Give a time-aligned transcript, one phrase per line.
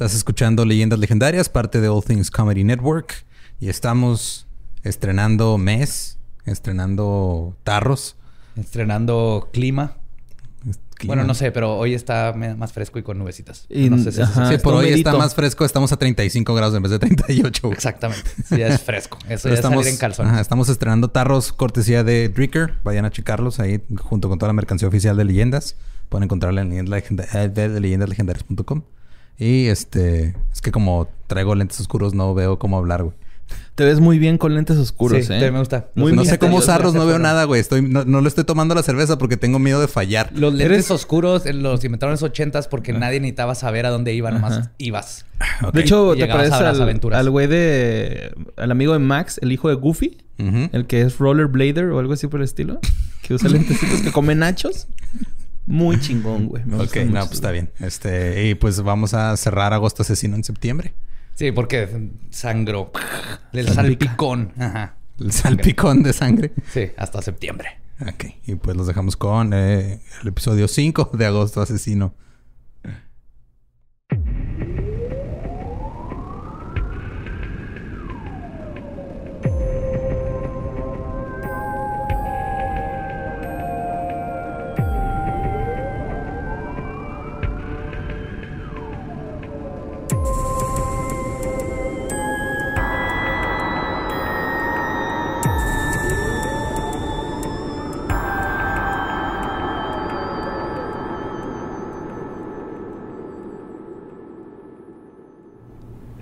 [0.00, 3.26] Estás escuchando Leyendas Legendarias, parte de All Things Comedy Network.
[3.60, 4.46] Y estamos
[4.82, 8.16] estrenando mes, estrenando tarros.
[8.56, 9.98] Estrenando clima.
[10.94, 11.14] Clima.
[11.16, 13.66] Bueno, no sé, pero hoy está más fresco y con nubecitas.
[13.68, 14.50] Y- no sé si ajá.
[14.50, 15.66] Sí, por hoy está más fresco.
[15.66, 17.60] Estamos a 35 grados en vez de 38.
[17.64, 17.74] güey.
[17.74, 18.30] Exactamente.
[18.48, 19.18] Sí, ya es fresco.
[19.28, 20.32] Eso ya es salir en calzones.
[20.32, 22.72] ajá, estamos estrenando tarros cortesía de Dricker.
[22.84, 25.76] Vayan a checarlos ahí junto con toda la mercancía oficial de leyendas.
[26.08, 28.82] Pueden encontrarla en leyendas eh, de leyendaslegendarias.com.
[29.40, 33.16] Y este, es que como traigo lentes oscuros, no veo cómo hablar, güey.
[33.74, 35.50] Te ves muy bien con lentes oscuros, Sí, ¿eh?
[35.50, 35.88] me gusta.
[35.94, 37.60] Muy no sé cómo usarlos, no veo nada, güey.
[37.60, 40.30] Estoy, no, no le estoy tomando la cerveza porque tengo miedo de fallar.
[40.34, 43.90] Los lentes Eres- oscuros eh, los inventaron en los ochentas porque nadie necesitaba saber a
[43.90, 45.24] dónde iba, nomás ibas.
[45.72, 47.18] De hecho, ¿te Llegabas pareces a las al, aventuras.
[47.18, 48.34] al güey de...
[48.56, 50.18] Al amigo de Max, el hijo de Goofy?
[50.38, 52.78] El que es rollerblader o algo así por el estilo.
[53.22, 54.86] Que usa lentecitos que come nachos.
[55.70, 56.64] Muy chingón, güey.
[56.64, 57.70] Me Ok, no, pues está bien.
[57.78, 60.94] Este, y pues vamos a cerrar Agosto Asesino en septiembre.
[61.36, 62.90] Sí, porque sangró.
[63.52, 64.52] El salpicón.
[64.58, 64.96] Ajá.
[65.20, 66.52] El salpicón de sangre.
[66.72, 67.78] Sí, hasta septiembre.
[68.00, 72.14] Ok, y pues los dejamos con eh, el episodio 5 de Agosto Asesino.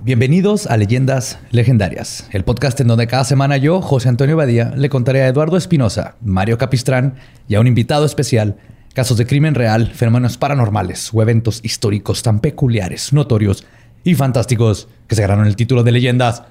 [0.09, 4.89] Bienvenidos a Leyendas Legendarias, el podcast en donde cada semana yo, José Antonio Badía, le
[4.89, 8.56] contaré a Eduardo Espinosa, Mario Capistrán y a un invitado especial
[8.95, 13.67] casos de crimen real, fenómenos paranormales o eventos históricos tan peculiares, notorios
[14.03, 16.42] y fantásticos que se ganaron el título de Leyendas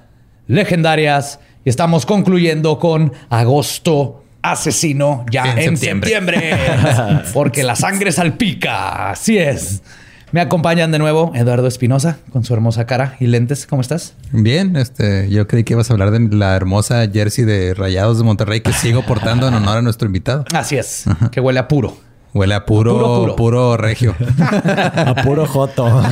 [0.46, 1.40] Legendarias.
[1.64, 6.10] Y estamos concluyendo con Agosto Asesino ya En en, septiembre.
[6.10, 7.24] septiembre.
[7.34, 9.10] porque la sangre salpica.
[9.10, 9.82] Así es.
[10.30, 13.66] Me acompañan de nuevo Eduardo Espinosa con su hermosa cara y lentes.
[13.66, 14.14] ¿Cómo estás?
[14.32, 18.24] Bien, este, yo creí que ibas a hablar de la hermosa jersey de Rayados de
[18.24, 20.44] Monterrey que sigo portando en honor a nuestro invitado.
[20.54, 21.04] Así es.
[21.32, 21.96] Que huele a puro.
[22.34, 23.76] Huele a puro, Puro, puro, puro.
[23.78, 24.14] regio.
[24.38, 25.86] A puro joto.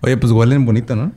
[0.00, 1.12] Oye, pues huelen bonito, ¿no?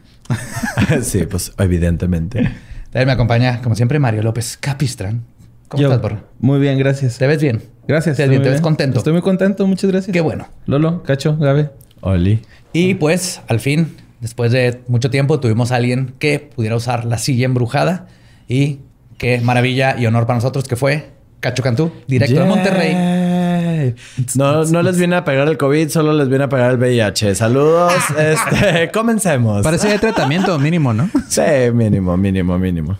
[1.02, 2.52] sí, pues evidentemente.
[2.92, 5.24] También me acompaña, como siempre, Mario López Capistrán.
[5.70, 6.18] ¿Cómo Yo, estás, Borre?
[6.40, 7.18] Muy bien, gracias.
[7.18, 7.64] ¿Te ves bien?
[7.90, 8.18] Gracias.
[8.18, 9.00] ¿Te, estoy te muy ves contento?
[9.00, 10.14] Estoy muy contento, muchas gracias.
[10.14, 10.48] Qué bueno.
[10.68, 11.72] Lolo, Cacho, Gabe.
[12.02, 12.40] Oli.
[12.72, 17.18] Y pues, al fin, después de mucho tiempo, tuvimos a alguien que pudiera usar la
[17.18, 18.06] silla embrujada.
[18.48, 18.82] Y
[19.18, 22.46] qué maravilla y honor para nosotros que fue Cacho Cantú, directo de.
[22.46, 23.96] Monterrey.
[24.36, 27.34] No, no les viene a pegar el COVID, solo les viene a pegar el VIH.
[27.34, 27.92] Saludos.
[28.20, 29.64] Este, comencemos.
[29.64, 31.10] Parece que hay tratamiento mínimo, ¿no?
[31.28, 31.42] Sí,
[31.74, 33.00] mínimo, mínimo, mínimo.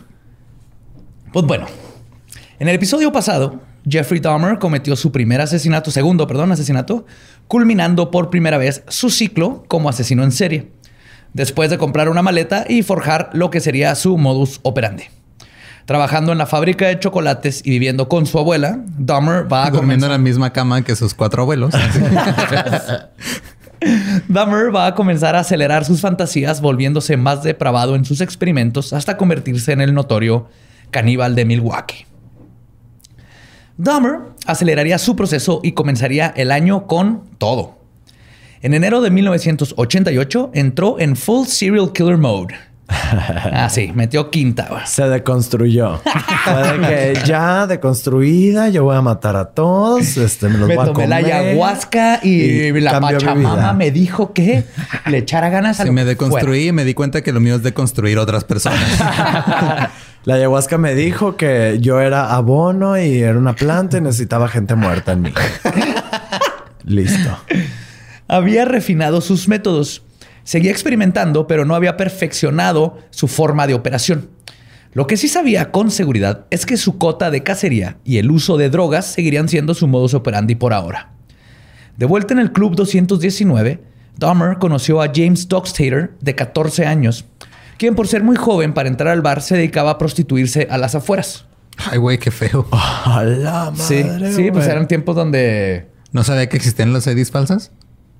[1.32, 1.66] Pues bueno,
[2.58, 7.06] en el episodio pasado, Jeffrey Dahmer cometió su primer asesinato, segundo, perdón, asesinato,
[7.48, 10.70] culminando por primera vez su ciclo como asesino en serie,
[11.32, 15.04] después de comprar una maleta y forjar lo que sería su modus operandi.
[15.86, 20.06] Trabajando en la fábrica de chocolates y viviendo con su abuela, Dahmer va a Durmiendo
[20.06, 21.74] en comenzar, la misma cama que sus cuatro abuelos.
[24.28, 29.16] Dahmer va a comenzar a acelerar sus fantasías, volviéndose más depravado en sus experimentos hasta
[29.16, 30.48] convertirse en el notorio
[30.90, 32.06] caníbal de Milwaukee.
[33.82, 37.78] Dahmer aceleraría su proceso y comenzaría el año con todo.
[38.60, 42.54] En enero de 1988 entró en full serial killer mode.
[43.52, 44.66] Ah, sí, metió quinta.
[44.68, 44.82] güey.
[44.84, 46.00] Se deconstruyó.
[46.44, 50.16] Fue de que ya deconstruida, yo voy a matar a todos.
[50.16, 51.08] Este, me los Me voy a tomé comer.
[51.08, 54.64] la ayahuasca y, Y la pachamama me dijo que
[55.06, 57.56] le echara ganas a Si lo me deconstruí y me di cuenta que lo mío
[57.56, 58.80] es deconstruir otras personas.
[60.24, 64.74] La ayahuasca me dijo que yo era abono y era una planta y necesitaba gente
[64.74, 65.32] muerta en mí.
[66.84, 67.38] Listo.
[68.28, 70.02] Había refinado sus métodos.
[70.44, 74.28] Seguía experimentando, pero no había perfeccionado su forma de operación.
[74.92, 78.58] Lo que sí sabía con seguridad es que su cota de cacería y el uso
[78.58, 81.12] de drogas seguirían siendo su modus operandi por ahora.
[81.96, 83.82] De vuelta en el Club 219,
[84.18, 87.24] Dahmer conoció a James Dockstader, de 14 años,
[87.80, 90.94] quien por ser muy joven para entrar al bar se dedicaba a prostituirse a las
[90.94, 91.46] afueras.
[91.90, 92.66] Ay, güey, qué feo.
[92.72, 94.70] A la Sí, madre, sí, pues güey.
[94.76, 95.88] eran tiempos donde...
[96.12, 97.72] ¿No sabía que existían las IDs falsas?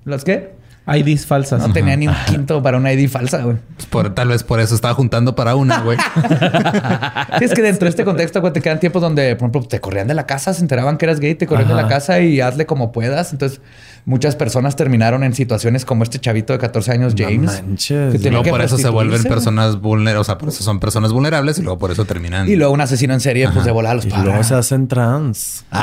[0.03, 0.55] ¿Las qué?
[0.87, 1.61] IDs falsas.
[1.67, 3.57] No tenía ni un quinto para una ID falsa, güey.
[3.75, 5.95] Pues por, tal vez por eso estaba juntando para una, güey.
[7.37, 9.79] Sí, es que dentro de este contexto, güey, te quedan tiempos donde, por ejemplo, te
[9.79, 12.41] corrían de la casa, se enteraban que eras gay, te corrían de la casa y
[12.41, 13.31] hazle como puedas.
[13.31, 13.61] Entonces,
[14.05, 17.61] muchas personas terminaron en situaciones como este chavito de 14 años, No James.
[17.63, 18.19] manches.
[18.21, 20.21] que Y luego que por eso se vuelven personas vulnerables.
[20.21, 22.49] O sea, por eso son personas vulnerables y luego por eso terminan.
[22.49, 24.25] Y luego un asesino en serie, pues de volar a los Y padres.
[24.25, 25.65] luego se hacen trans.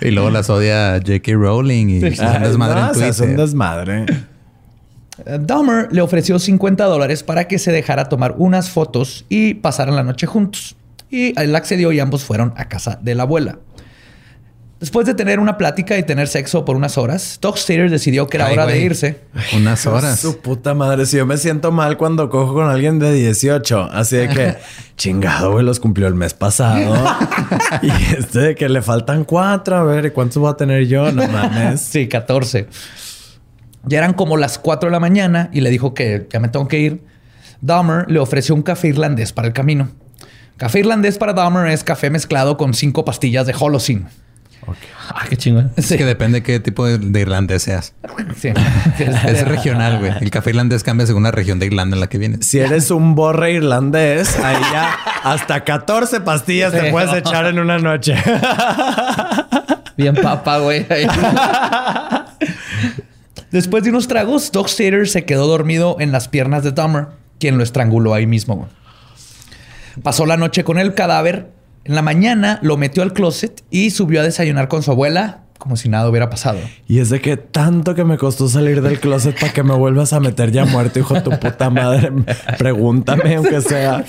[0.00, 1.32] Y luego las odia J.K.
[1.32, 3.44] Rowling y se hacen desmadre no, en se hace un Twitter.
[3.46, 4.06] desmadre.
[5.40, 10.02] Dahmer le ofreció 50 dólares para que se dejara tomar unas fotos y pasaran la
[10.02, 10.76] noche juntos.
[11.10, 13.58] Y él accedió y ambos fueron a casa de la abuela.
[14.80, 18.38] Después de tener una plática y tener sexo por unas horas, Doc Stater decidió que
[18.38, 19.20] era Ay, hora de irse.
[19.54, 20.18] Unas horas.
[20.18, 21.04] Su puta madre.
[21.04, 23.90] Si yo me siento mal cuando cojo con alguien de 18.
[23.92, 24.56] Así de que,
[24.96, 26.94] chingado, güey, los cumplió el mes pasado.
[27.82, 29.76] y este de que le faltan cuatro.
[29.76, 31.12] A ver, ¿y cuántos voy a tener yo?
[31.12, 31.82] No mames.
[31.82, 32.66] Sí, 14.
[33.84, 36.68] Ya eran como las 4 de la mañana y le dijo que ya me tengo
[36.68, 37.04] que ir.
[37.60, 39.90] Dahmer le ofreció un café irlandés para el camino.
[40.56, 44.06] Café irlandés para Dahmer es café mezclado con cinco pastillas de Holocene.
[45.08, 45.72] Ah, qué chingón.
[45.76, 47.94] Es que depende qué tipo de, de irlandés seas.
[48.36, 48.48] Sí.
[49.26, 50.12] Es regional, güey.
[50.20, 52.46] El café irlandés cambia según la región de Irlanda en la que vienes.
[52.46, 57.78] Si eres un borre irlandés, ahí ya hasta 14 pastillas te puedes echar en una
[57.78, 58.14] noche.
[59.96, 60.86] Bien papa, güey.
[63.50, 67.06] Después de unos tragos, Doc Stater se quedó dormido en las piernas de Dahmer,
[67.38, 68.56] quien lo estranguló ahí mismo.
[68.56, 68.68] güey.
[70.02, 71.50] Pasó la noche con el cadáver.
[71.84, 75.76] En la mañana lo metió al closet y subió a desayunar con su abuela como
[75.76, 76.58] si nada hubiera pasado.
[76.88, 80.14] Y es de que tanto que me costó salir del closet para que me vuelvas
[80.14, 82.10] a meter ya muerto, hijo de tu puta madre.
[82.58, 84.02] Pregúntame, aunque sea.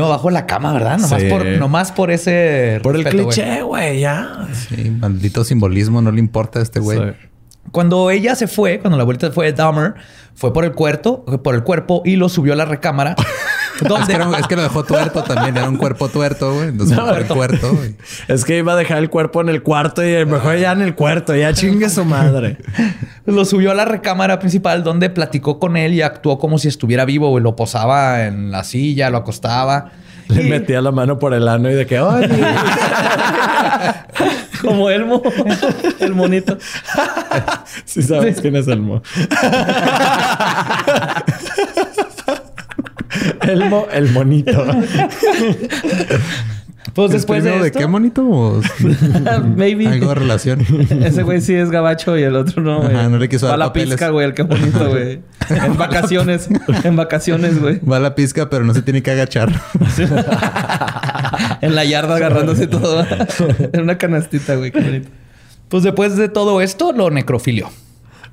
[0.00, 0.98] Abajo de la cama, ¿verdad?
[0.98, 1.28] Nomás, Sí.
[1.28, 2.80] por, nomás por ese...
[2.82, 4.48] Por el respeto, cliché, güey, ya.
[4.54, 7.14] Sí, maldito simbolismo, no le importa a este güey.
[7.72, 9.94] Cuando ella se fue, cuando la abuelita fue Dahmer,
[10.34, 13.16] fue por el cuerpo, por el cuerpo y lo subió a la recámara.
[13.80, 16.68] Es que, era- es que lo dejó tuerto también, era un cuerpo tuerto, güey.
[16.68, 17.68] Entonces No, el cuerpo.
[17.72, 17.96] güey.
[18.28, 20.94] Es que iba a dejar el cuerpo en el cuarto y mejor ya en el
[20.94, 22.58] cuarto, ya chingue su madre.
[23.26, 27.04] lo subió a la recámara principal donde platicó con él y actuó como si estuviera
[27.04, 27.30] vivo.
[27.30, 27.42] güey.
[27.42, 29.90] Lo posaba en la silla, lo acostaba.
[30.28, 32.28] Le Y- metía la mano por el ano y de que, oye,
[34.62, 35.20] Como Elmo.
[35.98, 36.56] El monito.
[37.84, 39.02] si sabes quién es Elmo.
[43.42, 44.64] Elmo, el monito.
[46.94, 48.26] Pues ¿El después de, primo de esto, qué monito?
[48.28, 48.60] ¿O
[49.56, 49.86] Maybe.
[49.86, 50.60] Algo de relación.
[51.02, 52.94] Ese güey sí es gabacho y el otro no, güey.
[52.94, 53.90] Ajá, no le quiso Va dar a la papeles.
[53.94, 54.26] pizca, güey.
[54.26, 55.20] El que bonito, güey.
[55.48, 56.48] En vacaciones.
[56.84, 57.78] En vacaciones, güey.
[57.80, 59.50] Va a la pizca, pero no se tiene que agachar.
[61.62, 63.06] En la yarda agarrándose todo.
[63.72, 64.72] En una canastita, güey.
[64.72, 65.08] Qué bonito.
[65.68, 67.70] pues después de todo esto, lo necrofilió.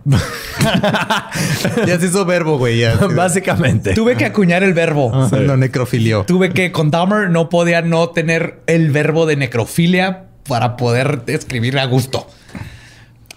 [1.86, 2.80] ya se hizo verbo, güey.
[2.80, 2.96] Ya.
[2.96, 3.94] Básicamente.
[3.94, 5.14] Tuve que acuñar el verbo.
[5.14, 6.24] Ajá, Lo necrofilió.
[6.26, 11.78] Tuve que, con Dahmer no podía no tener el verbo de necrofilia para poder escribir
[11.78, 12.28] a gusto.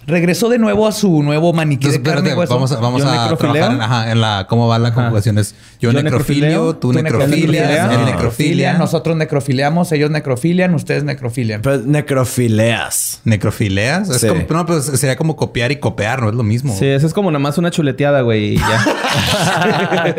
[0.05, 2.53] Regresó de nuevo a su nuevo maniquí Entonces, de carne y espérate, hueso.
[2.55, 5.37] vamos a, vamos en, ajá, en la cómo va la conjugación.
[5.37, 8.73] Es yo, Yo necrofilio, necrofileo, tú necrofilias, necrofilias, él necrofilia.
[8.77, 11.61] Nosotros necrofiliamos, ellos necrofilian, ustedes necrofilian.
[11.61, 13.21] Pues necrofileas.
[13.23, 14.09] ¿Necrofileas?
[14.09, 14.27] Es Sí.
[14.27, 16.75] como, no, pues sería como copiar y copiar, no es lo mismo.
[16.77, 18.55] Sí, eso es como nada más una chuleteada, güey.
[18.55, 18.85] Y ya.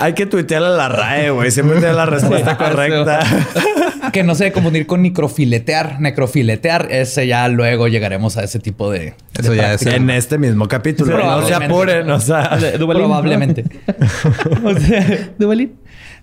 [0.00, 1.50] Hay que tuitearle a la RAE, güey.
[1.50, 3.18] Siempre tiene la respuesta correcta.
[4.12, 6.00] que no se debe confundir con necrofiletear.
[6.00, 9.14] Necrofiletear, ese ya luego llegaremos a ese tipo de.
[9.38, 11.16] Eso de ya es en este mismo capítulo.
[11.16, 11.64] Sí, no se probablemente.
[11.64, 12.58] apuren, o sea.
[12.78, 13.08] Duvalín, ¿no?
[13.08, 13.64] Probablemente.
[14.64, 15.74] O sea, Duvalín.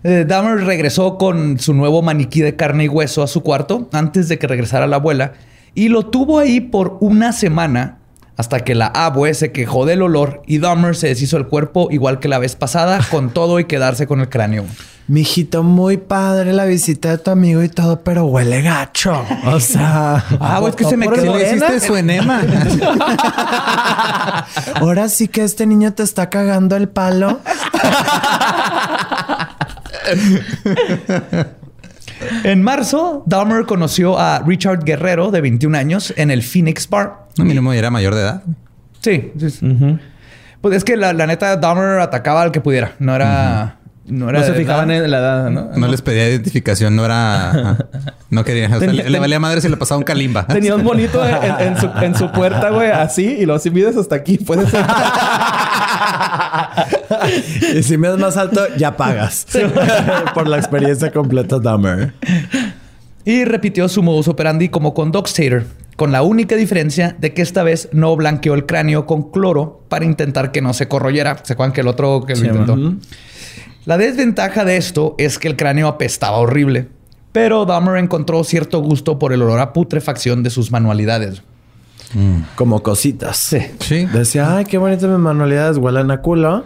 [0.03, 4.27] Eh, Dahmer regresó con su nuevo maniquí de carne y hueso a su cuarto antes
[4.29, 5.33] de que regresara la abuela
[5.73, 7.99] y lo tuvo ahí por una semana
[8.37, 12.19] hasta que la abue se quejó del olor y Dahmer se deshizo el cuerpo igual
[12.19, 14.65] que la vez pasada con todo y quedarse con el cráneo.
[15.07, 19.23] Mijito, muy padre la visita de tu amigo y todo, pero huele gacho.
[19.45, 20.25] O sea.
[20.39, 22.41] Ah, güey, es que se me quedó ¿Sí le hiciste su enema?
[24.75, 27.39] Ahora sí que este niño te está cagando el palo.
[32.43, 37.25] En marzo, Dahmer conoció a Richard Guerrero de 21 años en el Phoenix Bar.
[37.37, 38.43] no, mínimo ya era mayor de edad.
[39.01, 39.97] Sí, sí, sí.
[40.61, 44.39] Pues es que la, la neta Dahmer atacaba al que pudiera, no era no era
[44.39, 45.69] No se fijaban en la edad, ¿no?
[45.75, 47.77] No les pedía identificación, no era...
[48.29, 48.67] No quería...
[48.67, 50.45] O sea, Ten- le, valía madre si le pasaba un calimba.
[50.45, 53.97] Tenía un monito en, en su, en su puerta, güey, así, y lo si mides
[53.97, 54.85] hasta aquí, puede ser.
[57.75, 59.45] Y si me das más alto, ya pagas.
[60.33, 62.13] Por la experiencia completa, Dahmer.
[63.23, 65.65] Y repitió su modus operandi como con Doc Stater.
[65.95, 70.05] con la única diferencia de que esta vez no blanqueó el cráneo con cloro para
[70.05, 71.37] intentar que no se corroyera.
[71.43, 72.77] ¿Se acuerdan que el otro que lo Sí, intentó?
[73.85, 76.87] La desventaja de esto es que el cráneo apestaba horrible,
[77.31, 81.43] pero Dahmer encontró cierto gusto por el olor a putrefacción de sus manualidades.
[82.55, 83.37] Como cositas.
[83.37, 83.59] Sí.
[83.79, 84.05] Sí.
[84.05, 86.65] Decía, ay, qué bonitas mis manualidades huelen a culo.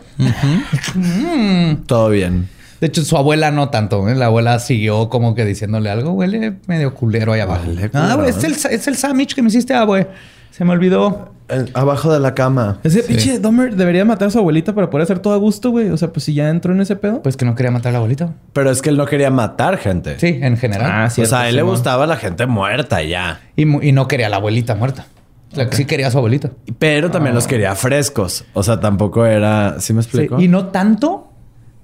[1.86, 2.50] Todo bien.
[2.82, 4.08] De hecho, su abuela no tanto.
[4.08, 4.16] ¿eh?
[4.16, 6.12] La abuela siguió como que diciéndole algo.
[6.12, 7.64] Huele medio culero ahí abajo.
[7.68, 10.08] Huele ah, güey, es el, es el sandwich que me hiciste, abue.
[10.52, 11.34] Se me olvidó.
[11.74, 12.80] Abajo de la cama.
[12.84, 15.90] Ese pinche Dahmer debería matar a su abuelita para poder hacer todo a gusto, güey.
[15.90, 17.24] O sea, pues si ya entró en ese pedo.
[17.24, 18.34] Pues que no quería matar a la abuelita.
[18.54, 20.20] Pero es que él no quería matar gente.
[20.20, 20.92] Sí, en general.
[20.92, 23.42] Ah, o sea, a él le gustaba la gente muerta ya.
[23.56, 25.08] Y, y no quería a la abuelita muerta.
[25.52, 26.52] O sea, que sí quería a su abuelita.
[26.78, 28.46] Pero también los quería frescos.
[28.54, 29.80] O sea, tampoco era...
[29.80, 30.40] ¿Sí me Sí, explico?
[30.40, 31.28] Y no tanto,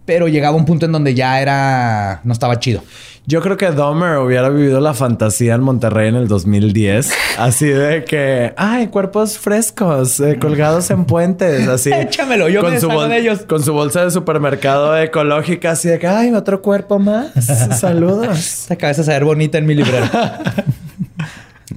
[0.06, 2.22] pero llegaba un punto en donde ya era...
[2.24, 2.84] No estaba chido.
[3.28, 7.12] Yo creo que Dahmer hubiera vivido la fantasía en Monterrey en el 2010.
[7.40, 8.54] Así de que...
[8.56, 10.20] Ay, cuerpos frescos.
[10.20, 11.68] eh, colgados en puentes.
[11.68, 11.92] Así.
[11.94, 13.40] Échamelo, yo me su de ellos.
[13.48, 15.72] Con su bolsa de supermercado ecológica.
[15.72, 16.06] Así de que...
[16.06, 17.32] Ay, otro cuerpo más.
[17.80, 18.38] Saludos.
[18.38, 20.06] Esta cabeza se ver bonita en mi librero.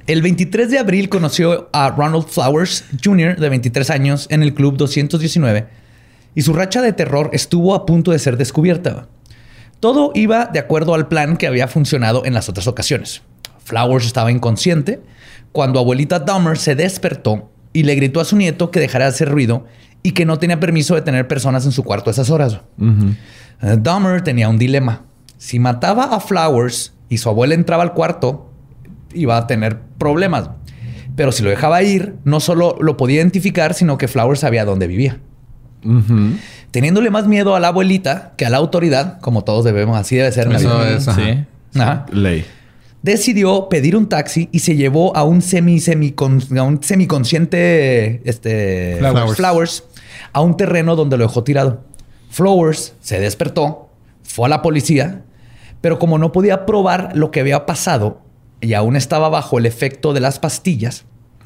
[0.06, 4.76] El 23 de abril conoció a Ronald Flowers Jr., de 23 años, en el Club
[4.76, 5.78] 219
[6.38, 9.08] y su racha de terror estuvo a punto de ser descubierta.
[9.80, 13.22] Todo iba de acuerdo al plan que había funcionado en las otras ocasiones.
[13.64, 15.00] Flowers estaba inconsciente
[15.50, 19.28] cuando abuelita Dahmer se despertó y le gritó a su nieto que dejara de hacer
[19.28, 19.66] ruido
[20.04, 22.60] y que no tenía permiso de tener personas en su cuarto a esas horas.
[22.80, 25.06] Eh, Dahmer tenía un dilema.
[25.38, 28.47] Si mataba a Flowers y su abuela entraba al cuarto,
[29.12, 30.50] iba a tener problemas.
[31.16, 34.86] Pero si lo dejaba ir, no solo lo podía identificar, sino que Flowers sabía dónde
[34.86, 35.18] vivía.
[36.70, 40.30] Teniéndole más miedo a la abuelita que a la autoridad, como todos debemos, así debe
[40.32, 40.48] ser.
[40.48, 40.96] la Eso vida.
[40.96, 41.20] es, ajá.
[41.20, 41.80] Sí.
[41.80, 42.06] Ajá.
[42.12, 42.44] Ley.
[43.02, 48.96] Decidió pedir un taxi y se llevó a un semi, semi, a un semiconsciente este,
[48.98, 49.36] Flowers.
[49.36, 49.84] Flowers
[50.32, 51.84] a un terreno donde lo dejó tirado.
[52.30, 53.88] Flowers se despertó,
[54.22, 55.22] fue a la policía,
[55.80, 58.20] pero como no podía probar lo que había pasado
[58.60, 61.04] y aún estaba bajo el efecto de las pastillas,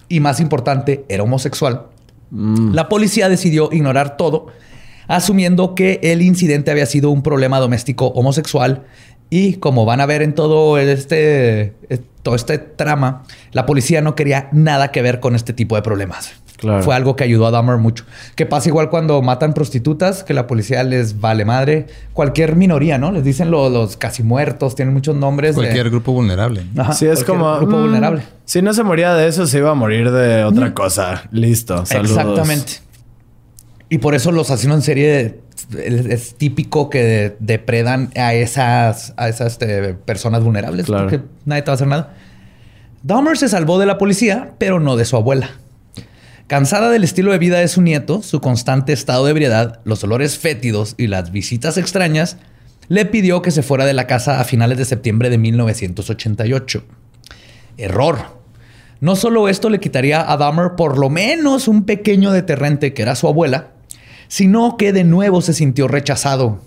[0.08, 1.86] y más importante, era homosexual,
[2.30, 4.46] la policía decidió ignorar todo,
[5.06, 8.86] asumiendo que el incidente había sido un problema doméstico homosexual.
[9.28, 14.14] Y como van a ver en todo este, eh, todo este trama, la policía no
[14.14, 16.32] quería nada que ver con este tipo de problemas.
[16.62, 16.82] Claro.
[16.84, 18.04] Fue algo que ayudó a Dahmer mucho.
[18.36, 21.88] Que pasa igual cuando matan prostitutas, que la policía les vale madre.
[22.12, 23.10] Cualquier minoría, ¿no?
[23.10, 25.56] Les dicen lo- los casi muertos, tienen muchos nombres.
[25.56, 26.62] de- Cualquier grupo vulnerable.
[26.78, 27.56] Ajá, Sí, es como...
[27.58, 28.22] Grupo mm, vulnerable.
[28.44, 31.24] Si no se moría de eso, se iba a morir de otra cosa.
[31.32, 31.84] Listo.
[31.84, 32.16] Saludos.
[32.16, 32.72] Exactamente.
[33.88, 35.40] Y por eso los asesinos en serie
[35.76, 41.08] es, es típico que depredan a esas, a esas este, personas vulnerables Claro.
[41.08, 42.14] porque nadie te va a hacer nada.
[43.02, 45.50] Dahmer se salvó de la policía, pero no de su abuela.
[46.46, 50.38] Cansada del estilo de vida de su nieto, su constante estado de ebriedad, los olores
[50.38, 52.36] fétidos y las visitas extrañas,
[52.88, 56.84] le pidió que se fuera de la casa a finales de septiembre de 1988.
[57.78, 58.42] Error.
[59.00, 63.16] No solo esto le quitaría a Dahmer por lo menos un pequeño deterrente que era
[63.16, 63.72] su abuela,
[64.28, 66.60] sino que de nuevo se sintió rechazado.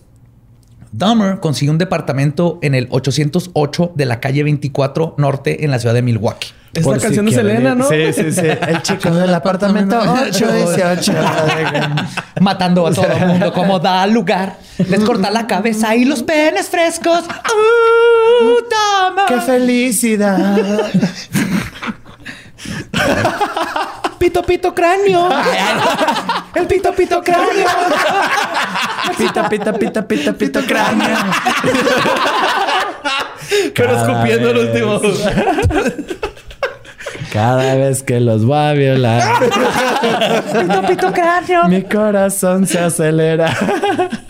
[0.97, 5.93] Dahmer consiguió un departamento en el 808 de la calle 24 Norte en la ciudad
[5.93, 6.53] de Milwaukee.
[6.73, 7.75] Es Por la si canción de quieren Selena.
[7.75, 7.89] ¿no?
[7.89, 8.47] Sí, sí, sí.
[8.67, 11.13] El chico del apartamento 818.
[12.39, 14.57] Matando a todo el mundo como da lugar.
[14.77, 17.23] Les corta la cabeza y los penes frescos.
[17.23, 19.25] ¡Uh, Dahmer!
[19.27, 20.91] ¡Qué felicidad!
[24.25, 25.29] Pito, pito, cráneo.
[26.55, 27.67] El pito pito cráneo.
[29.15, 31.15] Pita, pita, pita, pita, pita, cráneo.
[33.75, 34.99] Pero escupiendo el último.
[37.31, 39.21] Cada vez que los va a violar,
[40.59, 41.65] Pito pito cráneo.
[41.65, 43.55] mi corazón se acelera.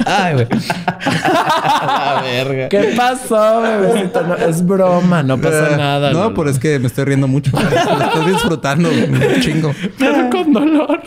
[0.06, 0.48] Ay, güey.
[1.06, 2.70] La verga.
[2.70, 4.22] ¿Qué pasó, bebecito?
[4.22, 6.10] No, es broma, no pasa nada.
[6.12, 6.36] Eh, No, Lolo.
[6.36, 7.52] pero es que me estoy riendo mucho.
[7.52, 7.60] Lo
[8.06, 9.74] estoy disfrutando un chingo.
[9.98, 11.02] Pero con dolor.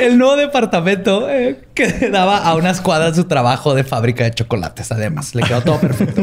[0.00, 4.92] El nuevo departamento eh, que daba a unas cuadras su trabajo de fábrica de chocolates.
[4.92, 6.22] Además, le quedó todo perfecto.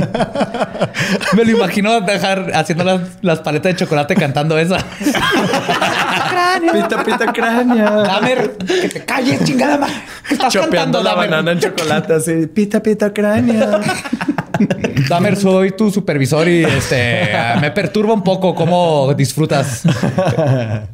[1.36, 4.78] Me lo imagino dejar haciendo las, las paletas de chocolate cantando esa.
[6.60, 8.04] Pita, pita, cráneo.
[8.04, 9.94] Dahmer, que te calles, chingada madre.
[10.28, 11.30] ¿Qué estás Chopeando cantando, la Dahmer?
[11.30, 12.48] banana en chocolate así.
[12.48, 13.80] Pita, pita, cráneo.
[15.10, 17.30] Dahmer, soy tu supervisor y este
[17.60, 19.82] me perturba un poco cómo disfrutas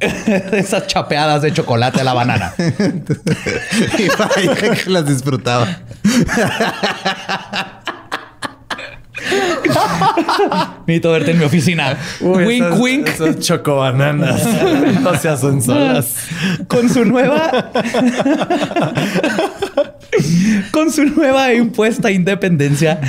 [0.00, 2.52] esas chapeadas de chocolate a la banana.
[3.98, 5.66] Y vaya que las disfrutaba.
[10.86, 11.96] Necesito verte en mi oficina.
[12.20, 13.08] Uy, wink, esas, wink.
[13.08, 14.42] Esas chocobananas.
[15.02, 16.28] no se hacen solas.
[16.66, 17.70] Con su nueva.
[20.70, 23.00] Con su nueva impuesta independencia,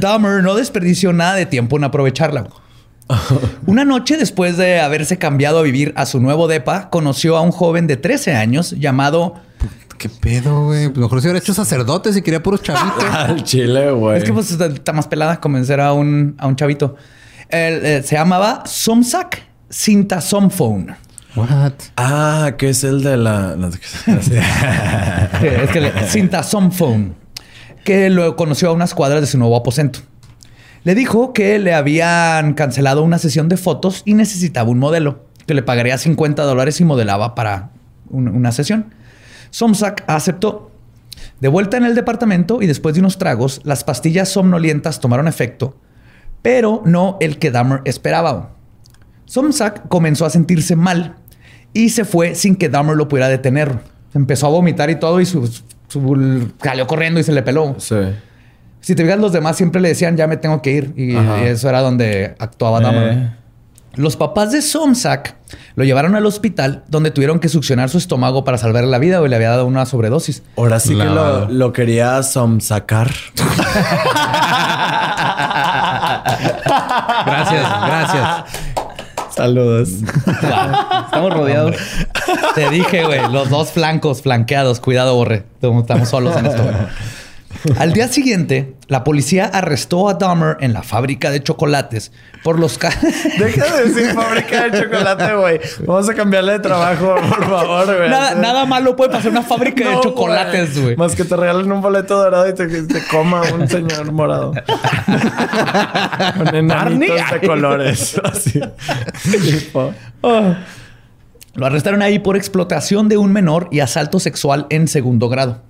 [0.00, 2.46] Dahmer no desperdició nada de tiempo en aprovecharla.
[3.66, 7.52] Una noche después de haberse cambiado a vivir a su nuevo depa, conoció a un
[7.52, 9.34] joven de 13 años llamado.
[9.98, 10.88] ¿Qué pedo, güey?
[10.88, 13.04] Pues mejor se hubiera hecho sacerdote si quería puros chavitos.
[13.12, 14.18] Al chile, güey.
[14.18, 16.96] Es que pues está más pelada convencer a un, a un chavito.
[17.48, 20.96] Él, eh, se llamaba Somsak Sintasomphone.
[21.34, 21.72] What?
[21.96, 23.54] Ah, que es el de la.
[23.56, 23.78] no, es
[25.70, 27.14] que le- Sintasomphone.
[27.84, 30.00] Que lo conoció a unas cuadras de su nuevo aposento.
[30.84, 35.24] Le dijo que le habían cancelado una sesión de fotos y necesitaba un modelo.
[35.46, 37.70] Que le pagaría 50 dólares y modelaba para
[38.10, 38.92] un- una sesión.
[39.50, 40.70] Somsak aceptó.
[41.40, 45.76] De vuelta en el departamento y después de unos tragos, las pastillas somnolientas tomaron efecto,
[46.42, 48.50] pero no el que Dahmer esperaba.
[49.26, 51.16] Somsak comenzó a sentirse mal
[51.72, 53.78] y se fue sin que Dahmer lo pudiera detener.
[54.14, 55.50] Empezó a vomitar y todo y su,
[56.86, 57.76] corriendo y se le peló.
[57.78, 57.96] sí.
[58.80, 60.94] Si te fijas, los demás siempre le decían, ya me tengo que ir.
[60.96, 63.18] Y, eso era donde actuaba Dahmer.
[63.18, 63.30] Eh.
[63.96, 65.36] Los papás de Somsak
[65.74, 69.26] lo llevaron al hospital donde tuvieron que succionar su estómago para salvarle la vida o
[69.26, 70.42] le había dado una sobredosis.
[70.56, 73.10] Ahora sí que lo, lo quería sacar.
[77.26, 78.44] Gracias, gracias.
[79.30, 79.88] Saludos.
[80.26, 81.76] Estamos rodeados.
[82.54, 84.80] Te dije, güey, los dos flancos flanqueados.
[84.80, 85.44] Cuidado, Borre.
[85.60, 86.62] Estamos solos en esto.
[86.62, 86.74] güey.
[87.78, 92.12] Al día siguiente, la policía arrestó a Dahmer en la fábrica de chocolates
[92.44, 92.92] por los ca-
[93.38, 95.60] Deja de decir fábrica de chocolate, güey.
[95.86, 98.10] Vamos a cambiarle de trabajo, por favor, güey.
[98.10, 100.96] nada, nada malo puede pasar en una fábrica de chocolates, güey.
[100.96, 104.52] Más que te regalen un boleto dorado y te, te coma un señor morado.
[106.36, 108.20] Con enanitos de colores.
[108.24, 108.60] Así.
[110.22, 110.58] Ah.
[111.54, 115.62] Lo arrestaron ahí por explotación de un menor y asalto sexual en segundo grado.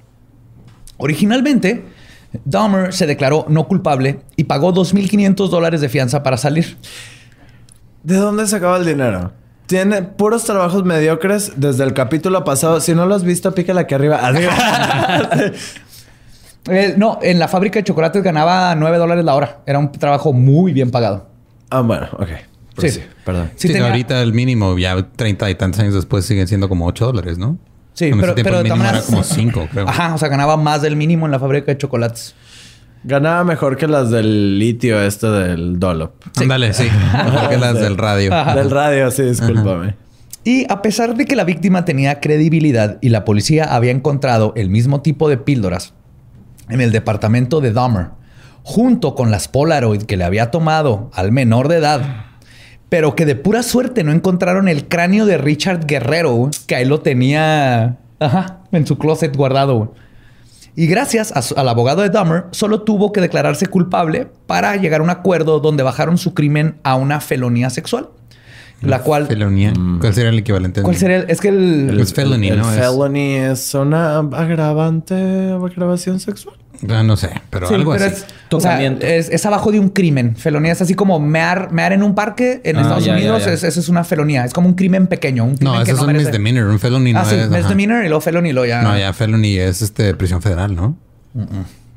[0.99, 1.85] Originalmente,
[2.45, 6.77] Dahmer se declaró no culpable y pagó 2.500 dólares de fianza para salir.
[8.03, 9.33] ¿De dónde sacaba el dinero?
[9.67, 12.81] Tiene puros trabajos mediocres desde el capítulo pasado.
[12.81, 14.17] Si no lo has visto, pícale aquí arriba.
[14.19, 14.53] Arriba.
[16.69, 19.61] Eh, no, en la fábrica de chocolates ganaba 9 dólares la hora.
[19.67, 21.29] Era un trabajo muy bien pagado.
[21.71, 22.29] ah, bueno, ok.
[22.75, 23.01] Pues Sí.
[23.01, 23.51] sí, perdón.
[23.55, 26.87] Sí Sí, tenía- ahorita el mínimo, ya 30 y tantos años después, siguen siendo como
[26.87, 27.57] 8 dólares, ¿no?
[27.97, 29.89] Sí, En ese pero, pero el mínimo era como 5, creo.
[29.89, 32.35] Ajá, o sea, ganaba más del mínimo en la fábrica de chocolates.
[33.05, 36.13] Ganaba mejor que las del litio, este del Dolop.
[36.39, 36.89] Ándale, sí.
[37.25, 38.31] Mejor que las del radio.
[38.55, 39.95] Del radio, sí, discúlpame.
[40.45, 44.69] Y a pesar de que la víctima tenía credibilidad y la policía había encontrado el
[44.69, 45.95] mismo tipo de píldoras
[46.69, 48.09] en el departamento de Dahmer,
[48.63, 52.26] junto con las Polaroid que le había tomado al menor de edad,
[52.89, 57.01] pero que de pura suerte no encontraron el cráneo de Richard Guerrero, que ahí lo
[57.01, 59.95] tenía ajá, en su closet guardado.
[60.79, 65.01] Y gracias a su- al abogado de Dahmer, solo tuvo que declararse culpable para llegar
[65.01, 68.11] a un acuerdo donde bajaron su crimen a una felonía sexual.
[68.83, 69.27] La cual...
[69.27, 69.73] Felonía.
[70.01, 70.83] ¿Cuál sería el equivalente?
[70.83, 71.17] ¿Cuál sería?
[71.17, 71.99] el- Es que el...
[71.99, 72.65] Es felony, el ¿no?
[72.67, 75.15] Felony es una agravante,
[75.53, 76.57] agravación sexual.
[76.91, 78.15] Ah, no sé, pero Sí, algo pero así.
[78.15, 80.37] es, o sea, es, es abajo de un crimen.
[80.37, 83.45] Felonía es así como mear, mear en un parque en Ah, Estados ya, Unidos.
[83.45, 83.53] ya.
[83.53, 84.45] Es, eso es una felonía.
[84.45, 85.45] Es como un crimen pequeño.
[85.45, 86.67] Un crimen No, que eso es un merece- misdemeanor.
[86.71, 87.43] Un felony no Ah, sí, es...
[87.47, 87.57] ajá.
[87.57, 88.83] misdemeanor y luego felony y luego ya.
[88.83, 90.97] No, ya felony es este prisión federal, ¿no?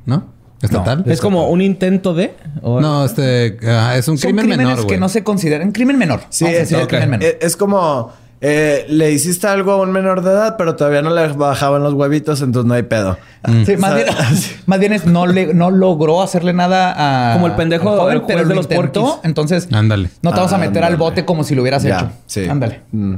[0.06, 0.24] ¿No?
[0.62, 1.04] ¿Estatal?
[1.06, 2.34] Es como un intento de.
[2.60, 3.56] o- No, este...
[3.66, 6.20] ah, es un Son crimen crímenes menor, que no se consideran crimen menor.
[6.28, 6.88] Sí, es, decirle ok.
[6.90, 7.24] crimen menor.
[7.26, 11.10] Eh, es como eh, le hiciste algo a un menor de edad, pero todavía no
[11.14, 13.18] le bajaban los huevitos, entonces no hay pedo.
[13.66, 17.34] Sí, más, bien, sea, más bien es no, le, no logró hacerle nada a.
[17.34, 19.20] Como el pendejo joven, pero de lo los.
[19.24, 20.10] Entonces, Ándale.
[20.22, 22.10] no te vamos a meter al bote como si lo hubieras Ya, hecho.
[22.26, 22.46] sí.
[22.48, 22.80] Ándale.
[22.92, 23.14] Mm.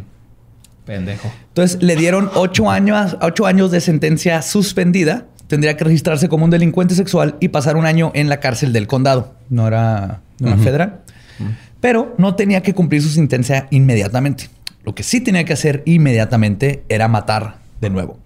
[0.85, 1.31] Pendejo.
[1.49, 5.27] Entonces le dieron ocho años, ocho años de sentencia suspendida.
[5.47, 8.87] Tendría que registrarse como un delincuente sexual y pasar un año en la cárcel del
[8.87, 9.35] condado.
[9.51, 11.01] No era, no era federal.
[11.81, 14.49] Pero no tenía que cumplir su sentencia inmediatamente.
[14.85, 18.19] Lo que sí tenía que hacer inmediatamente era matar de nuevo.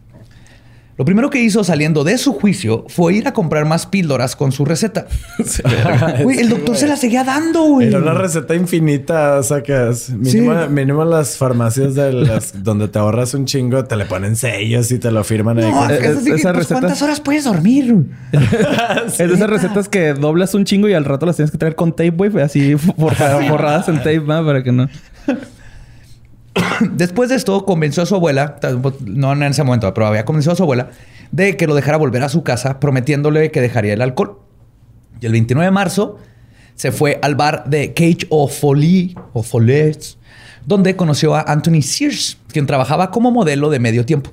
[0.98, 4.50] Lo primero que hizo saliendo de su juicio fue ir a comprar más píldoras con
[4.50, 5.06] su receta.
[6.22, 7.88] Güey, el doctor se la seguía dando, güey.
[7.88, 10.08] Era una receta infinita, sacas.
[10.08, 10.68] Mínimo, Sí.
[10.70, 14.98] mínimo las farmacias de las donde te ahorras un chingo, te le ponen sellos y
[14.98, 15.70] te lo firman ahí.
[15.70, 17.94] No, con- es que es es- así que, esa pues, ¿Cuántas horas puedes dormir?
[18.32, 21.74] Es de esas recetas que doblas un chingo y al rato las tienes que traer
[21.74, 22.40] con tape, güey.
[22.40, 24.46] Así forra- forradas en tape, ¿no?
[24.46, 24.88] Para que no.
[26.92, 28.58] Después de esto, convenció a su abuela,
[29.04, 30.90] no en ese momento, pero había convencido a su abuela
[31.30, 34.40] de que lo dejara volver a su casa, prometiéndole que dejaría el alcohol.
[35.20, 36.18] Y el 29 de marzo
[36.74, 40.18] se fue al bar de Cage of Folly, o Follets,
[40.66, 44.32] donde conoció a Anthony Sears, quien trabajaba como modelo de medio tiempo.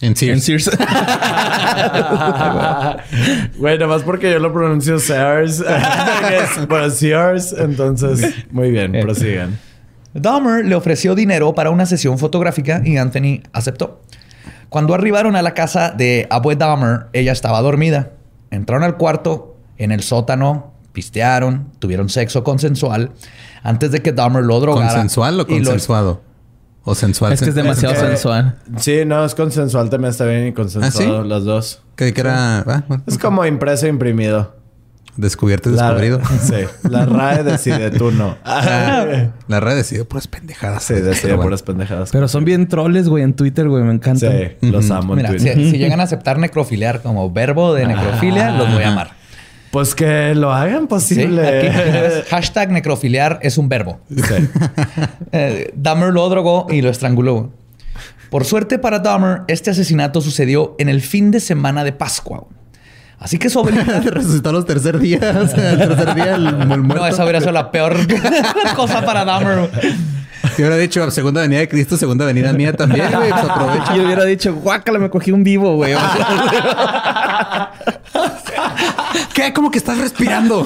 [0.00, 0.34] En Sears.
[0.34, 0.70] En Sears.
[3.58, 5.64] Güey, nomás porque yo lo pronuncio Sears.
[6.68, 7.54] bueno, Sears.
[7.56, 9.58] Entonces, muy bien, prosigan.
[10.20, 14.00] Dahmer le ofreció dinero para una sesión fotográfica y Anthony aceptó.
[14.68, 18.10] Cuando arribaron a la casa de Abue Dahmer, ella estaba dormida.
[18.50, 23.12] Entraron al cuarto, en el sótano, pistearon, tuvieron sexo consensual
[23.62, 24.88] antes de que Dahmer lo drogara.
[24.92, 26.22] ¿Consensual o lo- consensuado?
[26.88, 27.32] O sensual.
[27.32, 28.58] es que es demasiado Es que- sensual.
[28.78, 29.90] Sí, no, es consensual.
[29.90, 31.28] También está bien y consensuado ¿Ah, sí?
[31.28, 31.82] las dos.
[31.96, 32.58] Que, que era...
[32.60, 34.54] ah, bueno, Es como impreso e imprimido.
[35.16, 36.20] Descubierto y La- descubrido.
[36.42, 36.88] Sí.
[36.88, 38.36] La RAE decide, tú no.
[38.44, 40.82] La red decidió puras pendejadas.
[40.84, 41.42] Sí, decide bueno.
[41.44, 42.10] puras pendejadas.
[42.12, 43.82] Pero son bien troles, güey, en Twitter, güey.
[43.84, 44.30] Me encanta.
[44.30, 45.54] Sí, los amo en Mira, si, Twitter.
[45.70, 49.10] si llegan a aceptar necrofiliar como verbo de necrofilia, los voy a amar.
[49.70, 51.46] Pues que lo hagan Sí, posible.
[51.48, 54.00] aquí, hashtag necrofiliar es un verbo.
[54.10, 54.22] Sí.
[55.32, 57.50] Eh, Dahmer lo drogó y lo estranguló.
[58.30, 62.44] Por suerte para Dahmer, este asesinato sucedió en el fin de semana de Pascua.
[63.18, 64.00] Así que su abuelita...
[64.00, 65.22] Resucitó los tercer días.
[65.54, 66.94] El tercer día el, el muerto.
[66.94, 67.96] No, esa hubiera sido la peor
[68.76, 69.70] cosa para Dahmer.
[70.56, 73.30] Yo hubiera dicho segunda venida de Cristo, segunda venida mía también, güey.
[73.30, 73.96] Pues aprovecha.
[73.96, 75.94] Yo hubiera dicho, guácala, me cogí un vivo, güey.
[79.34, 79.52] ¿Qué?
[79.52, 80.64] ¿Cómo que estás respirando?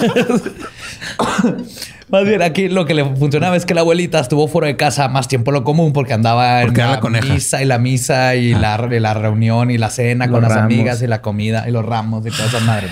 [2.11, 5.07] Más bien, aquí lo que le funcionaba es que la abuelita estuvo fuera de casa
[5.09, 8.88] más tiempo lo común porque andaba Porque en la misa y la misa y, la,
[8.90, 10.64] y la reunión y la cena con las ramos.
[10.64, 12.88] amigas y la comida y los ramos y toda esa madre.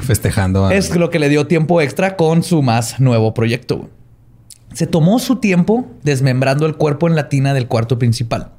[0.00, 0.66] Festejando.
[0.66, 3.90] a- Es lo que le dio tiempo extra con su más nuevo proyecto.
[4.72, 8.50] Se tomó su tiempo desmembrando el cuerpo en la tina del cuarto principal.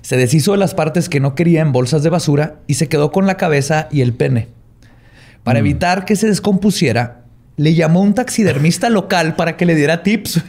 [0.00, 3.12] Se deshizo de las partes que no quería en bolsas de basura y se quedó
[3.12, 4.48] con la cabeza y el pene.
[5.44, 7.23] Para evitar que se descompusiera,
[7.56, 10.42] le llamó a un taxidermista local para que le diera tips.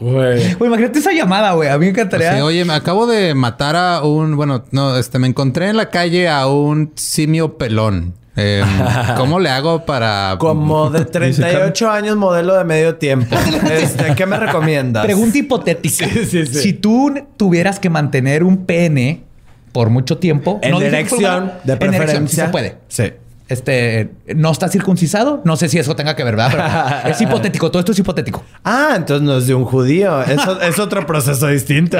[0.00, 0.54] Güey.
[0.58, 1.68] Güey, imagínate esa llamada, güey.
[1.68, 2.34] A mí me encantaría.
[2.34, 4.36] Sí, oye, me acabo de matar a un...
[4.36, 5.18] Bueno, no, este...
[5.20, 8.14] Me encontré en la calle a un simio pelón.
[8.34, 8.66] Em,
[9.16, 10.36] ¿Cómo le hago para...?
[10.40, 13.36] Como de 38 años, modelo de medio tiempo.
[13.70, 15.04] Este, ¿Qué me recomiendas?
[15.04, 16.06] Pregunta hipotética.
[16.08, 16.54] Sí, sí, sí.
[16.54, 19.22] Si tú tuvieras que mantener un pene
[19.70, 22.02] por mucho tiempo, En no forma- de en preferencia.
[22.02, 22.76] erección, sí se puede.
[22.88, 23.04] Sí.
[23.52, 25.42] Este, no está circuncisado.
[25.44, 27.00] No sé si eso tenga que ver, ¿verdad?
[27.02, 27.70] Pero es hipotético.
[27.70, 28.42] Todo esto es hipotético.
[28.64, 30.22] Ah, entonces no es de un judío.
[30.22, 31.98] Eso es otro proceso distinto.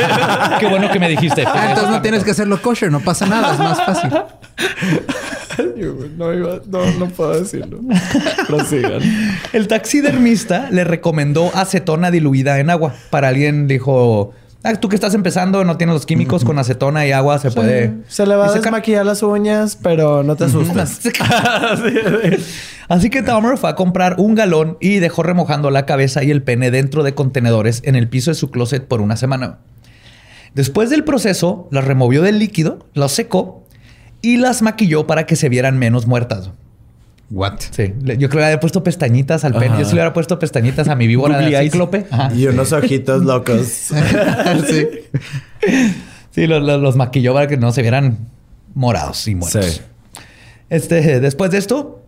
[0.60, 1.44] Qué bueno que me dijiste.
[1.46, 2.90] Ah, entonces no tienes que hacerlo kosher.
[2.92, 3.52] No pasa nada.
[3.54, 4.10] Es más fácil.
[6.16, 7.78] no, iba- no, no puedo decirlo.
[8.46, 9.00] Prosigan.
[9.52, 12.94] El taxidermista le recomendó acetona diluida en agua.
[13.10, 17.12] Para alguien dijo, ah, tú que estás empezando, no tienes los químicos con acetona y
[17.12, 17.94] agua, se puede.
[18.08, 18.64] Se le va a secar".
[18.64, 21.00] desmaquillar las uñas, pero no te asustes.
[22.88, 26.42] Así que Dahmer fue a comprar un galón y dejó remojando la cabeza y el
[26.42, 29.58] pene dentro de contenedores en el piso de su closet por una semana.
[30.54, 33.64] Después del proceso, las removió del líquido, las secó
[34.22, 36.50] y las maquilló para que se vieran menos muertas.
[37.30, 37.60] What?
[37.70, 39.78] Sí, yo creo que le había puesto pestañitas al pene.
[39.78, 42.06] Yo sí le hubiera puesto pestañitas a mi víbora de cíclope.
[42.10, 42.34] Ajá.
[42.34, 43.60] Y unos ojitos locos.
[44.68, 44.86] sí.
[46.32, 48.28] Sí, lo- lo- los, maquilló para que no se vieran
[48.74, 49.64] morados y muertos.
[49.64, 49.80] Sí.
[50.70, 52.02] Este, después de esto,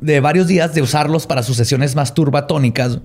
[0.00, 2.98] de varios días de usarlos para sus sesiones masturbatónicas,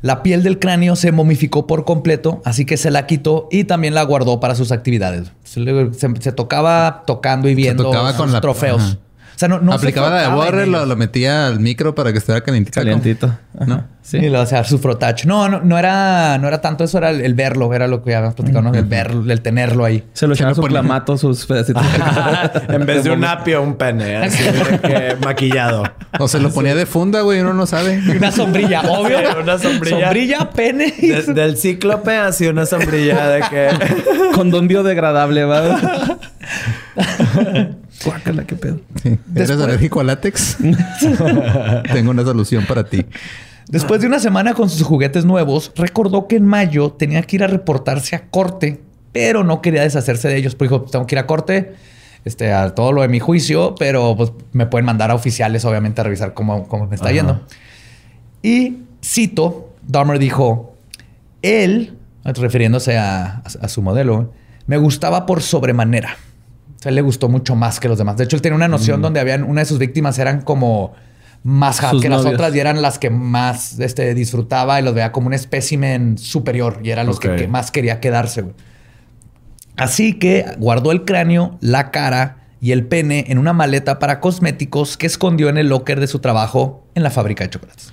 [0.00, 3.94] la piel del cráneo se momificó por completo, así que se la quitó y también
[3.94, 5.32] la guardó para sus actividades.
[5.44, 8.82] Se, se- se tocaba tocando y viendo tocaba con la- trofeos.
[8.82, 8.98] ajá.
[9.38, 12.18] O sea, no, no Aplicaba la de Warren, lo, lo metía al micro para que
[12.18, 12.80] estuviera calientito.
[12.80, 13.38] Calientito.
[13.66, 13.84] ¿No?
[14.02, 14.16] Sí.
[14.16, 15.28] Y lo hacía su frotacho.
[15.28, 18.16] No, no, no era, no era tanto eso, era el, el verlo, era lo que
[18.16, 18.74] habíamos platicado, ¿no?
[18.76, 20.02] El verlo, el tenerlo ahí.
[20.12, 21.84] Se lo echaba lo su ponía- clamato, sus pedacitos.
[22.68, 24.16] en vez de un apio, un pene.
[24.16, 25.84] Así de que maquillado.
[26.18, 27.38] O se lo ponía de funda, güey.
[27.40, 28.00] Uno no sabe.
[28.16, 29.18] Una sombrilla, obvio.
[29.20, 30.00] Sí, una sombrilla.
[30.06, 30.92] Sombrilla, pene.
[31.00, 33.68] De- del cíclope, así una sombrilla de que...
[34.34, 35.78] Condón biodegradable, ¿va?
[38.04, 38.80] Guácala, qué pedo.
[39.02, 39.08] Sí.
[39.08, 40.56] ¿Eres Después- alérgico al látex?
[41.92, 43.04] Tengo una solución para ti.
[43.68, 47.44] Después de una semana con sus juguetes nuevos, recordó que en mayo tenía que ir
[47.44, 48.80] a reportarse a corte,
[49.12, 50.54] pero no quería deshacerse de ellos.
[50.54, 51.74] Pues dijo, tengo que ir a corte,
[52.24, 56.00] este, a todo lo de mi juicio, pero pues me pueden mandar a oficiales, obviamente,
[56.00, 57.14] a revisar cómo, cómo me está Ajá.
[57.14, 57.40] yendo.
[58.42, 60.74] Y cito, Dahmer dijo,
[61.42, 64.32] él, refiriéndose a, a- a su modelo,
[64.66, 66.16] me gustaba por sobremanera.
[66.78, 68.16] O sea, él le gustó mucho más que los demás.
[68.16, 70.92] De hecho, él tenía una noción donde habían, una de sus víctimas eran como
[71.42, 75.10] más hot que las otras y eran las que más este, disfrutaba y los veía
[75.12, 78.42] como un espécimen superior y eran los que- más quería quedarse.
[78.42, 78.54] güey.
[79.76, 84.96] Así que guardó el cráneo, la cara y el pene en una maleta para cosméticos
[84.96, 87.92] que escondió en el locker de su trabajo en la fábrica de chocolates.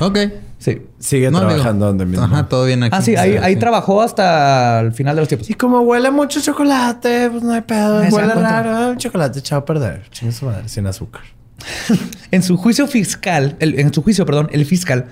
[0.00, 0.18] Ok.
[0.60, 0.82] Sí.
[0.98, 1.54] Sigue No, amigo.
[1.54, 2.24] trabajando donde mismo.
[2.24, 2.94] Ajá, todo bien aquí.
[2.96, 5.48] Ah, sí, ahí, trabajó hasta el final de los tiempos.
[5.50, 8.00] Y como huele mucho chocolate, pues no hay pedo.
[8.02, 8.94] Me Huele raro.
[8.96, 10.02] Chocolate echado a perder.
[10.10, 11.22] Chingue su madre, sin azúcar.
[12.30, 15.06] En su juicio fiscal, el- en su juicio, perdón, el fiscal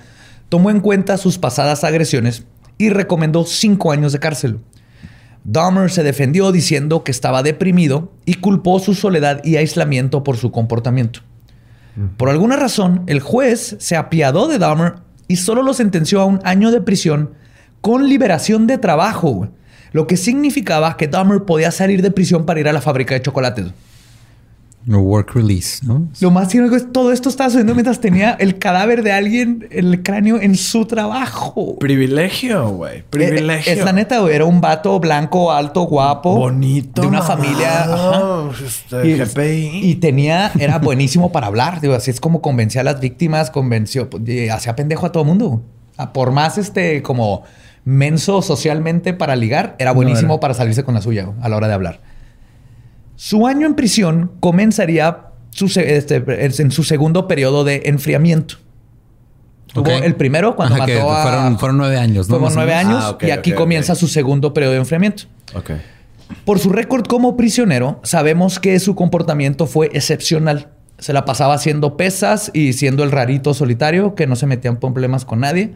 [0.49, 2.45] tomó en cuenta sus pasadas agresiones
[2.77, 4.59] y recomendó cinco años de cárcel.
[5.43, 10.51] Dahmer se defendió diciendo que estaba deprimido y culpó su soledad y aislamiento por su
[10.51, 11.21] comportamiento.
[12.17, 14.93] Por alguna razón, el juez se apiadó de Dahmer
[15.29, 17.35] y solo lo sentenció a un año de prisión
[17.81, 19.47] con liberación de trabajo,
[19.93, 23.21] lo que significaba que Dahmer podía salir de prisión para ir a la fábrica de
[23.21, 23.67] chocolates.
[24.85, 26.07] No work release, ¿no?
[26.21, 29.87] Lo más irónico es todo esto estaba sucediendo mientras tenía el cadáver de alguien en
[29.87, 31.77] el cráneo en su trabajo.
[31.79, 33.03] Privilegio, güey.
[33.09, 33.71] Privilegio.
[33.73, 34.33] Eh, Es la neta, güey.
[34.35, 36.33] Era un vato blanco, alto, guapo.
[36.35, 37.01] Bonito.
[37.01, 37.37] De una mamado.
[37.41, 37.83] familia.
[37.83, 38.49] ajá.
[38.65, 39.79] Este, Y, GPI.
[39.83, 41.81] y tenía, era buenísimo para hablar.
[41.81, 45.61] Digo, así es como convencía a las víctimas, convenció, pues, hacía pendejo a todo mundo.
[45.97, 47.43] A por más este, como
[47.83, 50.39] menso socialmente para ligar, era buenísimo era.
[50.39, 51.99] para salirse con la suya a la hora de hablar.
[53.21, 56.23] Su año en prisión comenzaría su este,
[56.63, 58.55] en su segundo periodo de enfriamiento.
[59.73, 60.03] Tuvo Ok.
[60.05, 61.23] el primero cuando Ajá, que mató a...
[61.23, 62.37] fueron- fueron nueve años, ¿no?
[62.39, 65.23] Fueron nueve años Ah, y aquí comienza su segundo periodo de enfriamiento.
[65.53, 65.71] Ok.
[66.45, 70.69] Por su récord como prisionero, sabemos que su comportamiento fue excepcional.
[70.97, 74.77] Se la pasaba haciendo pesas y siendo el rarito solitario que no se metía en
[74.77, 75.73] problemas con nadie.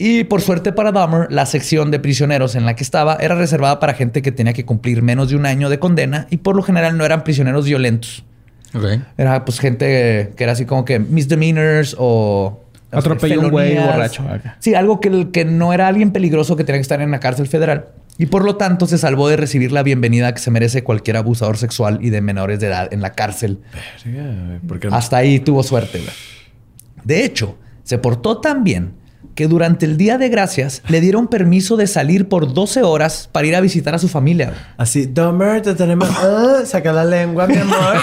[0.00, 3.80] Y por suerte para Dahmer, la sección de prisioneros en la que estaba era reservada
[3.80, 6.62] para gente que tenía que cumplir menos de un año de condena y por lo
[6.62, 8.24] general no eran prisioneros violentos.
[8.74, 8.84] Ok.
[9.16, 12.64] Era pues gente que era así como que misdemeanors o...
[12.92, 14.24] Atropelló un güey borracho.
[14.60, 17.48] Sí, algo que, que no era alguien peligroso que tenía que estar en la cárcel
[17.48, 17.86] federal.
[18.18, 21.58] Y por lo tanto se salvó de recibir la bienvenida que se merece cualquier abusador
[21.58, 23.58] sexual y de menores de edad en la cárcel.
[24.90, 25.98] Hasta ahí tuvo suerte.
[25.98, 26.10] güey.
[27.04, 28.92] De hecho, se portó tan bien
[29.38, 33.46] que durante el Día de Gracias le dieron permiso de salir por 12 horas para
[33.46, 34.52] ir a visitar a su familia.
[34.76, 36.08] Así, Dumber, te tenemos.
[36.18, 37.94] Ah, saca la lengua, mi amor.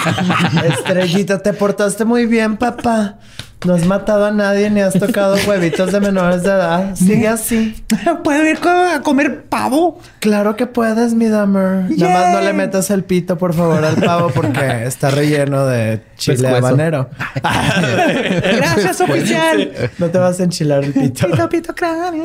[0.64, 3.18] Estrellita, te portaste muy bien, papá.
[3.64, 6.94] No has matado a nadie ni has tocado huevitos de menores de edad.
[6.94, 7.74] Sigue así.
[8.24, 9.98] ¿Puedo ir a comer pavo?
[10.20, 11.90] Claro que puedes, mi Dumber.
[11.96, 16.02] Nada más no le metas el pito, por favor, al pavo porque está relleno de
[16.16, 16.66] chile Pescuezo.
[16.66, 17.10] habanero.
[17.42, 19.72] Gracias, oficial.
[19.98, 21.26] No te vas a enchilar el pito.
[21.26, 22.24] Pito, pito, cráneo.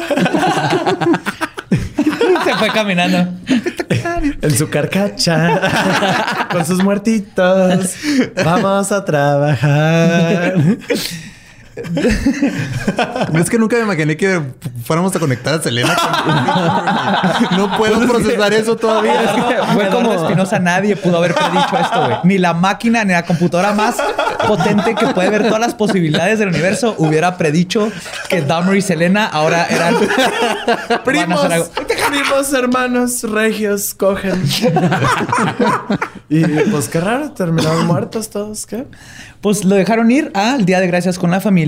[2.58, 3.34] Fue caminando.
[4.42, 6.48] En su carcacha.
[6.52, 7.96] con sus muertitos.
[8.44, 10.56] Vamos a trabajar.
[13.36, 14.42] Es que nunca me imaginé que
[14.84, 15.96] fuéramos a conectar a Selena.
[15.96, 19.64] con- no puedo procesar eso todavía.
[19.74, 22.18] Fue como Espinosa, nadie pudo haber predicho esto, güey.
[22.24, 23.96] Ni la máquina ni la computadora más
[24.48, 27.92] potente que puede ver todas las posibilidades del universo hubiera predicho
[28.30, 29.96] que Dahmer y Selena ahora eran
[31.06, 31.42] Primos,
[32.10, 34.44] primos, hermanos, regios, cogen.
[36.30, 38.86] y pues qué raro, terminaron muertos todos, ¿qué?
[39.42, 41.61] Pues lo dejaron ir al Día de Gracias con la familia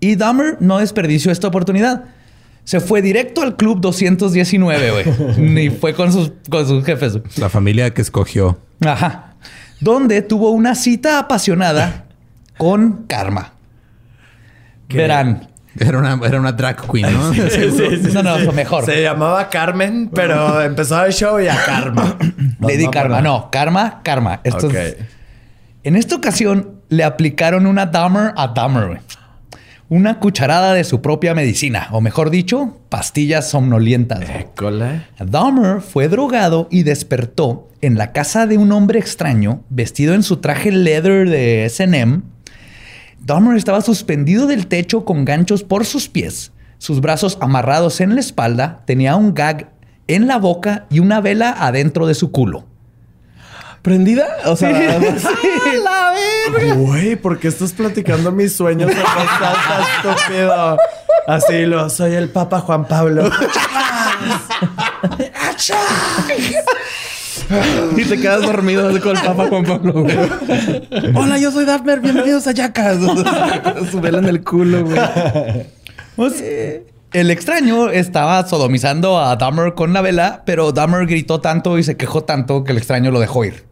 [0.00, 2.04] y Dahmer no desperdició esta oportunidad.
[2.64, 5.04] Se fue directo al Club 219, güey.
[5.38, 7.18] Ni fue con sus, con sus jefes.
[7.36, 8.58] La familia que escogió.
[8.84, 9.34] Ajá.
[9.80, 12.04] Donde tuvo una cita apasionada
[12.58, 13.52] con Karma.
[14.88, 15.48] Verán.
[15.78, 17.32] Era una, era una drag queen, ¿no?
[18.12, 18.84] no, no, lo mejor.
[18.84, 22.16] Se llamaba Carmen, pero empezó el show y a Karma.
[22.60, 23.20] Lady Karma.
[23.20, 24.40] No, Karma, Karma.
[24.42, 24.96] Esto es-.
[25.84, 29.00] En esta ocasión le aplicaron una Dahmer a Dahmer.
[29.90, 34.20] Una cucharada de su propia medicina, o mejor dicho, pastillas somnolientas.
[34.28, 35.06] École.
[35.18, 40.38] Dahmer fue drogado y despertó en la casa de un hombre extraño vestido en su
[40.38, 42.20] traje leather de SM.
[43.18, 48.20] Dahmer estaba suspendido del techo con ganchos por sus pies, sus brazos amarrados en la
[48.20, 49.70] espalda, tenía un gag
[50.06, 52.67] en la boca y una vela adentro de su culo.
[53.88, 54.28] ¿Prendida?
[54.44, 55.00] O sea,
[56.76, 58.90] Güey, ¿por qué estás platicando mis sueños?
[58.90, 59.06] en voz
[59.40, 60.76] alta, estúpido.
[61.26, 63.30] Así lo soy el Papa Juan Pablo.
[67.96, 70.02] y te quedas dormido con el Papa Juan Pablo.
[70.02, 70.18] güey.
[71.14, 72.00] Hola, yo soy Dafner.
[72.00, 72.98] Bienvenidos a Yacas.
[73.90, 75.00] Su vela en el culo, güey.
[76.14, 76.44] Pues,
[77.14, 81.96] el extraño estaba sodomizando a Dahmer con la vela, pero Dahmer gritó tanto y se
[81.96, 83.67] quejó tanto que el extraño lo dejó ir.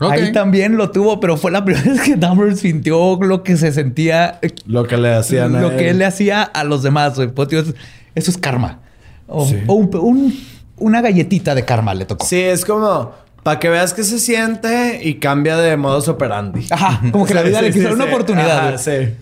[0.00, 0.10] Ok.
[0.12, 3.72] Ahí también lo tuvo, pero fue la primera vez que Dahmer sintió lo que se
[3.72, 5.98] sentía, Lo que le hacían a lo que él.
[5.98, 7.14] le hacía a los demás.
[7.16, 7.28] güey.
[7.28, 7.72] Pues, tío, eso
[8.14, 8.80] eso es karma.
[9.26, 9.56] O, Sí.
[9.66, 10.38] o un- un-
[10.76, 12.26] una galletita de karma le tocó.
[12.26, 13.12] Sí, es como
[13.44, 16.66] Para que veas que se siente y cambia de modus operandi.
[16.70, 18.10] Ajá, como que la vida Sí, le sí, quiso dar sí, una sí.
[18.10, 18.68] oportunidad.
[18.68, 19.14] Ajá, sí.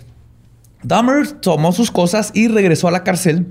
[0.83, 3.47] Dahmer tomó sus cosas y regresó a la cárcel.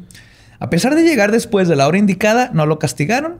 [0.60, 3.38] A pesar de llegar después de la hora indicada, no lo castigaron.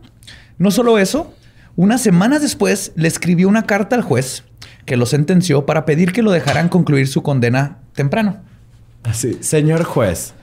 [0.58, 1.34] No solo eso,
[1.76, 4.44] unas semanas después le escribió una carta al juez
[4.86, 8.38] que lo sentenció para pedir que lo dejaran concluir su condena temprano.
[9.04, 10.34] Así, señor juez,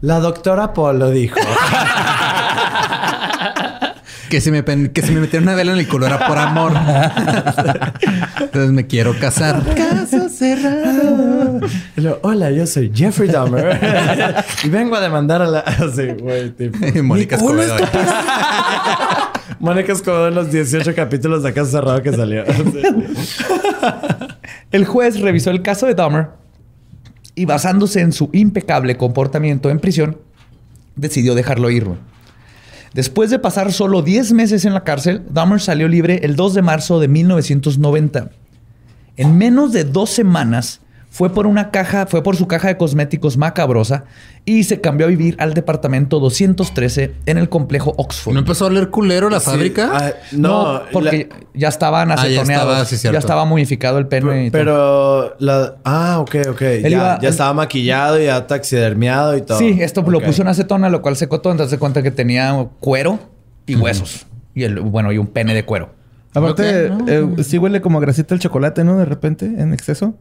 [0.00, 1.38] la doctora Polo dijo.
[4.30, 6.36] Que si me, pen- que si me metieron una vela en el culo era por
[6.36, 6.74] amor.
[8.40, 9.62] Entonces me quiero casar.
[9.74, 11.60] Caso cerrado.
[12.20, 15.60] Hola, yo soy Jeffrey Dahmer y vengo a demandar a la.
[15.60, 16.76] Así, güey, tipo.
[16.94, 17.74] Y Mónica Escobedo.
[19.60, 22.44] Mónica Escobedo en los 18 capítulos de Caso Cerrado que salió.
[24.70, 26.28] El juez revisó el caso de Dahmer
[27.34, 30.18] y basándose en su impecable comportamiento en prisión,
[30.94, 31.86] decidió dejarlo ir.
[32.92, 36.62] Después de pasar solo 10 meses en la cárcel, Dahmer salió libre el 2 de
[36.62, 38.30] marzo de 1990.
[39.16, 43.36] En menos de dos semanas fue por una caja, fue por su caja de cosméticos
[43.38, 44.04] macabrosa
[44.44, 48.34] y se cambió a vivir al departamento 213 en el complejo Oxford.
[48.34, 49.90] ¿No empezó a oler culero la Sí, fábrica?
[49.92, 52.72] ah, No, no, porque ya estaban Ah, ya acetoneados.
[52.72, 54.46] estaba, sí, ya estaba momificado el pene.
[54.46, 54.60] y todo.
[54.60, 55.76] Pero la.
[55.84, 56.60] Ah, ok, ok.
[56.82, 59.58] Ya, iba- ya estaba maquillado, ya taxidermiado y todo.
[59.58, 61.52] Sí, esto lo puso en acetona, lo cual secó todo.
[61.52, 63.18] Entonces se cuenta que tenía cuero
[63.66, 64.26] y huesos.
[64.54, 65.94] Y el, bueno, y un pene de cuero.
[66.34, 67.04] Aparte, no.
[67.08, 68.98] eh, sí huele como a grasita el chocolate, ¿no?
[68.98, 70.14] De repente, en exceso.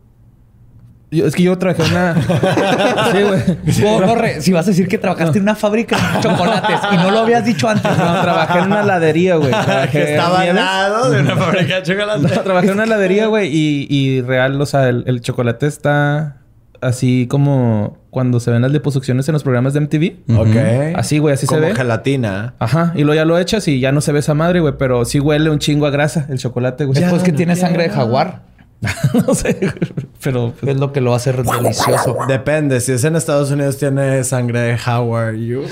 [1.10, 2.16] Yo- es que yo trabajé en una...
[3.12, 4.00] sí, güey.
[4.06, 7.20] Corre, si vas a decir que trabajaste en una fábrica de chocolates y no lo
[7.20, 7.90] habías dicho antes.
[7.98, 9.52] No, trabajé en una heladería, güey.
[9.92, 12.22] Que estaba al lado de una fábrica de chocolate.
[12.36, 16.38] No, trabajé en una heladería, güey, y, y real, o sea, el, el chocolate está
[16.82, 20.38] así como cuando se ven las liposucciones en los programas de MTV.
[20.38, 20.96] Ok.
[20.96, 21.76] Así, güey, así Como se ve.
[21.76, 22.54] gelatina.
[22.60, 25.06] Ajá, y luego ya lo echas y ya no se ve esa madre, güey, pero
[25.06, 27.00] sí huele un chingo a grasa el chocolate, güey.
[27.00, 28.42] Después que tiene sangre de jaguar.
[29.28, 29.74] no sé,
[30.22, 32.18] pero pues, Es lo que lo hace delicioso.
[32.28, 32.80] Depende.
[32.80, 35.64] Si es en Estados Unidos, tiene sangre de How are you?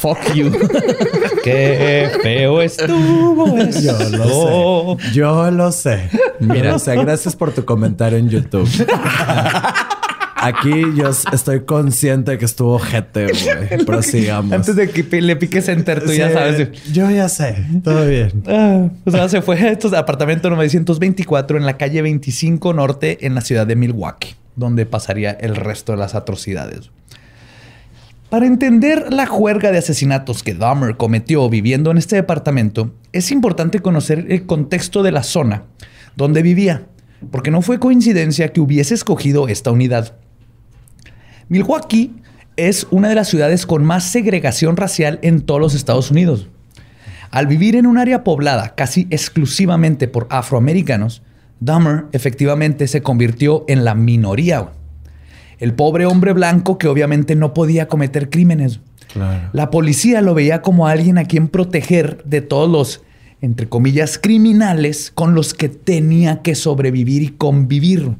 [0.00, 0.50] fuck you.
[1.44, 3.80] Qué feo estuvo eso.
[3.80, 5.12] Yo lo sé.
[5.12, 6.10] Yo lo sé.
[6.40, 8.68] Mira, o sea, gracias por tu comentario en YouTube.
[10.40, 13.84] Aquí yo estoy consciente de que estuvo jete, güey.
[13.86, 14.52] Prosigamos.
[14.52, 16.68] Antes de que le piques enter, tú ya sabes.
[16.92, 17.64] Yo ya sé.
[17.82, 18.42] Todo bien.
[18.52, 23.34] Ah, o sea, se fue a estos apartamento 924 en la calle 25 Norte en
[23.34, 26.90] la ciudad de Milwaukee, donde pasaría el resto de las atrocidades.
[28.30, 33.80] Para entender la juerga de asesinatos que Dahmer cometió viviendo en este departamento, es importante
[33.80, 35.64] conocer el contexto de la zona
[36.16, 36.86] donde vivía,
[37.30, 40.16] porque no fue coincidencia que hubiese escogido esta unidad.
[41.50, 42.12] Milwaukee
[42.56, 46.46] es una de las ciudades con más segregación racial en todos los Estados Unidos.
[47.32, 51.22] Al vivir en un área poblada casi exclusivamente por afroamericanos,
[51.58, 54.68] Dahmer efectivamente se convirtió en la minoría.
[55.58, 58.78] El pobre hombre blanco que obviamente no podía cometer crímenes.
[59.12, 59.50] Claro.
[59.52, 63.02] La policía lo veía como alguien a quien proteger de todos los,
[63.40, 68.12] entre comillas, criminales con los que tenía que sobrevivir y convivir.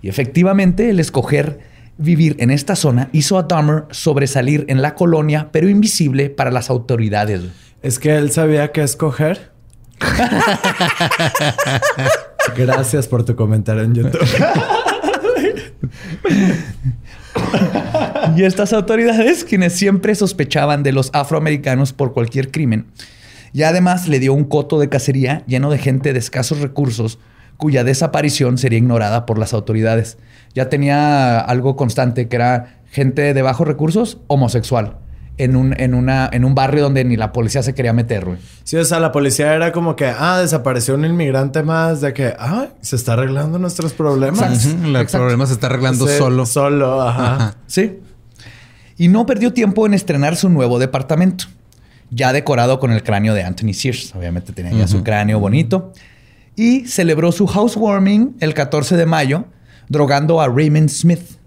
[0.00, 5.48] Y efectivamente, el escoger vivir en esta zona hizo a Dahmer sobresalir en la colonia,
[5.52, 7.42] pero invisible para las autoridades.
[7.82, 9.52] Es que él sabía qué escoger.
[12.56, 14.28] Gracias por tu comentario en YouTube.
[18.36, 22.86] Y estas autoridades, quienes siempre sospechaban de los afroamericanos por cualquier crimen,
[23.52, 27.18] y además le dio un coto de cacería lleno de gente de escasos recursos
[27.56, 30.18] cuya desaparición sería ignorada por las autoridades.
[30.56, 34.96] Ya tenía algo constante que era gente de bajos recursos homosexual
[35.38, 38.38] en un, en una, en un barrio donde ni la policía se quería meter, güey.
[38.64, 42.34] Sí, o sea, la policía era como que, ah, desapareció un inmigrante más, de que,
[42.38, 44.66] ah, se está arreglando nuestros problemas.
[44.66, 46.46] El problema se está arreglando Sí, solo.
[46.46, 47.34] Solo, ajá.
[47.34, 47.54] Ajá.
[47.66, 47.98] Sí.
[48.96, 51.44] Y no perdió tiempo en estrenar su nuevo departamento,
[52.10, 54.14] ya decorado con el cráneo de Anthony Sears.
[54.14, 55.92] Obviamente tenía ya su cráneo bonito.
[56.54, 59.44] Y celebró su housewarming el 14 de mayo,
[59.88, 61.38] drogando a Raymond Smith,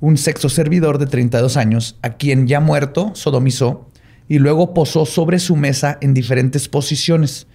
[0.00, 3.88] un sexo servidor de 32 años, a quien ya muerto sodomizó
[4.28, 7.46] y luego posó sobre su mesa en diferentes posiciones.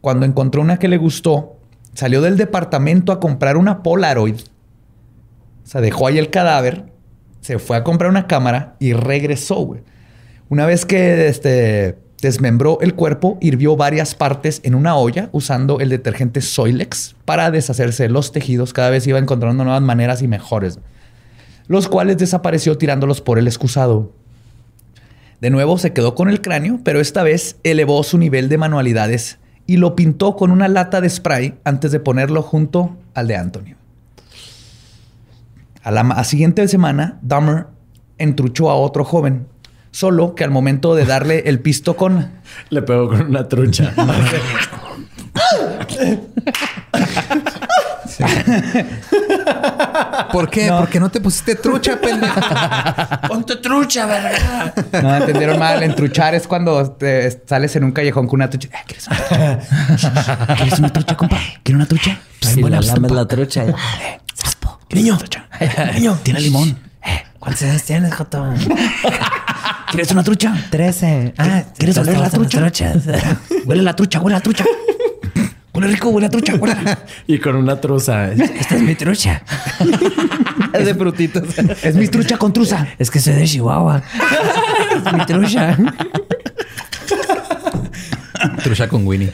[0.00, 1.56] Cuando encontró una que le gustó,
[1.94, 4.36] salió del departamento a comprar una Polaroid.
[4.36, 6.86] O sea, dejó ahí el cadáver,
[7.40, 9.76] se fue a comprar una cámara y regresó.
[10.48, 15.90] Una vez que este, desmembró el cuerpo, hirvió varias partes en una olla usando el
[15.90, 18.72] detergente Soilex para deshacerse de los tejidos.
[18.72, 20.80] Cada vez iba encontrando nuevas maneras y mejores,
[21.68, 24.12] los cuales desapareció tirándolos por el excusado.
[25.40, 29.38] De nuevo se quedó con el cráneo, pero esta vez elevó su nivel de manualidades
[29.66, 33.74] y lo pintó con una lata de spray antes de ponerlo junto al de Anthony.
[35.82, 37.66] A la siguiente semana, Dahmer
[38.16, 39.46] entruchó a otro joven,
[39.94, 42.32] solo que al momento de darle el pisto con...
[42.70, 43.94] Le pegó con una trucha.
[50.32, 50.66] ¿Por qué?
[50.66, 50.80] No.
[50.80, 52.40] Porque no te pusiste trucha, pendejo.
[53.28, 54.72] Ponte trucha, verga.
[55.00, 55.82] No, entendieron mal.
[55.82, 58.68] Entruchar es cuando te sales en un callejón con una trucha.
[58.68, 60.46] Eh, ¿Quieres una trucha?
[60.56, 61.38] ¿Quieres una trucha, compa?
[61.62, 62.20] ¿Quieres una trucha?
[62.40, 63.64] Sí, la lames la trucha.
[63.64, 63.74] Eh,
[64.90, 65.18] niño,
[65.94, 66.78] niño, tiene limón.
[67.04, 68.44] Eh, ¿Cuántos años tienes, Joto?
[69.94, 70.52] ¿Quieres una trucha?
[70.70, 71.32] Trece.
[71.38, 72.58] Ah, ¿quieres oler la trucha?
[73.64, 74.64] Huele la trucha, huele la trucha.
[75.72, 76.74] Huele rico, huele a trucha, huele.
[77.28, 78.32] y con una truza.
[78.32, 79.44] Esta es mi trucha.
[80.72, 81.44] es de frutitos.
[81.84, 82.88] Es mi trucha con truza.
[82.98, 84.02] Es que soy de Chihuahua.
[84.96, 85.78] es mi trucha.
[88.64, 89.32] trucha con Winnie.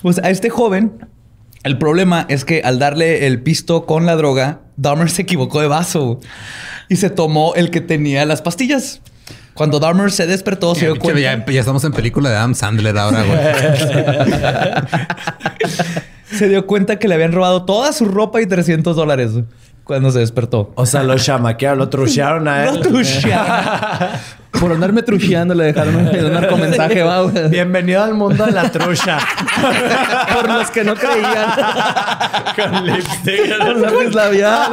[0.00, 0.92] Pues a este joven,
[1.64, 5.68] el problema es que al darle el pisto con la droga, Dahmer se equivocó de
[5.68, 6.20] vaso
[6.88, 9.00] y se tomó el que tenía las pastillas.
[9.54, 11.20] Cuando Dahmer se despertó, se dio cuenta.
[11.20, 13.38] Ya, ya, estamos en película de Adam Sandler ahora, güey.
[16.38, 19.32] se dio cuenta que le habían robado toda su ropa y 300 dólares
[19.88, 20.70] cuando se despertó.
[20.74, 22.74] O sea, lo chamaquearon, lo truchearon a él.
[22.74, 24.10] Lo truchearon.
[24.60, 27.02] Por andarme trucheando le dejaron un, un narcomensaje.
[27.48, 29.18] Bienvenido al mundo de la trucha.
[30.34, 31.50] Por los que no creían.
[32.56, 33.58] Con lipstick.
[33.58, 34.72] Con lápiz labial.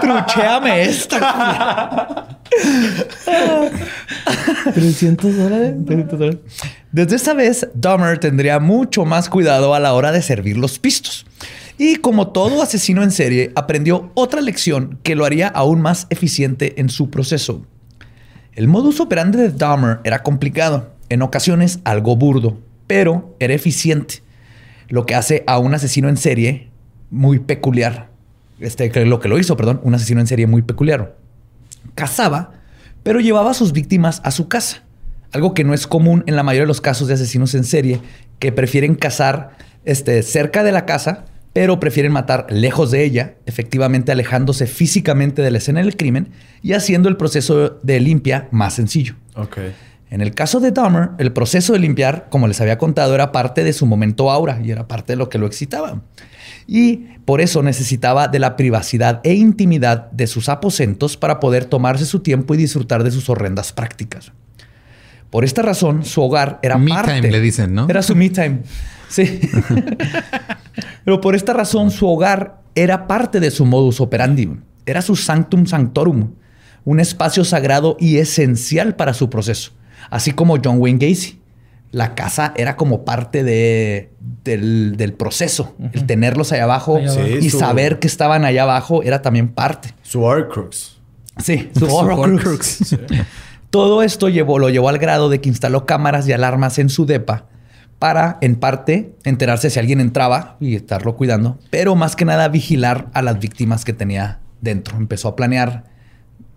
[0.00, 2.26] Trucheame esta.
[4.72, 5.74] 300 dólares.
[5.86, 6.40] 300 dólares.
[6.92, 11.26] Desde esa vez, Dahmer tendría mucho más cuidado a la hora de servir los pistos.
[11.78, 16.80] Y como todo asesino en serie, aprendió otra lección que lo haría aún más eficiente
[16.80, 17.66] en su proceso.
[18.54, 24.22] El modus operandi de Dahmer era complicado, en ocasiones algo burdo, pero era eficiente,
[24.88, 26.70] lo que hace a un asesino en serie
[27.10, 28.08] muy peculiar.
[28.58, 31.16] Este, lo que lo hizo, perdón, un asesino en serie muy peculiar.
[31.94, 32.52] Cazaba,
[33.02, 34.82] pero llevaba a sus víctimas a su casa,
[35.32, 38.00] algo que no es común en la mayoría de los casos de asesinos en serie,
[38.38, 44.12] que prefieren cazar este, cerca de la casa pero prefieren matar lejos de ella, efectivamente
[44.12, 46.28] alejándose físicamente de la escena del crimen
[46.60, 49.14] y haciendo el proceso de limpia más sencillo.
[49.34, 49.72] Okay.
[50.10, 53.64] En el caso de Dahmer, el proceso de limpiar, como les había contado, era parte
[53.64, 56.02] de su momento aura y era parte de lo que lo excitaba.
[56.66, 62.04] Y por eso necesitaba de la privacidad e intimidad de sus aposentos para poder tomarse
[62.04, 64.30] su tiempo y disfrutar de sus horrendas prácticas.
[65.30, 67.14] Por esta razón, su hogar era me parte.
[67.14, 67.86] time, le dicen, ¿no?
[67.88, 68.58] Era su me time.
[69.08, 69.40] Sí.
[71.04, 74.50] Pero por esta razón, su hogar era parte de su modus operandi.
[74.84, 76.32] Era su sanctum sanctorum,
[76.84, 79.72] un espacio sagrado y esencial para su proceso.
[80.10, 81.40] Así como John Wayne Gacy.
[81.92, 84.10] La casa era como parte de,
[84.44, 85.74] del, proceso.
[85.92, 87.00] El tenerlos allá abajo,
[87.40, 89.94] y saber que estaban allá abajo era también parte.
[90.02, 90.98] Su Horcrux.
[91.42, 92.96] Sí, su, Horcrux.
[93.70, 97.06] Todo esto llevó, lo llevó al grado de que instaló cámaras y alarmas en su
[97.06, 97.46] depa
[97.98, 103.08] para, en parte, enterarse si alguien entraba y estarlo cuidando, pero más que nada vigilar
[103.14, 104.96] a las víctimas que tenía dentro.
[104.98, 105.84] Empezó a planear,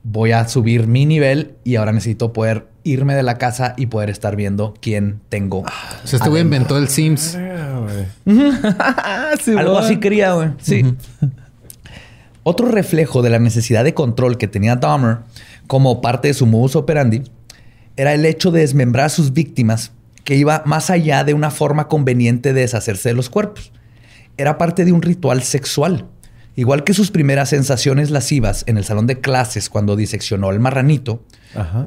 [0.03, 4.09] voy a subir mi nivel y ahora necesito poder irme de la casa y poder
[4.09, 5.59] estar viendo quién tengo.
[5.59, 7.35] o sea, este güey inventó el Sims.
[9.57, 10.49] Algo así quería, güey.
[10.59, 10.83] Sí.
[12.43, 15.19] Otro reflejo de la necesidad de control que tenía Dahmer
[15.67, 17.23] como parte de su modus operandi
[17.95, 19.91] era el hecho de desmembrar a sus víctimas
[20.30, 23.71] que iba más allá de una forma conveniente de deshacerse de los cuerpos.
[24.38, 26.05] Era parte de un ritual sexual.
[26.55, 31.23] Igual que sus primeras sensaciones lascivas en el salón de clases cuando diseccionó al marranito,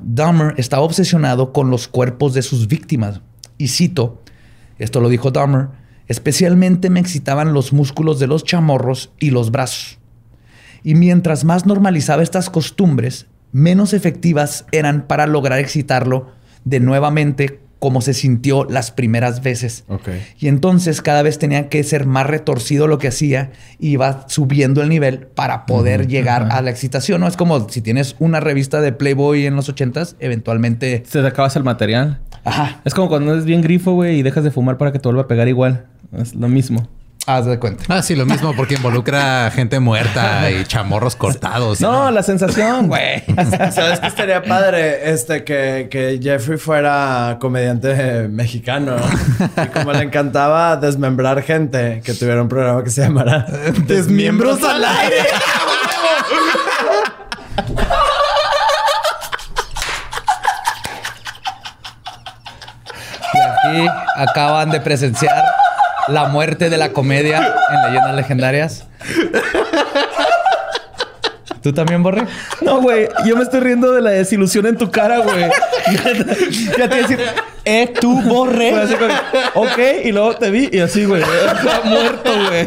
[0.03, 3.20] Dahmer estaba obsesionado con los cuerpos de sus víctimas.
[3.59, 4.20] Y cito,
[4.80, 5.68] esto lo dijo Dahmer,
[6.09, 10.01] especialmente me excitaban los músculos de los chamorros y los brazos.
[10.82, 16.32] Y mientras más normalizaba estas costumbres, menos efectivas eran para lograr excitarlo
[16.64, 19.83] de nuevamente como se sintió las primeras veces.
[20.39, 24.83] Y entonces cada vez tenía que ser más retorcido lo que hacía y iba subiendo
[24.83, 27.20] el nivel para poder llegar a la excitación.
[27.20, 31.03] No es como si tienes una revista de Playboy en los ochentas, eventualmente...
[31.09, 32.20] Se te acabas el material.
[32.45, 32.80] Ajá.
[32.85, 35.22] Es como cuando eres bien grifo, güey, y dejas de fumar para que te vuelva
[35.22, 35.87] a pegar igual.
[36.12, 36.87] Es lo mismo.
[37.25, 37.85] Haz de cuenta.
[37.89, 41.81] Ah, sí, lo mismo, porque involucra gente muerta y chamorros cortados.
[41.81, 43.23] No, la sensación, güey.
[43.70, 45.12] ¿Sabes que estaría padre?
[45.12, 48.97] Este, que, que Jeffrey fuera comediante mexicano.
[49.57, 53.47] Y como le encantaba desmembrar gente, que tuviera un programa que se llamara
[53.87, 55.16] Desmiembros al aire.
[63.33, 65.51] Y aquí acaban de presenciar
[66.09, 68.84] la muerte de la comedia en Leyendas Legendarias.
[71.62, 72.26] ¿Tú también, Borre?
[72.61, 73.09] No, güey.
[73.24, 75.44] Yo me estoy riendo de la desilusión en tu cara, güey.
[76.76, 77.20] Ya te decir,
[77.64, 78.74] eh, tú, Borre.
[78.74, 79.14] Así como,
[79.66, 81.22] ok, y luego te vi y así, güey.
[81.22, 82.66] Estaba muerto, güey.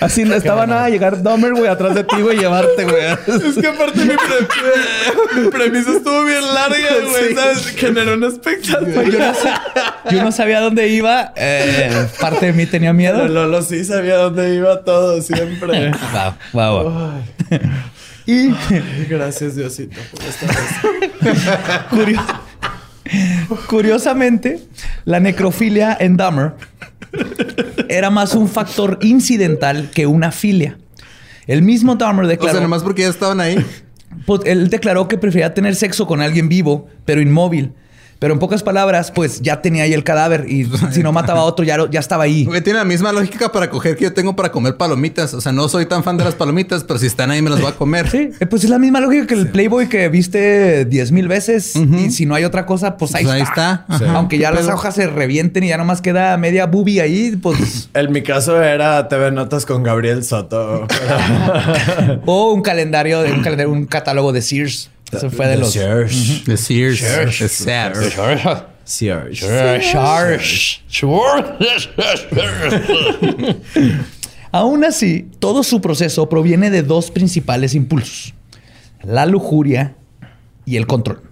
[0.00, 3.04] Así no estaba nada llegar Dahmer, güey, atrás de ti, güey, y llevarte, güey.
[3.04, 6.76] Es que aparte mi, pre- mi premisa estuvo bien larga,
[7.10, 7.34] güey.
[7.34, 7.66] ¿Sabes?
[7.76, 9.02] Generó una expectativa.
[9.04, 9.62] Yo no, sa-
[10.10, 11.32] yo no sabía dónde iba.
[11.36, 13.18] Eh, parte de mí tenía miedo.
[13.22, 15.90] Pero Lolo sí sabía dónde iba todo siempre.
[15.90, 17.10] Wow, wow, wow.
[17.50, 17.64] Ay,
[18.26, 18.48] Y
[19.08, 22.18] gracias, Diosito, por esta vez.
[23.68, 24.60] curiosamente,
[25.04, 26.52] la necrofilia en Dahmer
[27.88, 30.78] era más un factor incidental que una filia.
[31.46, 33.56] El mismo Dahmer O declaró, sea, nomás porque ya estaban ahí.
[34.26, 37.72] pues, él declaró que prefería tener sexo con alguien vivo, pero inmóvil.
[38.18, 41.44] Pero en pocas palabras, pues ya tenía ahí el cadáver y si no mataba a
[41.44, 42.44] otro, ya, lo- ya estaba ahí.
[42.46, 45.34] Güey, tiene la misma lógica para coger que yo tengo para comer palomitas.
[45.34, 47.60] O sea, no soy tan fan de las palomitas, pero si están ahí me las
[47.60, 48.08] voy a comer.
[48.16, 51.74] Sí, eh, pues es la misma lógica que el Playboy que viste 10 mil veces
[51.76, 53.84] y si no hay otra cosa, pues ahí Pues ahí está.
[53.90, 54.12] está.
[54.14, 54.76] Aunque ya ¿Qué las pedo?
[54.76, 57.90] hojas se revienten y ya nomás queda media boobie ahí, pues...
[57.94, 60.86] En mi caso era TV Notas con Gabriel Soto.
[62.26, 64.90] o un calendario, de un calendario, un catálogo de Sears.
[65.12, 65.72] Eso fue de los...
[65.72, 66.44] Sears.
[66.44, 66.98] De Sears.
[66.98, 67.36] Sears.
[68.84, 69.40] Sears.
[69.40, 69.40] Sears.
[74.52, 78.34] Aún así, todo su proceso proviene de dos principales impulsos.
[79.02, 79.96] La lujuria
[80.64, 81.22] y el control.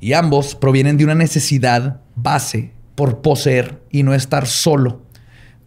[0.00, 5.02] Y ambos provienen de una necesidad base por poseer y no estar solo.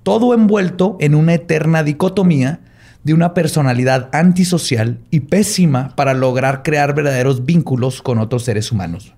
[0.03, 2.59] Todo envuelto en una eterna dicotomía
[3.03, 9.13] de una personalidad antisocial y pésima para lograr crear verdaderos vínculos con otros seres humanos.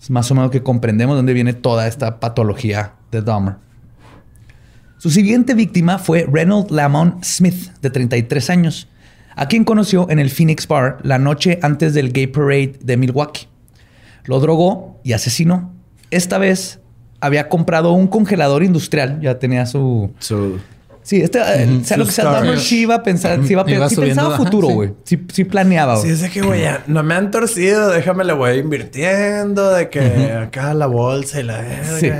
[0.00, 3.54] Es más o menos que comprendemos dónde viene toda esta patología de Dahmer.
[4.98, 8.88] Su siguiente víctima fue Reynold Lamont Smith, de 33 años,
[9.36, 13.46] a quien conoció en el Phoenix Bar la noche antes del Gay Parade de Milwaukee.
[14.24, 15.72] Lo drogó y asesinó.
[16.10, 16.80] Esta vez
[17.20, 20.12] había comprado un congelador industrial, ya tenía su...
[20.18, 20.58] Su-
[21.04, 23.64] Sí, este, eh, sea lo que sea, Dahmer sí iba a pensar, sí, iba a
[23.70, 24.92] Iba pensar, sí subiendo, pensaba futuro, güey.
[25.04, 25.22] Sí.
[25.30, 26.12] Sí, planeaba, Sí, güey.
[26.14, 30.32] es de que, güey, ya no me han torcido, déjame le voy invirtiendo, de que
[30.32, 31.98] acá la bolsa y la verga.
[32.00, 32.10] Sí.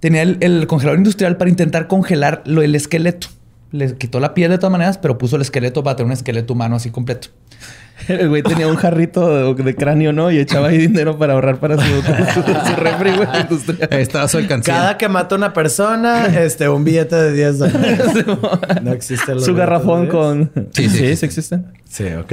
[0.00, 3.26] Tenía el, el congelador industrial para intentar congelar lo, el esqueleto.
[3.72, 6.52] Le quitó la piel de todas maneras, pero puso el esqueleto para tener un esqueleto
[6.52, 7.28] humano así completo.
[8.08, 10.30] El güey tenía un jarrito de, de cráneo, ¿no?
[10.30, 13.88] Y echaba ahí dinero para ahorrar para su, su, su refri, güey, industrial.
[13.90, 14.74] Ahí estaba su alcancía.
[14.74, 18.00] Cada que mata una persona, este, un billete de 10 dólares.
[18.82, 20.52] no existe el Su garrafón con...
[20.72, 21.26] Sí, sí, sí, sí.
[21.26, 21.66] existen.
[21.88, 22.32] Sí, ok.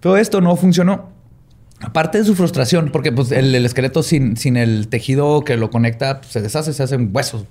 [0.00, 1.10] Todo esto no funcionó.
[1.80, 5.70] Aparte de su frustración, porque pues, el, el esqueleto sin, sin el tejido que lo
[5.70, 7.44] conecta pues, se deshace, se hacen huesos.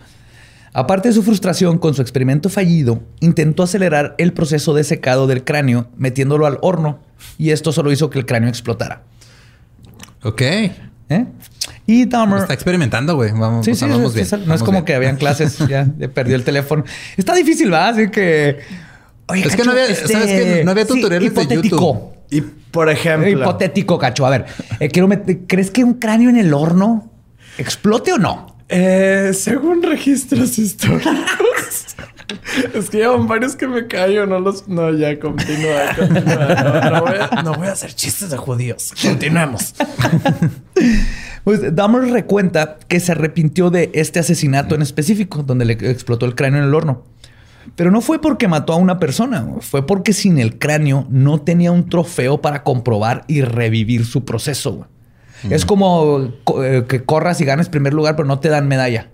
[0.73, 5.43] Aparte de su frustración con su experimento fallido, intentó acelerar el proceso de secado del
[5.43, 6.99] cráneo metiéndolo al horno
[7.37, 9.01] y esto solo hizo que el cráneo explotara.
[10.23, 10.41] Ok.
[10.41, 11.25] ¿Eh?
[11.87, 12.41] Y Dahmer...
[12.41, 13.31] Está experimentando, güey.
[13.31, 14.27] Vamos, Sí, o sea, sí, vamos sí, bien.
[14.27, 14.85] sí, No es como bien.
[14.85, 16.83] que habían clases, ya perdió el teléfono.
[17.17, 17.89] Está difícil, ¿va?
[17.89, 18.59] Así que.
[19.27, 20.61] Oye, Es que no había- ¿sabes qué?
[20.63, 21.75] No había tutoriales de hipotético.
[21.77, 22.19] YouTube.
[22.31, 24.25] Y por ejemplo, Hipotético, cacho.
[24.25, 24.45] A ver,
[24.79, 27.11] eh, quiero meter- ¿crees que un cráneo en el horno
[27.57, 28.55] explote o no?
[28.69, 31.95] Eh, según registros históricos,
[32.73, 34.67] es que llevan varios que me callo, no los.
[34.67, 37.41] No, ya continúa, continúa.
[37.43, 38.93] No, voy a hacer chistes de judíos.
[39.01, 39.75] Continuemos.
[41.45, 46.35] Pues Dahmer recuenta que se arrepintió de este asesinato en específico, donde le explotó el
[46.35, 47.05] cráneo en el horno.
[47.75, 51.71] Pero no fue porque mató a una persona, fue porque sin el cráneo no tenía
[51.71, 54.87] un trofeo para comprobar y revivir su proceso.
[55.49, 59.07] Es como co- eh, que corras y ganes primer lugar, pero no te dan medalla.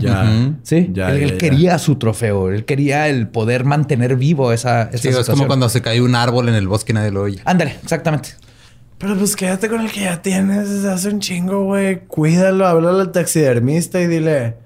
[0.00, 0.52] Ya.
[0.64, 1.38] Sí, Ya, él, ya, él ya.
[1.38, 5.68] quería su trofeo, él quería el poder mantener vivo esa, esa Sí, es como cuando
[5.68, 7.40] se cae un árbol en el bosque y nadie lo oye.
[7.44, 8.30] Ándale, exactamente.
[8.98, 12.00] Pero pues quédate con el que ya tienes desde hace un chingo, güey.
[12.06, 14.56] Cuídalo, háblale al taxidermista y dile.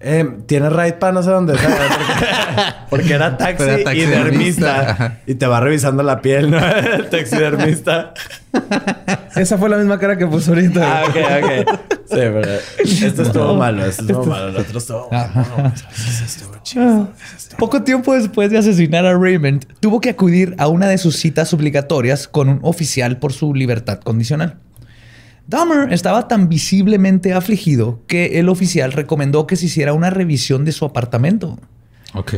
[0.00, 1.68] Eh, ¿Tiene ride para no sé dónde está?
[2.88, 4.82] Porque, porque era taxi era y taxidermista.
[4.82, 5.20] dermista.
[5.26, 6.58] Y te va revisando la piel, ¿no?
[6.58, 8.14] El taxidermista.
[9.36, 11.00] Esa fue la misma cara que puso ahorita.
[11.00, 11.80] ah, ok, ok.
[12.08, 12.40] Sí, pero
[12.78, 15.72] esto estuvo malo, esto estuvo malo, el otro estuvo malo.
[17.58, 21.52] Poco tiempo después de asesinar a Raymond, tuvo que acudir a una de sus citas
[21.52, 24.56] obligatorias con un oficial por su libertad condicional.
[25.48, 30.72] Dahmer estaba tan visiblemente afligido que el oficial recomendó que se hiciera una revisión de
[30.72, 31.58] su apartamento.
[32.12, 32.34] Ok.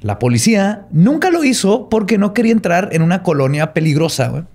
[0.00, 4.46] La policía nunca lo hizo porque no quería entrar en una colonia peligrosa.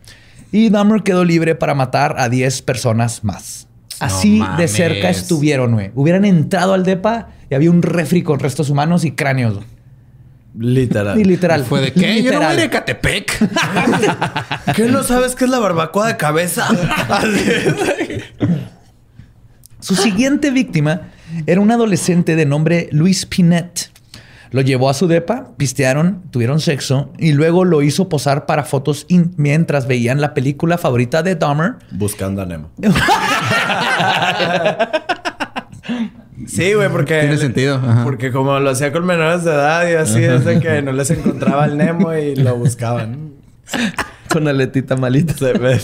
[0.54, 3.68] Y Dahmer quedó libre para matar a 10 personas más.
[4.00, 5.92] Así No de cerca estuvieron, güey.
[5.94, 9.60] Hubieran entrado al depa y había un refri con restos humanos y cráneos.
[10.56, 11.20] Literal.
[11.20, 11.64] Y literal.
[11.66, 12.22] ¿Fue de qué?
[12.24, 12.60] Yo no voy a Literal.
[12.60, 13.50] ir a Catepec.
[14.76, 16.68] ¿Qué no sabes qué es la barbacoa de cabeza?
[19.80, 21.02] Su siguiente víctima
[21.46, 23.92] era un adolescente de nombre Luis Pinet.
[24.52, 29.06] Lo llevó a su depa, pistearon, tuvieron sexo y luego lo hizo posar para fotos
[29.36, 31.74] mientras veían la película favorita de Dahmer.
[31.92, 32.72] Buscando a Nemo.
[36.46, 37.20] Sí, güey, porque...
[37.22, 38.04] Tiene sentido, ajá.
[38.04, 41.10] Porque como lo hacía con menores de edad y así, es de que no les
[41.10, 43.32] encontraba el Nemo y lo buscaban.
[44.30, 45.34] Con aletita malita.
[45.34, 45.80] Se güey.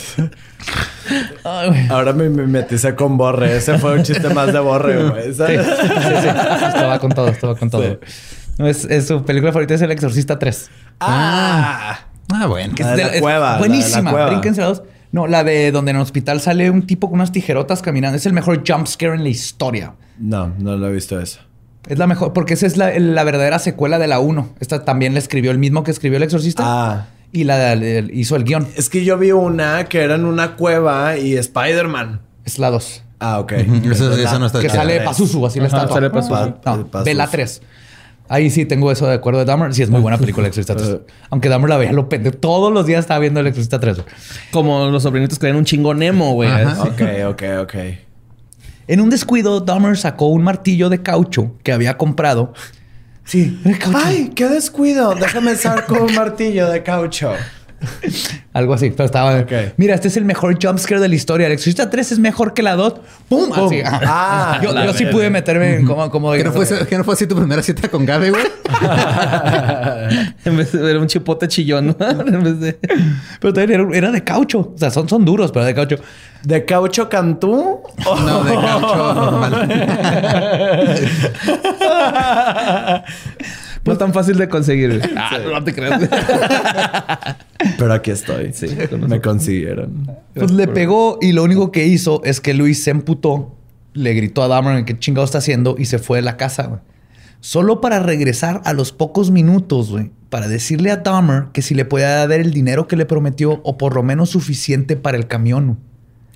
[1.89, 3.55] Ahora me mimetice con Borre.
[3.57, 5.33] Ese fue un chiste más de Borre, güey.
[5.33, 6.27] Sí, sí, sí.
[6.27, 7.99] Esto va con todo, esto va con todo.
[8.57, 10.69] No, es, es su película favorita es El Exorcista 3.
[10.99, 11.99] Ah.
[12.33, 12.73] Ah, bueno.
[12.75, 14.11] Que La es de la cueva, la la Buenísima.
[14.11, 14.27] cueva.
[14.27, 14.83] Brínquense la dos.
[15.13, 18.17] No, la de donde en el hospital sale un tipo con unas tijerotas caminando.
[18.17, 19.93] Es el mejor jump scare en la historia.
[20.19, 21.39] No, no lo he visto eso.
[21.87, 24.55] Es la mejor, porque esa es la, la verdadera secuela de la 1.
[24.59, 26.63] Esta también la escribió el mismo que escribió El Exorcista.
[26.65, 27.07] Ah.
[27.31, 28.67] Y la, la- hizo el guion.
[28.75, 32.21] Es que yo vi una que era en una cueva y Spider-Man.
[32.45, 33.03] Es la 2.
[33.19, 33.53] Ah, ok.
[33.67, 35.95] Ujú, eso- Es la- eso no está Que sale Pazuzu, así la Ajá, estatua.
[35.95, 36.33] sale Pazuzu.
[36.35, 37.03] No, Pazuzu.
[37.05, 37.61] ve la 3.
[38.33, 39.75] Ahí sí tengo eso de acuerdo de Dahmer.
[39.75, 41.01] Sí, es muy buena película El Exorcista 3.
[41.29, 42.31] Aunque Dahmer la veía lo pende.
[42.31, 43.97] Todos los días estaba viendo El Exorcista 3.
[43.97, 44.07] güey.
[44.51, 46.49] Como los sobrinitos que ven un chingo Nemo, güey.
[46.79, 47.75] Ok, ok, ok.
[48.87, 52.53] En un descuido, Dahmer sacó un martillo de caucho que había comprado.
[53.23, 53.99] Sí, de caucho.
[54.03, 55.13] Ay, qué descuido.
[55.13, 57.33] Déjame sacar un martillo de caucho.
[58.53, 59.45] Algo así, pero estaba.
[59.77, 61.47] Mira, este es el mejor jumpscare de la historia.
[61.47, 62.93] El Exorcista 3 es mejor que la 2.
[63.29, 63.51] ¡Pum!
[63.53, 63.81] Así.
[63.85, 66.09] Ah, yo sí pude meterme en como.
[66.11, 68.43] como ¿Qué no, fue, ¿Qué no fue así tu primera cita con Gaby, güey?
[70.45, 71.95] en vez de ver un chipote chillón, ¿no?
[71.99, 72.79] en vez de...
[73.39, 74.73] Pero también era, era de caucho.
[74.75, 75.97] O sea, son, son duros, pero de caucho.
[76.43, 77.81] ¿De caucho cantú?
[78.05, 79.69] No, de caucho normal.
[83.85, 85.01] No tan fácil de conseguir.
[85.17, 86.01] Ah, no te creas.
[87.77, 88.53] Pero aquí estoy.
[88.53, 88.67] Sí,
[89.07, 90.07] Me consiguieron.
[90.33, 93.55] Pues le pegó y lo único que hizo es que Luis se emputó,
[93.93, 96.81] le gritó a Dahmer qué chingado está haciendo y se fue de la casa, güey.
[97.39, 101.83] Solo para regresar a los pocos minutos, güey, para decirle a Dahmer que si le
[101.83, 105.77] podía dar el dinero que le prometió o por lo menos suficiente para el camión.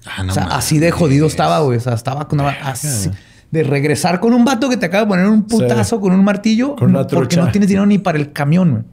[0.05, 1.77] Ah, no o sea, así de jodido estaba, güey.
[1.77, 2.49] O sea, estaba con una...
[2.49, 3.09] así-
[3.51, 6.75] de regresar con un vato que te acaba de poner un putazo con un martillo
[6.75, 8.87] Con una porque no tienes dinero ni para el camión.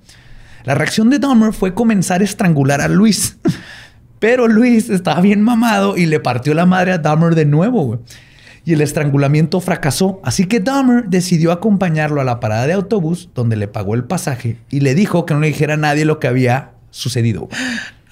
[0.64, 3.38] La reacción de Dahmer fue comenzar a estrangular a Luis.
[4.18, 7.98] Pero Luis estaba bien mamado y le partió la madre a Dahmer de nuevo, güey.
[8.64, 10.20] Y el estrangulamiento fracasó.
[10.24, 14.56] Así que Dahmer decidió acompañarlo a la parada de autobús donde le pagó el pasaje
[14.70, 17.48] y le dijo que no le dijera a nadie lo que había sucedido.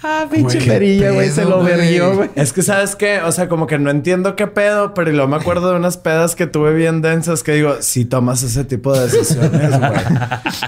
[0.03, 1.31] Ah, pinche perilla, güey.
[1.31, 1.77] Se lo güey.
[1.77, 2.31] verguió, güey.
[2.35, 3.21] Es que, ¿sabes qué?
[3.21, 6.35] O sea, como que no entiendo qué pedo, pero luego me acuerdo de unas pedas
[6.35, 9.91] que tuve bien densas que digo, si tomas ese tipo de decisiones, güey.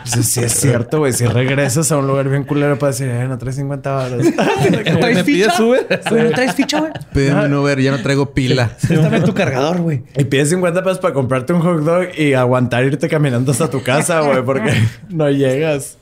[0.04, 1.12] Sí, sí es cierto, güey.
[1.12, 4.24] Si regresas a un lugar bien culero para decir, eh, no traes 50 baros.
[4.34, 5.24] ¿Traes ¿Me ficha?
[5.24, 6.00] pides Uber?
[6.10, 6.92] Güey, ¿No traes ficha, güey?
[7.12, 8.70] Pídeme un Uber, ya no traigo pila.
[8.86, 10.02] Préstame tu cargador, güey.
[10.16, 13.82] y pides 50 pesos para comprarte un hot dog y aguantar irte caminando hasta tu
[13.82, 14.72] casa, güey, porque
[15.08, 15.96] no llegas.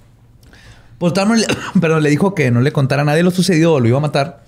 [1.02, 1.46] Pues le,
[1.80, 4.00] perdón, le dijo que no le contara a nadie lo sucedido o lo iba a
[4.00, 4.44] matar.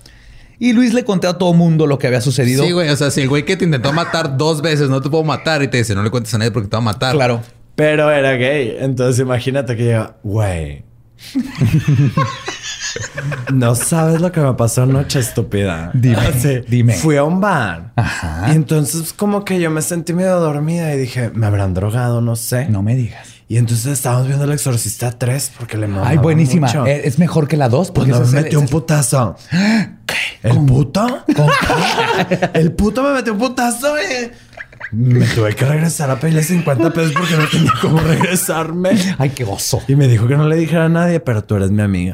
[0.57, 2.63] Y Luis le contó a todo mundo lo que había sucedido.
[2.63, 2.87] Sí, güey.
[2.87, 5.61] O sea, si el güey que te intentó matar dos veces no te puedo matar
[5.63, 7.13] y te dice no le cuentes a nadie porque te va a matar.
[7.13, 7.41] Claro.
[7.75, 8.77] Pero era gay.
[8.79, 10.85] Entonces imagínate que llega, güey.
[13.53, 15.91] no sabes lo que me pasó anoche, estúpida.
[15.93, 16.93] Dime, Así, dime.
[16.93, 17.91] Fui a un bar.
[17.97, 18.53] Ajá.
[18.53, 22.37] Y entonces como que yo me sentí medio dormida y dije, me habrán drogado, no
[22.37, 22.69] sé.
[22.69, 23.34] No me digas.
[23.47, 26.67] Y entonces estábamos viendo El Exorcista 3 porque le mamaba Ay, buenísima.
[26.67, 26.85] mucho.
[26.87, 29.35] Eh, Es mejor que la 2 porque Cuando me el- metió un putazo.
[30.43, 31.23] ¿El puto?
[32.53, 34.31] El puto me metió un putazo y
[34.95, 38.91] me tuve que regresar a pedirle 50 pesos porque no tenía cómo regresarme.
[39.17, 39.81] Ay, qué gozo.
[39.87, 42.13] Y me dijo que no le dijera a nadie, pero tú eres mi amiga.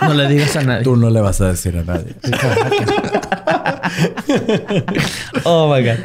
[0.00, 0.84] No le digas a nadie.
[0.84, 2.14] Tú no le vas a decir a nadie.
[5.44, 5.96] Oh my God.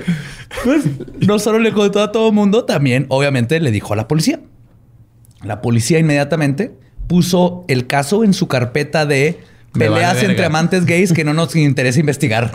[0.64, 0.84] Pues,
[1.26, 4.40] no solo le contó a todo el mundo, también, obviamente, le dijo a la policía.
[5.44, 6.74] La policía inmediatamente
[7.08, 9.40] puso el caso en su carpeta de
[9.74, 12.52] peleas vale entre amantes gays que no nos interesa investigar.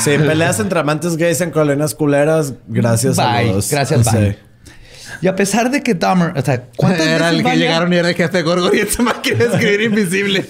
[0.00, 2.54] Sí, peleas entre amantes gays en colonias culeras.
[2.66, 3.52] Gracias a Bye.
[3.52, 3.70] los...
[3.70, 4.36] Gracias, Sí.
[5.22, 7.56] Y a pesar de que Dahmer, o sea, ¿cuántas Era veces el que vaya?
[7.60, 10.44] llegaron y era el jefe de Gorgon y esta máquina de escribir invisible.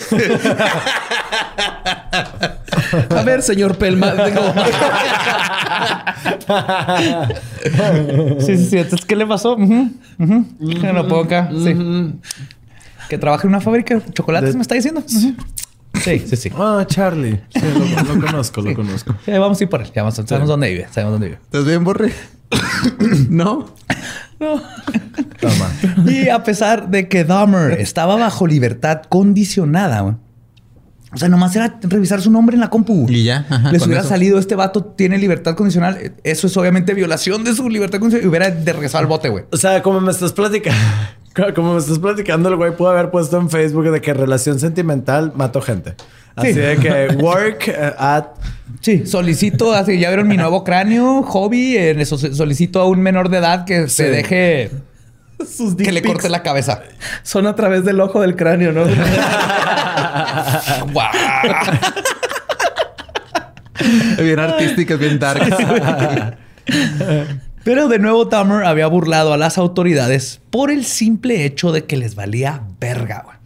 [3.11, 4.12] A ver, señor Pelma.
[4.16, 4.55] Tengo...
[8.41, 8.79] Sí, sí, sí.
[8.79, 9.57] Entonces, ¿qué le pasó?
[9.57, 11.51] Que no puedo acá.
[11.51, 11.75] Sí.
[13.09, 15.03] Que trabaja en una fábrica de chocolates, me está diciendo.
[15.07, 15.37] Sí,
[16.27, 16.51] sí, sí.
[16.57, 17.41] Ah, Charlie.
[17.51, 19.14] Sí, lo, lo conozco, lo conozco.
[19.27, 19.89] Eh, vamos a ir por él.
[19.95, 20.87] Ya vamos- sabemos dónde vive.
[20.91, 21.39] Sabemos dónde vive.
[21.45, 22.12] ¿Estás bien, Borre?
[23.28, 23.74] no.
[24.38, 25.70] Toma.
[26.11, 30.14] Y a pesar de que Dahmer estaba bajo libertad condicionada, güey,
[31.14, 33.07] o sea, nomás era revisar su nombre en la compu.
[33.09, 34.09] Y ya, ajá, Les hubiera eso.
[34.09, 36.12] salido, este vato tiene libertad condicional.
[36.24, 38.24] Eso es obviamente violación de su libertad condicional.
[38.24, 39.44] Y hubiera de regresar al bote, güey.
[39.53, 40.80] O sea, como me estás platicando,
[41.55, 45.32] como me estás platicando, el güey pudo haber puesto en Facebook de que relación sentimental
[45.36, 45.96] mató gente.
[46.37, 46.61] Así Sí.
[46.61, 48.26] de que work eh, at
[48.80, 51.76] Sí, solicito, así ya vieron mi nuevo cráneo, hobby.
[51.76, 54.70] En eso solicito a un menor de edad que se deje
[55.49, 56.83] Sus que le corte la cabeza.
[57.22, 58.85] Son a través del ojo del cráneo, ¿no?
[64.18, 66.37] Bien artística, bien dark.
[67.64, 71.97] Pero de nuevo Dahmer había burlado a las autoridades por el simple hecho de que
[71.97, 73.22] les valía verga.
[73.24, 73.37] güey.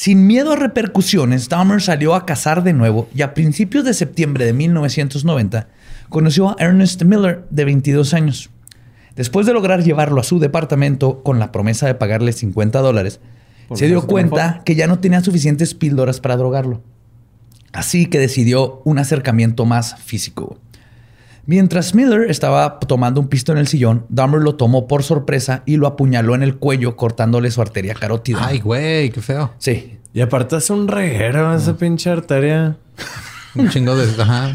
[0.00, 4.46] Sin miedo a repercusiones, Dahmer salió a cazar de nuevo y a principios de septiembre
[4.46, 5.68] de 1990
[6.08, 8.48] conoció a Ernest Miller de 22 años.
[9.14, 13.20] Después de lograr llevarlo a su departamento con la promesa de pagarle 50 dólares,
[13.74, 16.80] se dio cuenta que ya no tenía suficientes píldoras para drogarlo.
[17.74, 20.58] Así que decidió un acercamiento más físico.
[21.46, 25.76] Mientras Miller estaba tomando un pisto en el sillón, Dahmer lo tomó por sorpresa y
[25.76, 28.46] lo apuñaló en el cuello cortándole su arteria carótida.
[28.46, 29.52] Ay, güey, qué feo.
[29.58, 29.98] Sí.
[30.12, 32.76] y aparte un reguero esa pinche arteria.
[33.54, 34.22] Un chingo de.
[34.22, 34.54] Ajá.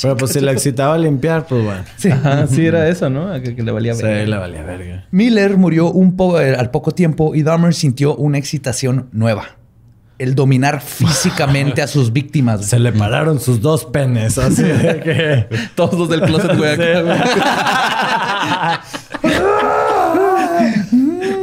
[0.00, 1.84] Pero pues si la excitaba limpiar, pues bueno.
[1.96, 2.10] Sí.
[2.10, 3.32] Ajá, sí era eso, ¿no?
[3.40, 4.28] Que, que le valía Sí, ver.
[4.28, 5.06] le valía verga.
[5.12, 9.44] Miller murió un poco al poco tiempo y Dahmer sintió una excitación nueva.
[10.22, 12.58] El dominar físicamente a sus víctimas.
[12.58, 12.68] güey.
[12.68, 15.46] Se le pararon sus dos penes, así de que...
[15.74, 16.70] Todos los del closet, güey.
[16.74, 17.18] acá, güey.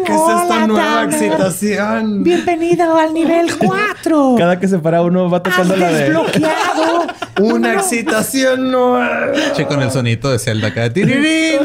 [0.06, 2.24] ¿Qué es esta nueva excitación?
[2.24, 4.36] Bienvenido al nivel 4.
[4.38, 6.04] Cada que se para uno va tocando la de...
[6.04, 7.08] Desbloqueado.
[7.42, 9.32] Una excitación nueva.
[9.56, 10.92] Che, con el sonito de Zelda acá.
[10.92, 11.60] Tirirín.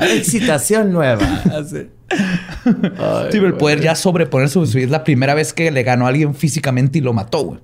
[0.00, 1.24] excitación nueva.
[1.58, 1.88] Así.
[2.08, 6.08] Ay, Sí, pero poder ya sobreponer su es la primera vez que le ganó a
[6.08, 7.44] alguien físicamente y lo mató.
[7.44, 7.60] güey.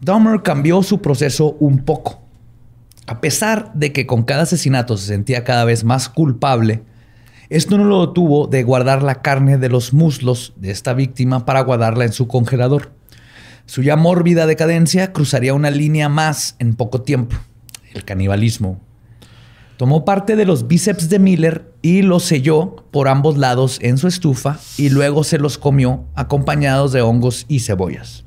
[0.00, 2.20] Dahmer cambió su proceso un poco.
[3.06, 6.82] A pesar de que con cada asesinato se sentía cada vez más culpable,
[7.50, 11.62] esto no lo detuvo de guardar la carne de los muslos de esta víctima para
[11.62, 12.92] guardarla en su congelador.
[13.64, 17.36] Su ya mórbida decadencia cruzaría una línea más en poco tiempo,
[17.94, 18.80] el canibalismo.
[19.78, 24.08] Tomó parte de los bíceps de Miller y los selló por ambos lados en su
[24.08, 28.24] estufa y luego se los comió acompañados de hongos y cebollas.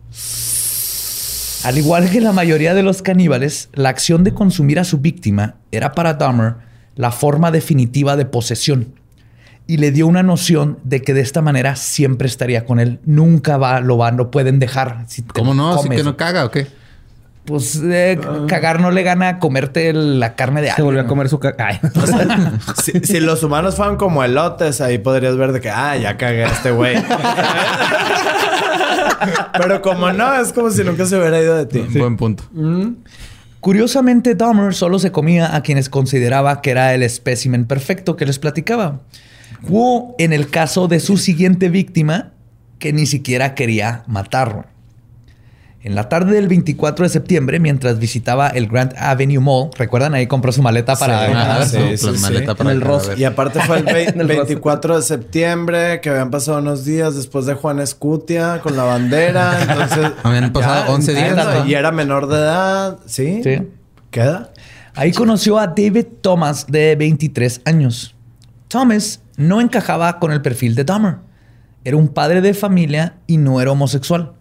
[1.64, 5.58] Al igual que la mayoría de los caníbales, la acción de consumir a su víctima
[5.72, 6.56] era para Dahmer
[6.96, 9.01] la forma definitiva de posesión
[9.74, 13.00] y le dio una noción de que de esta manera siempre estaría con él.
[13.06, 15.06] Nunca va, lo van, lo pueden dejar.
[15.08, 15.74] Si ¿Cómo no?
[15.74, 15.98] ¿Así comes.
[16.00, 16.68] que no caga o qué?
[17.46, 20.86] Pues eh, cagar no le gana comerte la carne de Se alguien.
[20.86, 21.10] volvió a ¿no?
[21.10, 21.40] comer su...
[21.40, 21.80] ca- Ay.
[22.84, 26.44] Si, si los humanos fueran como elotes, ahí podrías ver de que, ah, ya cagué
[26.46, 26.98] a este güey.
[29.58, 31.80] Pero como no, es como si nunca se hubiera ido de ti.
[31.98, 32.44] Buen punto.
[33.60, 38.40] Curiosamente, Dahmer solo se comía a quienes consideraba que era el espécimen perfecto que les
[38.40, 39.00] platicaba.
[39.70, 42.32] O en el caso de su siguiente víctima,
[42.80, 44.66] que ni siquiera quería matarlo.
[45.84, 50.14] En la tarde del 24 de septiembre, mientras visitaba el Grand Avenue Mall, ¿recuerdan?
[50.14, 51.26] Ahí compró su maleta para...
[51.28, 51.98] Sí, Ah, sí.
[52.46, 53.18] para En el vez.
[53.18, 54.46] Y aparte fue el, ve- En el rostro.
[54.46, 59.60] 24 de septiembre, que habían pasado unos días después de Juan Escutia con la bandera.
[59.60, 60.12] Entonces.
[60.24, 61.54] Habían pasado 11 días, entiendo.
[61.64, 61.66] ¿no?
[61.68, 63.00] Y era menor de edad.
[63.08, 63.42] ¿Sí?
[63.44, 63.68] Sí.
[64.12, 64.52] ¿Queda?
[64.94, 68.14] Ahí conoció a David Thomas, de 23 años.
[68.68, 71.18] Thomas no encajaba con el perfil de Dahmer.
[71.84, 74.34] Era un padre de familia y no era homosexual.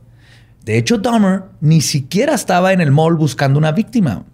[0.65, 4.25] De hecho, Dahmer ni siquiera estaba en el mall buscando una víctima.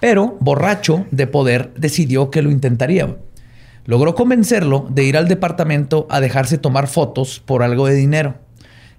[0.00, 3.16] Pero, borracho de poder, decidió que lo intentaría.
[3.84, 8.34] Logró convencerlo de ir al departamento a dejarse tomar fotos por algo de dinero.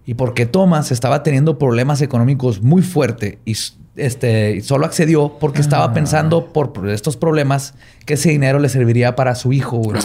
[0.05, 3.55] Y porque Thomas estaba teniendo problemas económicos muy fuerte y
[3.97, 7.73] este, solo accedió porque estaba pensando por estos problemas
[8.05, 9.77] que ese dinero le serviría para su hijo.
[9.77, 9.99] güey.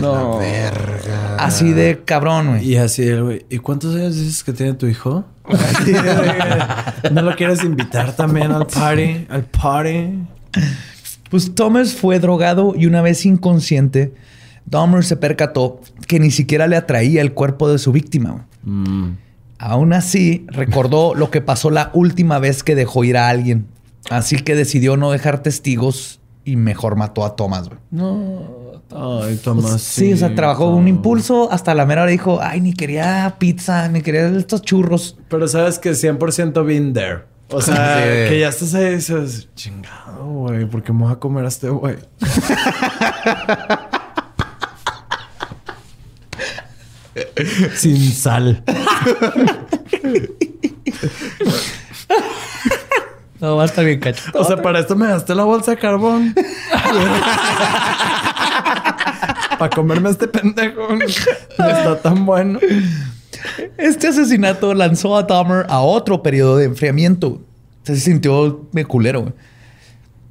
[0.00, 0.38] No.
[0.38, 1.36] Verga.
[1.38, 2.72] Así de cabrón, güey.
[2.72, 3.46] Y así el güey.
[3.48, 5.24] ¿Y cuántos años dices que tiene tu hijo?
[5.44, 9.26] Así de- ¿No lo quieres invitar también al party?
[9.30, 10.18] Al party.
[11.30, 14.12] Pues Thomas fue drogado y una vez inconsciente,
[14.66, 18.30] Dahmer se percató que ni siquiera le atraía el cuerpo de su víctima.
[18.30, 18.44] güey.
[18.64, 19.16] Mm.
[19.58, 23.66] Aún así, recordó lo que pasó la última vez que dejó ir a alguien.
[24.08, 27.68] Así que decidió no dejar testigos y mejor mató a Thomas.
[27.68, 27.78] güey.
[27.90, 28.69] No.
[28.94, 29.80] Ay, Tomás.
[29.80, 33.88] Sí, o sea, trabajó un impulso hasta la mera hora dijo, ay, ni quería pizza,
[33.88, 35.16] ni quería estos churros.
[35.28, 37.20] Pero sabes que 100% been there.
[37.50, 38.28] O sea, Sí.
[38.30, 41.68] que ya estás ahí y dices, chingado, güey, ¿por qué me a comer a este
[41.68, 41.96] güey?
[47.74, 48.62] Sin sal.
[53.40, 54.30] No, va a estar bien cacho.
[54.34, 56.34] O sea, para esto me gasté la bolsa de carbón.
[59.58, 60.88] para comerme a este pendejo.
[61.50, 62.58] Está tan bueno.
[63.78, 67.40] Este asesinato lanzó a Dahmer a otro periodo de enfriamiento.
[67.82, 69.32] Se sintió me culero.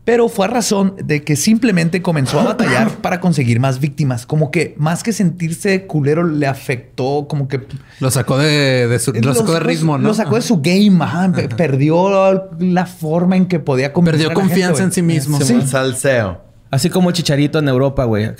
[0.09, 4.25] Pero fue a razón de que simplemente comenzó a batallar para conseguir más víctimas.
[4.25, 7.61] Como que más que sentirse culero le afectó, como que...
[7.99, 10.07] Lo sacó de, de su- lo sacó de ritmo, ¿no?
[10.07, 11.31] Lo sacó de su game, ajá.
[11.31, 15.39] Pe- Perdió la forma en que podía Perdió a la gente, confianza en sí mismo.
[15.41, 15.61] Sí.
[15.61, 16.41] Salseo.
[16.71, 18.31] Así como Chicharito en Europa, güey.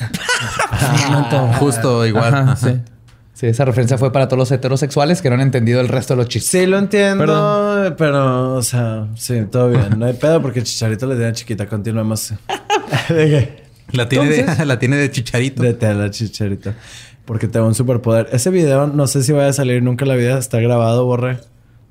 [0.72, 2.34] Ah, Justo igual.
[2.34, 2.56] Ajá, Ajá.
[2.56, 2.80] sí.
[3.40, 6.18] Sí, esa referencia fue para todos los heterosexuales que no han entendido el resto de
[6.18, 6.52] los chistes.
[6.62, 7.96] Sí, lo entiendo, Perdón.
[7.98, 9.98] pero, o sea, sí, todo bien.
[9.98, 11.66] No hay pedo porque Chicharito le tiene chiquita.
[11.66, 12.34] Continuemos.
[13.10, 13.64] ¿De qué?
[13.94, 15.64] La tiene, de, Entonces- la tiene de chicharito.
[15.64, 16.74] De tela, Chicharito.
[17.24, 18.28] Porque tengo un superpoder.
[18.34, 20.38] Ese video, no sé si vaya a salir nunca en la vida.
[20.38, 21.38] Está grabado, borre.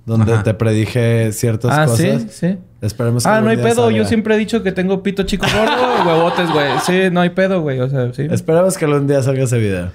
[0.05, 0.43] Donde Ajá.
[0.43, 2.33] te predije ciertas Ah, sí, cosas.
[2.33, 2.59] sí.
[2.83, 3.85] Esperemos que Ah, no hay pedo.
[3.87, 3.97] salga.
[3.97, 6.69] Yo siempre he dicho que tengo pito chico gordo, huevotes, güey.
[6.85, 7.81] Sí, no hay pedo, güey.
[7.81, 8.27] O sea, sí.
[8.31, 9.91] Esperemos que algún día salga ese video.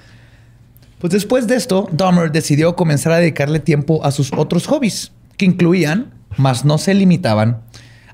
[1.04, 5.44] Pues después de esto, Dahmer decidió comenzar a dedicarle tiempo a sus otros hobbies, que
[5.44, 7.60] incluían, mas no se limitaban,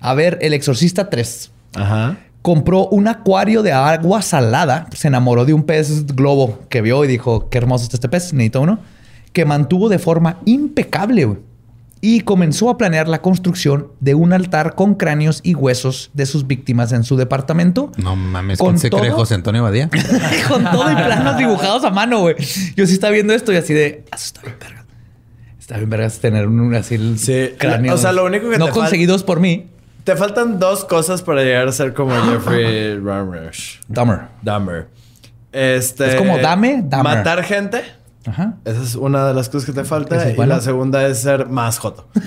[0.01, 1.53] a ver El Exorcista 3.
[1.77, 2.19] Ajá.
[2.43, 7.07] Compró un acuario de agua salada, se enamoró de un pez globo que vio y
[7.07, 8.81] dijo, qué hermoso está este pez, necesito uno,
[9.33, 11.39] que mantuvo de forma impecable, güey.
[12.03, 16.47] Y comenzó a planear la construcción de un altar con cráneos y huesos de sus
[16.47, 17.93] víctimas en su departamento.
[17.99, 19.17] No mames, ¿Con ¿con se cree todo?
[19.19, 19.91] José Antonio Badía?
[20.49, 22.37] con todo y planos dibujados a mano, güey.
[22.75, 24.85] Yo sí estaba viendo esto y así de, "Ah, eso está bien verga.
[25.59, 27.51] Está bien vergas tener un así el Sí.
[27.59, 27.95] cráneo.
[27.95, 29.67] O sea, lo único que no te conseguidos por mí.
[30.05, 33.77] Te faltan dos cosas para llegar a ser como Jeffrey Rush.
[33.89, 34.21] Dahmer.
[34.41, 34.89] Dahmer.
[35.53, 36.09] Este...
[36.11, 37.19] Es como dame, Dahmer.
[37.19, 37.83] Matar gente.
[38.31, 38.55] Ajá.
[38.65, 40.17] Esa es una de las cosas que te falta.
[40.17, 40.55] Es y bueno.
[40.55, 42.09] la segunda es ser más joto.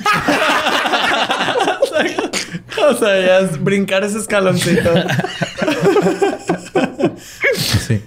[2.90, 4.90] o sea, ya es brincar ese escaloncito.
[7.56, 8.02] Sí.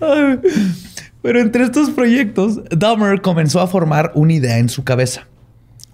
[1.23, 5.27] Pero entre estos proyectos, Dahmer comenzó a formar una idea en su cabeza.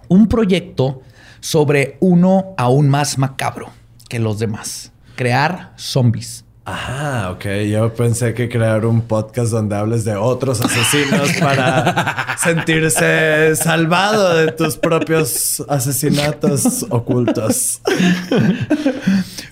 [0.07, 1.01] Un proyecto
[1.39, 3.69] sobre uno aún más macabro
[4.09, 4.91] que los demás.
[5.15, 6.45] Crear zombies.
[6.65, 7.45] Ah, ok.
[7.69, 14.51] Yo pensé que crear un podcast donde hables de otros asesinos para sentirse salvado de
[14.53, 17.81] tus propios asesinatos ocultos.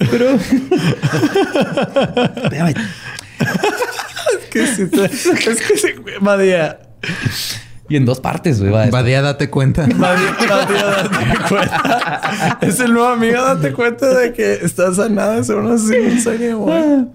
[0.09, 0.29] Pero...
[2.43, 2.73] Espérame.
[4.51, 5.87] Que te- es que sí,
[6.21, 6.79] Madía.
[7.91, 8.71] Y en dos partes, güey.
[8.71, 8.85] va.
[8.85, 9.85] Badía, date cuenta.
[9.97, 12.57] Madía, date cuenta.
[12.61, 16.21] Es el nuevo amigo, date cuenta de que estás sanada de ser un asesino en
[16.21, 17.05] serie, güey.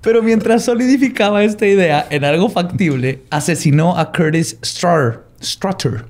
[0.00, 6.04] Pero mientras solidificaba esta idea en algo factible, asesinó a Curtis Strutter, Strutter,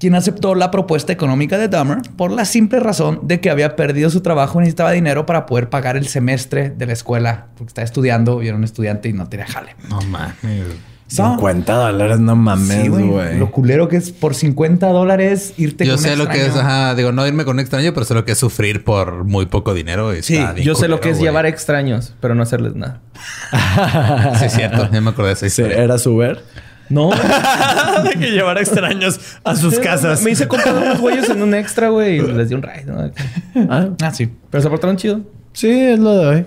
[0.00, 4.10] quien aceptó la propuesta económica de Dahmer por la simple razón de que había perdido
[4.10, 7.84] su trabajo y necesitaba dinero para poder pagar el semestre de la escuela, porque estaba
[7.84, 9.76] estudiando y era un estudiante y no tenía jale.
[9.88, 10.89] No mames.
[11.10, 13.38] 50 dólares, no mames, güey.
[13.38, 16.54] Lo culero que es por 50 dólares irte Yo con un sé lo que es,
[16.56, 19.46] ajá, digo, no irme con un extraño, pero sé lo que es sufrir por muy
[19.46, 20.14] poco dinero.
[20.14, 21.26] y Sí, yo sé lo que es güey.
[21.28, 23.00] llevar extraños, pero no hacerles nada.
[24.38, 24.88] Sí, es cierto.
[24.90, 25.76] Ya me acordé de historia.
[25.76, 26.42] ¿Era su ver?
[26.88, 27.10] No.
[28.04, 30.22] de que llevar extraños a sus casas.
[30.22, 32.16] Me hice comprar unos güeyes en un extra, güey.
[32.18, 32.84] Y les di un ride.
[32.86, 33.10] ¿no?
[33.70, 34.28] Ah, Ah, sí.
[34.50, 35.20] Pero se portaron chido.
[35.52, 36.46] sí, es lo de hoy.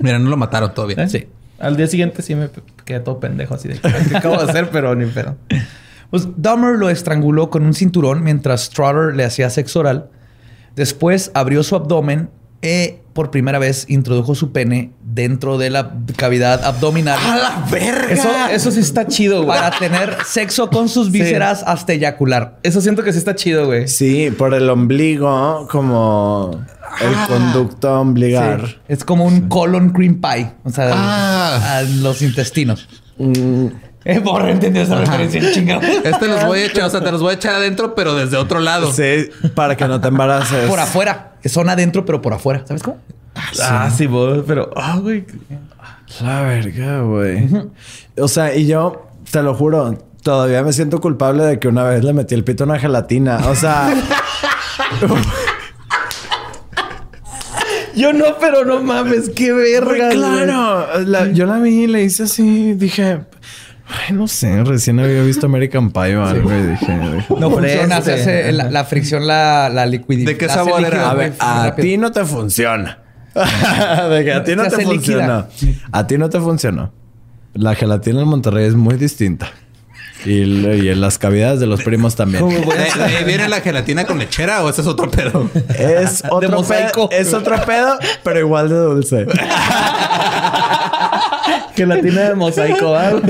[0.00, 1.02] Mira, no lo mataron todavía.
[1.04, 1.08] ¿Eh?
[1.08, 1.26] Sí.
[1.58, 2.48] Al día siguiente sí me
[2.84, 3.78] quedé todo pendejo así de...
[3.80, 4.70] ¿Qué acabo de hacer?
[4.70, 5.36] Pero ni pedo.
[6.10, 10.10] Pues Dahmer lo estranguló con un cinturón mientras Strutter le hacía sexo oral.
[10.76, 12.30] Después abrió su abdomen
[12.62, 17.18] e por primera vez introdujo su pene dentro de la cavidad abdominal
[18.10, 19.58] Eso, eso sí está chido, güey.
[19.58, 22.58] para tener sexo con sus vísceras hasta eyacular.
[22.62, 23.88] Eso siento que sí está chido, güey.
[23.88, 26.64] Sí, por el ombligo, como
[27.00, 28.80] el conducto ombligar.
[28.88, 31.78] Es como un colon cream pie, o sea, Ah.
[31.78, 32.88] a los intestinos.
[33.18, 33.66] Mm,
[34.04, 35.82] Eh, por entendió esa referencia, chingado.
[35.82, 38.36] Este los voy a echar, o sea, te los voy a echar adentro, pero desde
[38.38, 38.90] otro lado.
[38.92, 40.68] sí, para que no te embaraces.
[40.70, 41.32] Por afuera.
[41.44, 42.62] Son adentro, pero por afuera.
[42.66, 42.98] ¿Sabes cómo?
[43.62, 44.44] Ah, sí, vos.
[44.46, 44.70] Pero...
[44.76, 45.26] Ah, güey.
[46.22, 47.48] La verga, güey.
[48.18, 52.02] O sea, y yo, te lo juro, todavía me siento culpable de que una vez
[52.02, 53.38] le metí el pito a una gelatina.
[53.48, 53.92] O sea...
[57.98, 60.10] Yo no, pero no mames, qué verga.
[60.10, 61.00] claro.
[61.04, 62.74] La- yo la vi y le hice así.
[62.74, 63.20] Dije,
[63.88, 68.00] ay, no sé, recién había visto American Pie o algo y dije, dije, No funciona.
[68.02, 70.26] Se hace la, la fricción, la, la liquidez.
[70.26, 71.10] ¿De qué sabor era?
[71.10, 72.98] a ver, a ti no te funciona.
[73.34, 75.46] de que a ti no te funcionó.
[75.48, 75.78] líquida.
[75.92, 76.92] A ti no te funcionó.
[77.54, 79.48] La gelatina en Monterrey es muy distinta.
[80.24, 82.48] Y, en las cavidades de los primos también.
[82.48, 85.48] ¿De, de ahí viene la gelatina con lechera o ese es otro pedo?
[85.76, 87.08] Es otro mosaico.
[87.08, 89.26] pedo, es otro pedo, pero igual de dulce.
[91.74, 93.22] Gelatina de mosaico, ¿verdad?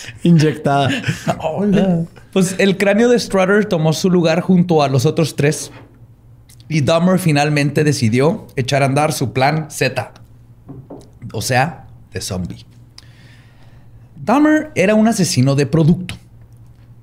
[0.22, 0.88] Inyectada.
[2.32, 5.70] Pues el cráneo de Strutter tomó su lugar junto a los otros tres.
[6.68, 10.12] Y Dahmer finalmente decidió echar a andar su plan Z.
[11.32, 12.64] O sea, de zombie.
[14.30, 16.14] Dahmer era un asesino de producto.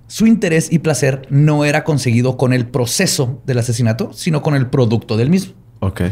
[0.07, 4.67] Su interés y placer no era conseguido con el proceso del asesinato, sino con el
[4.67, 5.51] producto del mismo.
[5.81, 6.03] Ok.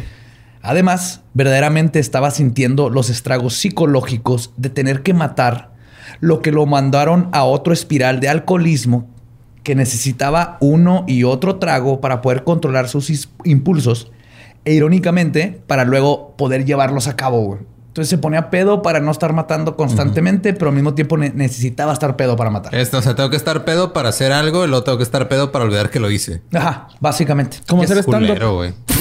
[0.61, 5.71] Además, verdaderamente estaba sintiendo los estragos psicológicos de tener que matar,
[6.19, 9.07] lo que lo mandaron a otro espiral de alcoholismo
[9.63, 14.11] que necesitaba uno y otro trago para poder controlar sus impulsos
[14.65, 17.59] e irónicamente para luego poder llevarlos a cabo.
[17.95, 21.93] Entonces se ponía pedo para no estar matando constantemente, pero al mismo tiempo ne- necesitaba
[21.93, 22.75] estar pedo para matar.
[22.75, 25.29] Esto, o sea, tengo que estar pedo para hacer algo y luego tengo que estar
[25.29, 26.41] pedo para olvidar que lo hice.
[26.53, 27.59] Ajá, básicamente.
[27.65, 28.03] Como stand-up.
[28.27, 28.73] Culero, güey.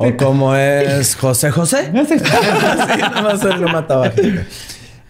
[0.00, 1.92] O como es José José.
[2.08, 4.44] sí, no mataba gente.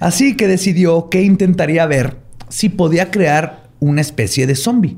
[0.00, 2.16] Así que decidió que intentaría ver
[2.48, 4.96] si podía crear una especie de zombie.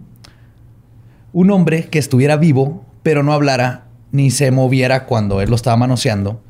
[1.32, 5.76] Un hombre que estuviera vivo, pero no hablara ni se moviera cuando él lo estaba
[5.76, 6.42] manoseando.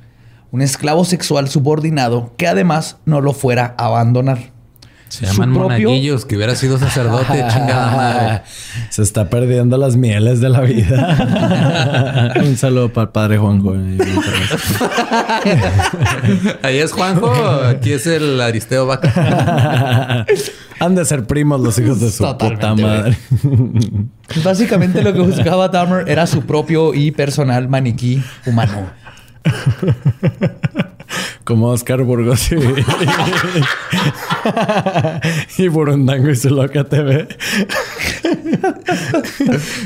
[0.53, 4.53] Un esclavo sexual subordinado que además no lo fuera a abandonar.
[5.11, 8.43] Se llaman propio- monaguillos, que hubiera sido sacerdote, chingada madre.
[8.91, 12.33] Se está perdiendo las mieles de la vida.
[12.45, 13.75] Un saludo para el padre Juanjo.
[16.63, 17.33] Ahí es Juanjo,
[17.67, 20.25] aquí es el Aristeo Vaca.
[20.81, 23.19] Han de ser primos los hijos de su Totalmente, puta madre.
[24.43, 28.89] Básicamente lo que buscaba Dahmer era su propio y personal maniquí humano.
[31.45, 32.57] Como Oscar Burgos y,
[35.63, 37.29] y Burundango y su loca TV.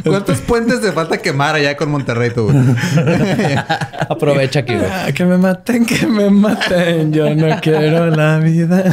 [0.04, 2.50] ¿Cuántos puentes te falta quemar allá con Monterrey tú?
[4.08, 4.86] Aprovecha aquí, güey.
[4.90, 7.12] Ah, que me maten, que me maten.
[7.12, 8.84] Yo no quiero la vida.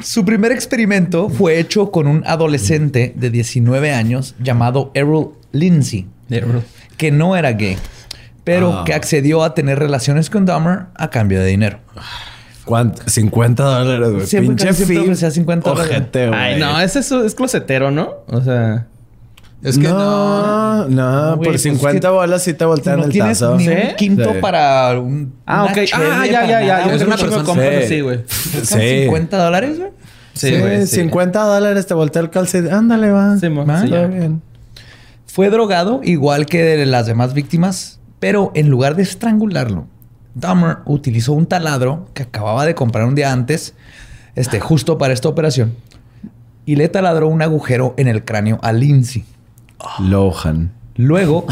[0.00, 6.06] Su primer experimento fue hecho con un adolescente de 19 años llamado Errol Lindsay,
[6.96, 7.76] que no era gay,
[8.44, 8.84] pero Ah.
[8.84, 11.78] que accedió a tener relaciones con Dahmer a cambio de dinero.
[12.64, 13.02] ¿Cuánto?
[13.06, 14.26] 50 dólares, güey.
[14.26, 15.90] Siempre- Pinche siempre ofrecía 50 dólares.
[15.90, 16.38] Ojete, güey.
[16.40, 18.10] Ay, no, ese es, es closetero, ¿no?
[18.28, 18.86] O sea,
[19.62, 19.98] Es que no.
[19.98, 23.56] no, no, güey, por pues 50 que- bolas sí te voltean no el tienes tazo.
[23.56, 23.70] ni ¿Sí?
[23.70, 24.38] un quinto Sí.
[24.40, 25.34] para un.
[25.46, 25.78] Ah, ok.
[25.94, 26.84] Ah, ya, ya, ya.
[26.84, 27.84] Yo tengo una persona- compas Sí.
[27.84, 28.18] así, güey.
[28.52, 29.02] ¿Cuestan Sí.
[29.04, 29.90] 50 dólares, güey?
[30.32, 30.86] Sí, Sí, güey.
[30.86, 30.96] sí.
[30.96, 32.72] 50 dólares te voltea el calcetín.
[32.72, 33.36] Ándale, va.
[33.38, 33.66] Sí, mo.
[33.66, 34.40] Va, Sí, todo bien.
[35.26, 39.86] Fue drogado igual que de las demás víctimas, pero en lugar de estrangularlo,
[40.34, 43.74] Dahmer utilizó un taladro que acababa de comprar un día antes,
[44.34, 45.74] este, justo para esta operación,
[46.64, 49.26] y le taladró un agujero en el cráneo a Lindsay.
[49.98, 50.72] Lohan.
[50.96, 51.44] Luego,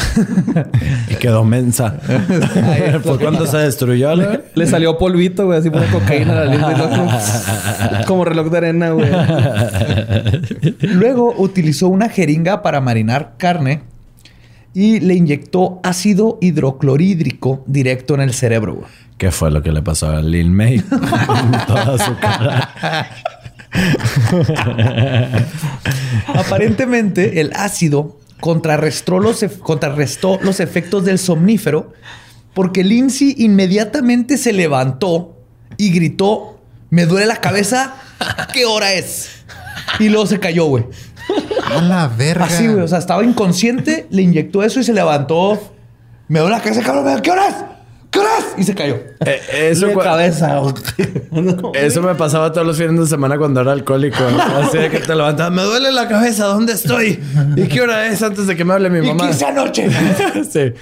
[1.11, 2.01] Y quedó mensa.
[3.03, 4.15] Fue cuando se destruyó.
[4.55, 8.05] Le salió polvito, güey, así por cocaína a la lengua.
[8.07, 9.11] Como reloj de arena, güey.
[10.81, 13.92] luego utilizó una jeringa para marinar carne
[14.75, 18.75] y le inyectó ácido hidroclorhídrico directo en el cerebro.
[18.75, 18.87] güey.
[19.19, 20.81] ¿Qué fue lo que le pasó a Lil May?
[21.67, 23.09] Toda su cara.
[26.27, 31.93] Aparentemente, el ácido contrarrestó los, contrarrestó los efectos del somnífero
[32.55, 35.39] porque Lindsay inmediatamente se levantó
[35.77, 36.61] y gritó:
[36.91, 37.95] Me duele la cabeza,
[38.53, 39.31] ¿qué hora es?
[39.99, 40.85] Y luego se cayó, güey.
[41.77, 42.45] A la verga.
[42.47, 42.81] Así, güey.
[42.83, 45.61] O sea, estaba inconsciente, le inyectó eso y se levantó.
[46.29, 47.21] Me duele la cabeza, cabrón.
[47.23, 47.55] ¿Qué hora es?
[48.11, 48.59] ¿Qué hora es?
[48.59, 48.97] Y se cayó.
[49.25, 50.61] Eh, eso, De cabeza.
[51.31, 51.73] No.
[51.75, 54.19] eso me pasaba todos los fines de semana cuando era alcohólico.
[54.57, 55.53] Así de que te levantabas.
[55.53, 56.45] Me duele la cabeza.
[56.47, 57.19] ¿Dónde estoy?
[57.57, 59.25] ¿Y qué hora es antes de que me hable mi ¿Y mamá?
[59.25, 59.89] qué hice anoche?
[60.51, 60.73] sí.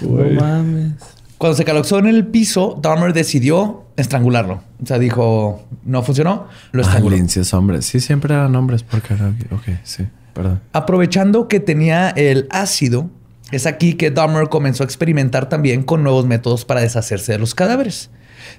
[0.00, 0.92] No mames.
[1.36, 4.62] Cuando se calexó en el piso, Dahmer decidió estrangularlo.
[4.84, 7.16] O sea, dijo, no funcionó, lo Ah, estranguló.
[7.16, 7.82] Lindsay es hombre.
[7.82, 9.28] Sí, siempre eran hombres porque era...
[9.50, 10.04] Ok, sí.
[10.34, 10.60] Perdón.
[10.72, 13.08] Aprovechando que tenía el ácido,
[13.50, 17.54] es aquí que Dahmer comenzó a experimentar también con nuevos métodos para deshacerse de los
[17.54, 18.10] cadáveres.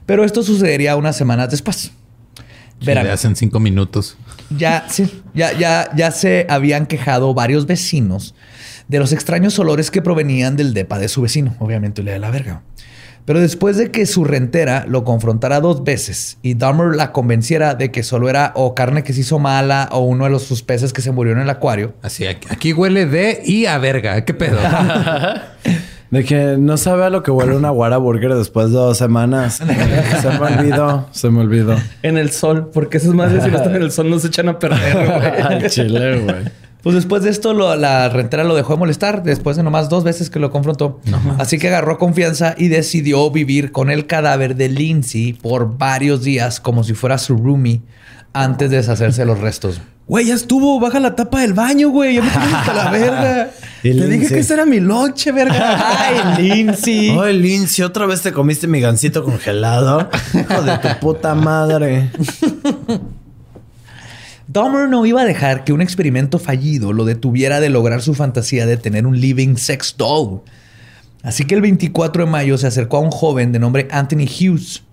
[0.05, 1.91] Pero esto sucedería unas semanas después.
[2.83, 3.07] Verano.
[3.07, 4.17] le hacen cinco minutos.
[4.49, 8.35] Ya, sí, ya, ya, ya se habían quejado varios vecinos
[8.87, 11.55] de los extraños olores que provenían del depa de su vecino.
[11.59, 12.61] Obviamente le da la verga.
[13.25, 17.91] Pero después de que su rentera lo confrontara dos veces y Dahmer la convenciera de
[17.91, 20.93] que solo era o carne que se hizo mala o uno de los sus peces
[20.93, 24.23] que se murió en el acuario, Así, aquí, aquí huele de y a verga.
[24.25, 24.57] ¿Qué pedo?
[26.11, 29.55] De que no sabe a lo que huele una Wara Burger después de dos semanas.
[30.21, 31.75] se me olvidó, se me olvidó.
[32.03, 34.47] En el sol, porque esas madres si no están en el sol no se echan
[34.47, 35.41] a perder, güey.
[35.41, 36.45] Al chile, güey.
[36.85, 40.03] Pues después de esto, lo- la rentera lo dejó de molestar, después de nomás dos
[40.03, 40.99] veces que lo confrontó.
[41.39, 46.59] Así que agarró confianza y decidió vivir con el cadáver de Lindsay por varios días,
[46.59, 47.81] como si fuera su roomie,
[48.33, 49.81] antes de deshacerse de los restos.
[50.07, 50.79] Güey, ya estuvo.
[50.79, 52.17] Baja la tapa del baño, güey.
[52.17, 53.49] Ya me tienes hasta la verga.
[53.81, 55.77] Te dije que ese era mi lonche, verga.
[56.37, 57.09] ¡Ay, Lindsay!
[57.09, 60.07] Oye, Lindsay, otra vez te comiste mi gancito congelado.
[60.35, 62.11] Hijo de tu puta madre.
[64.55, 68.65] Dahmer no iba a dejar que un experimento fallido lo detuviera de lograr su fantasía
[68.65, 70.43] de tener un living sex doll.
[71.23, 74.83] Así que el 24 de mayo se acercó a un joven de nombre Anthony Hughes.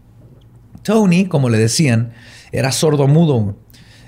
[0.82, 2.12] Tony, como le decían,
[2.50, 3.54] era sordomudo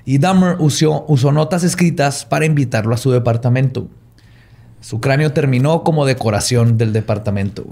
[0.04, 3.86] y Dahmer usó, usó notas escritas para invitarlo a su departamento.
[4.80, 7.64] Su cráneo terminó como decoración del departamento.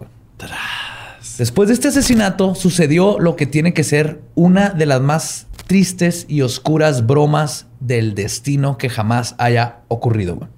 [1.36, 6.26] Después de este asesinato sucedió lo que tiene que ser una de las más tristes
[6.28, 10.48] y oscuras bromas del destino que jamás haya ocurrido.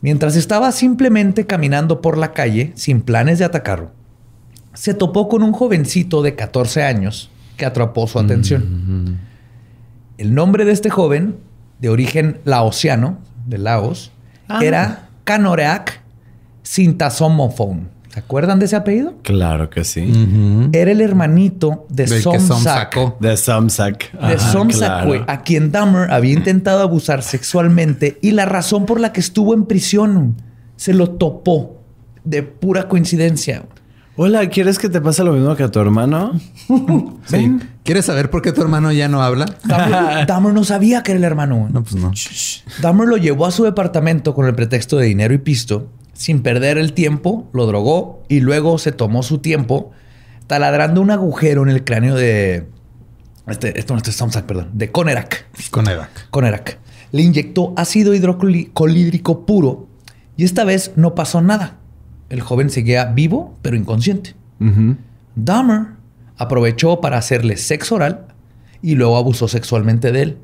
[0.00, 3.92] Mientras estaba simplemente caminando por la calle sin planes de atacarlo,
[4.74, 9.18] se topó con un jovencito de 14 años que atrapó su atención.
[10.18, 11.36] El nombre de este joven,
[11.78, 14.10] de origen laosiano, de Laos,
[14.60, 16.00] era Kanoreak
[16.62, 17.88] Sintasomophone.
[18.12, 19.14] ¿Se acuerdan de ese apellido?
[19.22, 20.68] Claro que sí.
[20.72, 23.20] Era el hermanito de Somsak.
[23.20, 24.12] De Samsak.
[24.20, 25.06] De Somsak, claro.
[25.06, 29.54] güey, a quien Dahmer había intentado abusar sexualmente y la razón por la que estuvo
[29.54, 30.34] en prisión
[30.74, 31.82] se lo topó
[32.24, 33.62] de pura coincidencia.
[34.16, 36.32] Hola, ¿quieres que te pase lo mismo que a tu hermano?
[37.26, 37.58] Sí.
[37.84, 39.46] ¿Quieres saber por qué tu hermano ya no habla?
[39.64, 41.68] Dahmer, Dahmer no sabía que era el hermano.
[41.70, 42.12] No, pues no.
[42.82, 45.88] Dahmer lo llevó a su departamento con el pretexto de dinero y pisto.
[46.20, 49.90] Sin perder el tiempo, lo drogó y luego se tomó su tiempo
[50.48, 52.66] taladrando un agujero en el cráneo de...
[53.46, 54.68] Este, esto no este es Samsak, perdón.
[54.74, 55.46] De Conerak.
[55.70, 56.28] Con Evac.
[56.28, 56.78] Conerak.
[57.12, 59.88] Le inyectó ácido hidrocolídrico puro
[60.36, 61.78] y esta vez no pasó nada.
[62.28, 64.34] El joven seguía vivo, pero inconsciente.
[65.36, 65.86] Dahmer
[66.36, 68.26] aprovechó para hacerle sexo oral
[68.82, 70.38] y luego abusó sexualmente de él.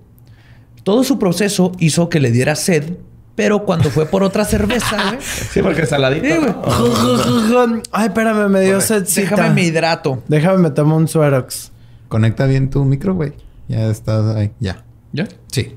[0.85, 2.97] Todo su proceso hizo que le diera sed,
[3.37, 6.27] pero cuando fue por otra cerveza, güey, Sí, porque es saladito.
[6.27, 7.55] Sí.
[7.93, 9.31] Ay, espérame, me dio sedcita.
[9.37, 10.23] déjame me hidrato.
[10.27, 11.71] Déjame me tomo un Suerox.
[12.09, 13.35] Conecta bien tu micro, güey.
[13.69, 14.53] Ya estás ahí.
[14.59, 14.85] Ya.
[15.13, 15.29] ¿Ya?
[15.53, 15.77] Sí.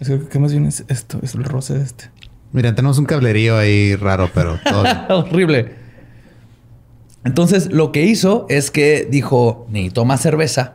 [0.00, 1.18] Es que, ¿qué más bien es esto?
[1.22, 2.10] Es el roce de este.
[2.52, 4.84] Mira, tenemos un cablerío ahí raro, pero todo.
[5.26, 5.74] Horrible.
[7.24, 10.74] Entonces, lo que hizo es que dijo, necesito más cerveza.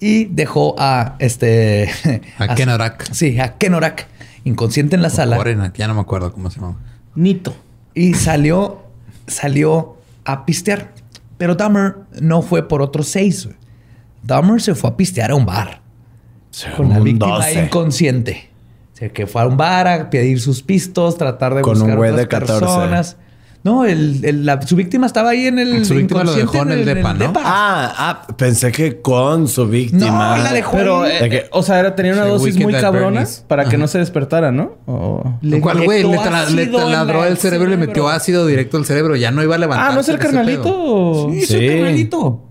[0.00, 1.90] Y dejó a este...
[2.38, 3.12] A Kenorak.
[3.12, 4.06] Sí, a Kenorak,
[4.44, 5.36] inconsciente en la sala.
[5.36, 6.76] Morena, ya no me acuerdo cómo se llama.
[7.14, 7.54] Nito.
[7.94, 8.82] Y salió,
[9.26, 10.92] salió a pistear.
[11.38, 13.48] Pero Dahmer no fue por otros seis.
[14.22, 15.80] Dahmer se fue a pistear a un bar.
[16.76, 17.64] Con la Un víctima 12.
[17.64, 18.50] inconsciente.
[18.92, 21.80] O sea, que fue a un bar a pedir sus pistos, tratar de Con un
[21.80, 22.52] buscar güey otras de 14.
[22.60, 23.16] personas.
[23.62, 26.70] No, el, el- la- su víctima estaba ahí en el Su víctima lo dejó en
[26.72, 27.32] el inconsciente, depa, ¿no?
[27.44, 27.92] Ah,
[28.26, 30.36] ah, pensé que con su víctima.
[30.38, 33.26] No, la dejó Pero, eh, que- eh, o sea, era, tenía una dosis muy cabrona
[33.48, 33.76] para que Ajá.
[33.78, 34.76] no se despertara, ¿no?
[34.86, 36.02] O- Le ¿Cuál güey?
[36.04, 38.86] Le, tra- le ácido en taladró la- el cerebro y le metió ácido directo al
[38.86, 39.14] cerebro.
[39.16, 39.90] Ya no iba a levantar.
[39.90, 41.28] Ah, ¿no es el carnalito?
[41.32, 41.56] Sí, es Sí.
[41.56, 42.46] el carnalito.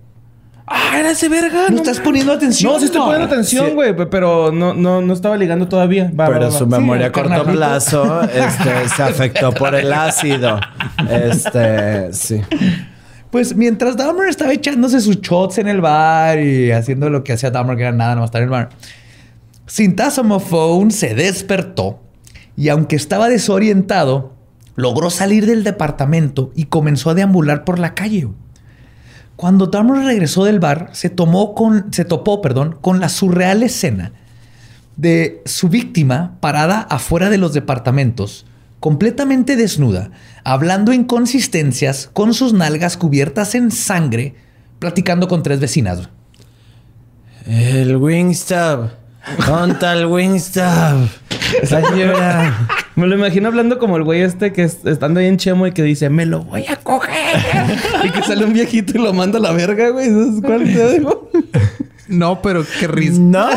[0.71, 1.69] Ah, era ese verga.
[1.69, 2.71] No estás poniendo atención.
[2.71, 6.05] No, sí estoy poniendo atención, güey, pe- pero no, no, no estaba ligando todavía.
[6.17, 6.51] Va, Pero va, va.
[6.51, 7.53] su memoria a corto carnalito.
[7.57, 10.59] plazo este, se afectó por el ácido.
[11.09, 12.41] Este, sí.
[13.31, 17.51] Pues mientras Dahmer estaba echándose sus shots en el bar y haciendo lo que hacía
[17.51, 18.69] Dahmer, que era nada, nomás estar en el bar,
[19.67, 21.99] Sintasomophone se despertó
[22.57, 24.33] y aunque estaba desorientado,
[24.75, 28.27] logró salir del departamento y comenzó a deambular por la calle.
[29.39, 34.11] Cuando Dahmer regresó del bar, se, tomó con, se topó perdón, con la surreal escena
[34.97, 38.45] de su víctima parada afuera de los departamentos,
[38.81, 40.11] completamente desnuda,
[40.43, 44.35] hablando inconsistencias con sus nalgas cubiertas en sangre,
[44.77, 46.09] platicando con tres vecinas.
[47.47, 48.98] El Wingstop.
[49.45, 51.07] Conta el Wingstop.
[52.95, 55.71] Me lo imagino hablando como el güey este que es- estando ahí en Chemo y
[55.71, 57.37] que dice, me lo voy a coger.
[58.03, 60.09] y que sale un viejito y lo manda a la verga, güey.
[60.09, 61.29] ¿Sabes cuál te digo?
[62.07, 63.19] No, pero qué risa.
[63.19, 63.47] No.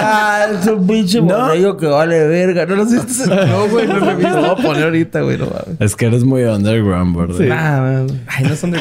[0.00, 1.26] Ah, es un pinche No.
[1.26, 2.66] borrego que vale verga.
[2.66, 2.96] No lo sé.
[3.28, 4.40] No, güey, no lo he visto.
[4.40, 5.38] Lo voy a poner ahorita, güey.
[5.38, 5.48] No
[5.78, 7.28] es que eres muy underground, bro.
[7.38, 8.80] Nah, ay, no son de...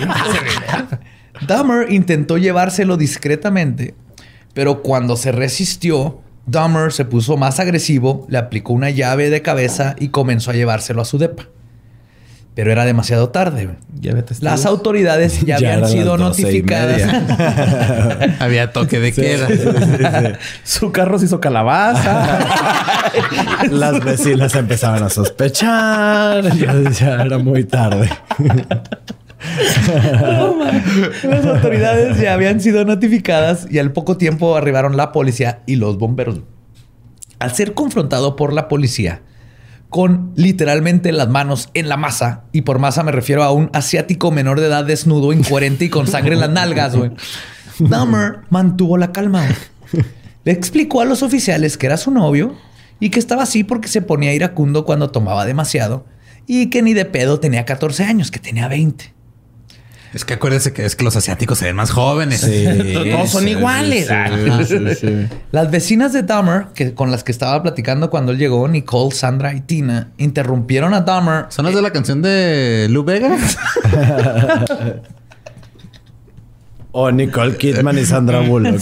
[1.48, 3.94] Dahmer intentó llevárselo discretamente,
[4.58, 9.96] pero cuando se resistió, Dahmer se puso más agresivo, le aplicó una llave de cabeza
[10.00, 11.44] y comenzó a llevárselo a su depa.
[12.56, 13.70] Pero era demasiado tarde.
[14.42, 17.04] Las autoridades ya, Ya habían sido notificadas.
[18.40, 20.40] Había toque de queda.
[20.64, 22.28] Su carro se hizo calabaza.
[23.70, 26.52] Las vecinas empezaban a sospechar.
[26.58, 28.10] Ya, ya era muy tarde.
[31.24, 35.98] Las autoridades ya habían sido notificadas y al poco tiempo arribaron la policía y los
[35.98, 36.42] bomberos.
[37.40, 39.22] Al ser confrontado por la policía
[39.90, 44.32] con literalmente las manos en la masa, y por masa me refiero a un asiático
[44.32, 47.12] menor de edad desnudo, incoherente y con sangre en las nalgas, güey.
[47.80, 49.48] Dahmer mantuvo la calma.
[50.44, 52.56] Le explicó a los oficiales que era su novio
[53.00, 56.06] y que estaba así porque se ponía iracundo cuando tomaba demasiado
[56.48, 59.14] y que ni de pedo tenía 14 años, que tenía 20.
[60.14, 62.42] Es que acuérdense que es que los asiáticos se ven más jóvenes.
[62.94, 64.08] Todos son iguales.
[65.52, 69.54] Las vecinas de Dahmer, que, con las que estaba platicando cuando él llegó, Nicole, Sandra
[69.54, 71.46] y Tina, interrumpieron a Dahmer.
[71.50, 73.38] ¿Son las de la canción de Lu Vega?
[77.00, 78.82] O Nicole Kidman y Sandra Bullock.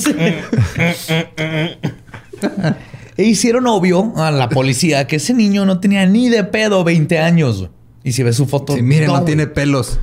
[3.17, 7.19] E hicieron obvio a la policía que ese niño no tenía ni de pedo 20
[7.19, 7.69] años.
[8.03, 8.75] Y si ves su foto...
[8.75, 9.99] Sí, miren, no, tiene pelos.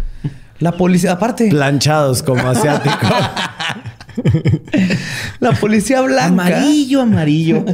[0.62, 3.06] La policía, aparte, Planchados como asiático.
[5.40, 6.26] la policía blanca...
[6.26, 7.64] Amarillo, amarillo.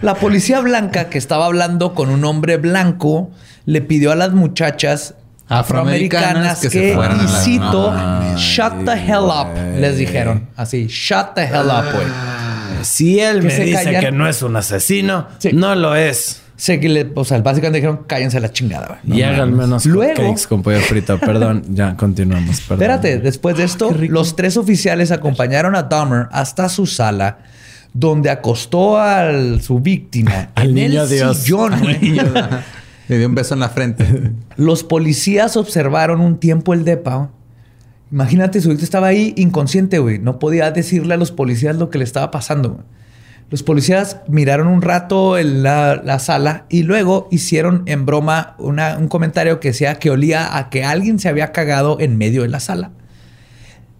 [0.00, 3.30] La policía blanca que estaba hablando con un hombre blanco
[3.66, 5.14] le pidió a las muchachas
[5.48, 9.48] Afroamericanas afroamericanas que que, se fueran a y cito, Ay, shut the hell up,
[9.80, 10.48] les dijeron.
[10.56, 12.06] Así, shut the hell up, güey.
[12.82, 14.00] Si él Que me dice callan.
[14.04, 15.50] que no es un asesino, Sí.
[15.54, 16.42] no lo es.
[16.58, 19.18] Sé que le, o sea, básicamente dijeron, cállense a la chingada, güey.
[19.20, 21.16] y hagan menos Luego- cakes con pollo frito.
[21.18, 22.60] Perdón, ya continuamos.
[22.62, 22.82] Perdón.
[22.82, 27.38] Espérate, después de esto, los tres oficiales acompañaron a Dahmer hasta su sala,
[27.94, 29.30] donde acostó a
[29.60, 31.36] su víctima Al en niño el Dios.
[31.38, 31.78] sillón.
[31.80, 32.18] güey.
[33.08, 34.32] Le dio un beso en la frente.
[34.56, 37.30] Los policías observaron un tiempo el depa.
[38.10, 40.18] Imagínate, su víctima estaba ahí inconsciente, güey.
[40.18, 42.82] No podía decirle a los policías lo que le estaba pasando.
[43.50, 48.98] Los policías miraron un rato en la, la sala y luego hicieron en broma una-
[48.98, 52.48] un comentario que decía que olía a que alguien se había cagado en medio de
[52.48, 52.90] la sala.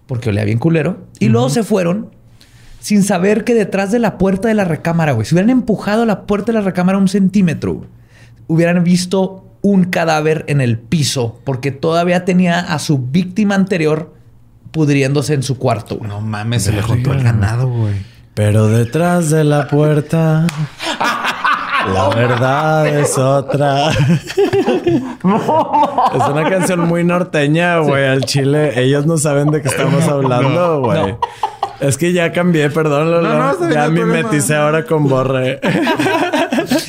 [0.06, 1.06] Porque olía bien culero.
[1.18, 2.10] Y luego se fueron
[2.80, 6.26] sin saber que detrás de la puerta de la recámara, güey, si hubieran empujado la
[6.26, 7.86] puerta de la recámara un centímetro,
[8.48, 14.14] hubieran visto un cadáver en el piso porque todavía tenía a su víctima anterior
[14.72, 15.96] pudriéndose en su cuarto.
[15.96, 16.08] güey.
[16.08, 17.94] No mames, se le juntó el ganado, güey.
[18.38, 20.46] Pero detrás de la puerta,
[21.92, 23.90] la verdad es otra.
[23.90, 23.98] es
[26.30, 28.06] una canción muy norteña, güey.
[28.06, 31.16] Al chile, ellos no saben de qué estamos hablando, güey.
[31.80, 33.28] Es que ya cambié, perdón, Lolo.
[33.28, 34.14] No, no, ya no problema.
[34.22, 35.58] mimeticé ahora con Borre.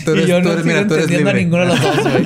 [0.06, 2.26] Tú eres, y yo tú no eres entendiendo a ninguno de los dos, güey.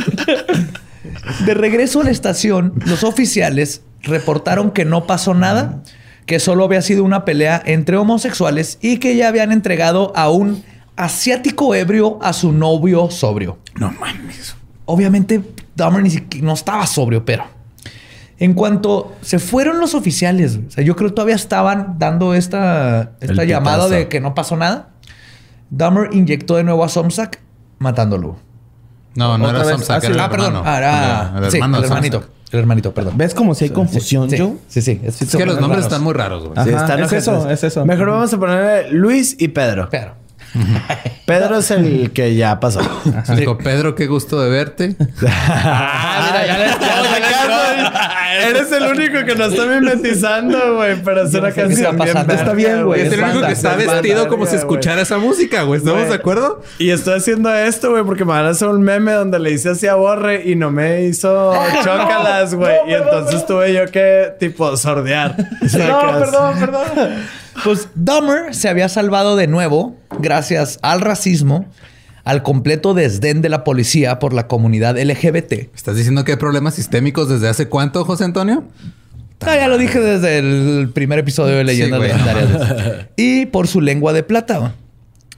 [1.46, 5.82] De regreso a la estación, los oficiales reportaron que no pasó nada,
[6.26, 10.64] que solo había sido una pelea entre homosexuales y que ya habían entregado a un
[10.96, 13.58] asiático ebrio a su novio sobrio.
[13.76, 14.56] No mames.
[14.86, 15.42] Obviamente,
[15.76, 17.46] Dahmer ni siquiera no estaba sobrio, pero
[18.38, 23.14] en cuanto se fueron los oficiales, o sea, yo creo que todavía estaban dando esta,
[23.22, 24.90] esta llamada de que no pasó nada.
[25.70, 27.40] Dahmer inyectó de nuevo a Somsak,
[27.80, 28.36] matándolo.
[29.16, 29.70] No, no era vez.
[29.70, 30.06] Samsak, Ah, sí.
[30.08, 30.62] era el Ah, perdón.
[30.66, 32.24] Ah, era El, sí, hermanito.
[32.54, 33.18] El hermanito, perdón.
[33.18, 34.54] ¿Ves como si hay confusión, Sí, Joe?
[34.68, 35.02] sí, sí.
[35.04, 36.54] Es, Es que los nombres están muy raros, güey.
[36.58, 37.84] Ajá, están es eso, es eso.
[37.86, 39.88] Mejor vamos a ponerle Luis y Pedro.
[39.90, 40.14] Pero.
[41.26, 42.80] Pedro es el que ya pasó.
[43.36, 44.96] Dijo, Pedro, qué gusto de verte.
[45.28, 47.10] Ah, mira, ya le
[48.50, 50.92] Eres el único que nos está mimetizando, güey.
[50.92, 52.18] Es una sé qué está canción bien.
[52.32, 53.02] Está bien, güey.
[53.02, 55.80] es el único que está banda, vestido como si escuchara esa música, güey.
[55.80, 56.62] ¿Estamos de acuerdo?
[56.80, 59.70] Y estoy haciendo esto, güey, porque me van a hacer un meme donde le hice
[59.70, 61.54] así a Borre y no me hizo
[61.84, 62.76] chócalas, güey.
[62.88, 65.36] y entonces tuve yo que, tipo, sordear.
[65.74, 66.84] No, perdón, perdón.
[67.64, 71.66] Pues Dahmer se había salvado de nuevo gracias al racismo,
[72.24, 75.74] al completo desdén de la policía por la comunidad LGBT.
[75.76, 78.64] ¿Estás diciendo que hay problemas sistémicos desde hace cuánto, José Antonio?
[79.46, 82.00] Ya lo dije desde el primer episodio de Leyendas.
[82.00, 83.08] Legendarias.
[83.18, 84.76] y por su lengua de plata.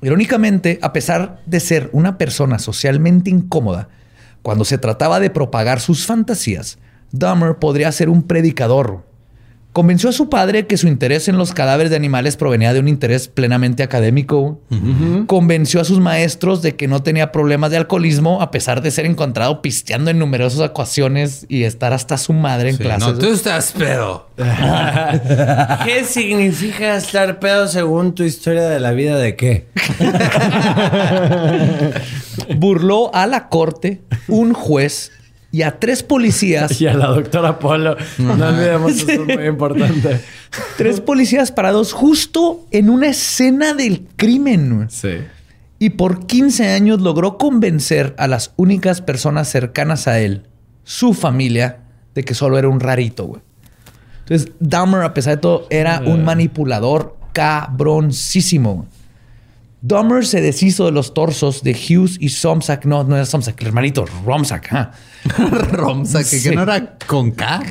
[0.01, 3.89] Irónicamente, a pesar de ser una persona socialmente incómoda,
[4.43, 6.77] cuando se trataba de propagar sus fantasías,
[7.11, 9.03] Dahmer podría ser un predicador.
[9.75, 12.87] Convenció a su padre que su interés en los cadáveres de animales provenía de un
[12.87, 14.61] interés plenamente académico.
[15.27, 19.05] Convenció a sus maestros de que no tenía problemas de alcoholismo a pesar de ser
[19.05, 23.05] encontrado pisteando en numerosas ocasiones y estar hasta su madre en Sí, clases.
[23.05, 24.29] no, tú estás pedo.
[24.37, 29.67] ¿Qué significa estar pedo según tu historia de la vida de qué?
[32.55, 35.11] Burló a la corte, un juez
[35.55, 36.81] y a tres policías.
[36.81, 37.95] Y a la doctora Polo.
[38.17, 40.19] No olvidemos, eso es muy importante.
[40.75, 44.87] tres policías parados justo en una escena del crimen.
[44.89, 45.19] Sí.
[45.79, 50.43] Y por 15 años logró convencer a las únicas personas cercanas a él,
[50.83, 51.77] su familia,
[52.15, 53.41] de que solo era un rarito, güey.
[54.23, 58.87] Entonces, Dahmer, a pesar de todo, era un manipulador cabroncísimo.
[59.87, 62.85] Dahmer se deshizo de los torsos de Hughes y Somsack.
[62.85, 64.73] No, no era Somsack, el hermanito, Romsack.
[64.73, 64.91] ajá.
[65.71, 66.55] Romsa, que, que Sí.
[66.55, 67.61] no era con K.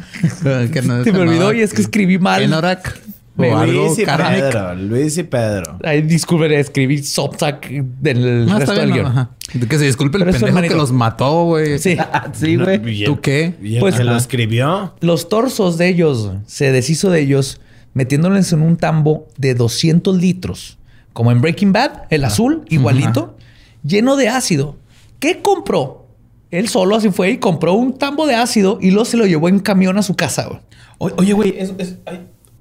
[0.72, 2.42] que no Se me olvidó y es que escribí mal.
[2.42, 3.00] Enorak.
[3.36, 3.86] Me- O algo.
[3.86, 4.04] Luis y.
[4.04, 4.74] Pedro.
[4.76, 5.78] Luis y Pedro.
[5.82, 9.06] Ay, disculpen, escribí Somsack del No, resto del guion.
[9.06, 9.30] ajá.
[9.68, 11.78] Que se disculpe el Pero pendejo que los mató, güey.
[11.80, 11.96] Sí.
[12.32, 13.04] sí, güey.
[13.04, 13.54] ¿Tú qué?
[13.60, 14.18] ¿Y el Pues, que lo ajá.
[14.20, 14.94] escribió?
[15.00, 17.60] Los torsos de ellos se deshizo de ellos
[17.92, 20.78] metiéndoles en un tambo de 200 litros,
[21.14, 23.36] como en Breaking Bad, el azul, igualito,
[23.82, 24.76] lleno de ácido.
[25.20, 26.04] ¿Qué compró?
[26.50, 29.48] Él solo así fue y compró un tambo de ácido y luego se lo llevó
[29.48, 30.46] en camión a su casa.
[30.46, 30.60] güey.
[30.98, 31.72] O- Oye, güey, es,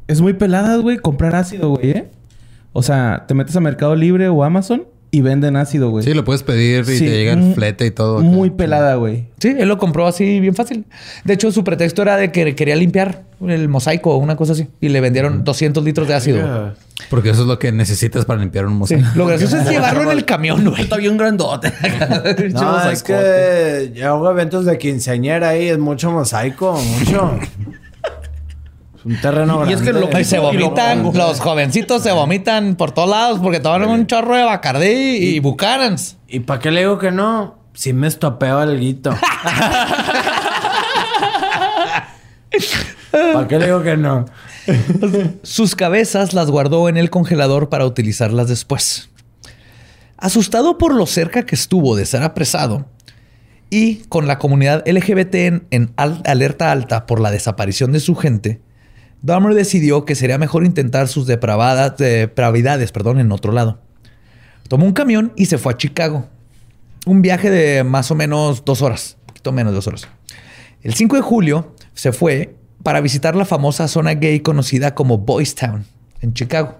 [0.08, 2.12] es muy pelada, güey, comprar ácido, güey, ¿eh?
[2.72, 6.04] O sea, te metes a Mercado Libre o Amazon y venden ácido, güey.
[6.04, 8.18] Sí, lo puedes pedir y Sí, te llega el flete y todo.
[8.18, 8.26] acá.
[8.26, 9.28] Muy pelada, güey.
[9.38, 10.86] Sí, él lo compró así bien fácil.
[11.24, 14.68] De hecho, su pretexto era de que quería limpiar el mosaico o una cosa así.
[14.82, 16.74] Y le vendieron 200 litros de ácido.
[17.12, 18.96] Porque eso es lo que necesitas para limpiar un Sí.
[18.96, 19.08] mosaico.
[19.16, 20.82] Lo gracioso es llevarlo en el camión, güey.
[20.82, 21.72] Está bien grandote.
[22.54, 25.68] No, es que yo hago eventos de quinceañera ahí.
[25.70, 27.38] Es mucho mosaico, mucho.
[29.06, 29.74] Un terreno grande.
[29.74, 33.10] Y es que lo- Y se Y lo vomitan, los jovencitos se vomitan por todos
[33.10, 36.18] lados porque toman un chorro de Bacardí y Buchanan's.
[36.28, 37.58] ¿Y para qué le digo que no?
[37.74, 39.14] Sí me estopeo el guito.
[43.12, 44.26] ¿Para qué le digo que no?
[45.44, 49.10] Sus cabezas las guardó en el congelador para utilizarlas después.
[50.18, 52.86] Asustado por lo cerca que estuvo de ser apresado
[53.70, 58.16] y con la comunidad LGBT en, en al- alerta alta por la desaparición de su
[58.16, 58.62] gente,
[59.24, 63.80] Dahmer decidió que sería mejor intentar sus depravadas, depravidades perdón, en otro lado.
[64.68, 66.28] Tomó un camión y se fue a Chicago.
[67.06, 70.10] Un viaje de más o menos dos horas, un poquito menos de dos horas.
[70.82, 75.56] El 5 de julio se fue para visitar la famosa zona gay conocida como Boys
[75.56, 75.86] Town
[76.22, 76.76] en Chicago.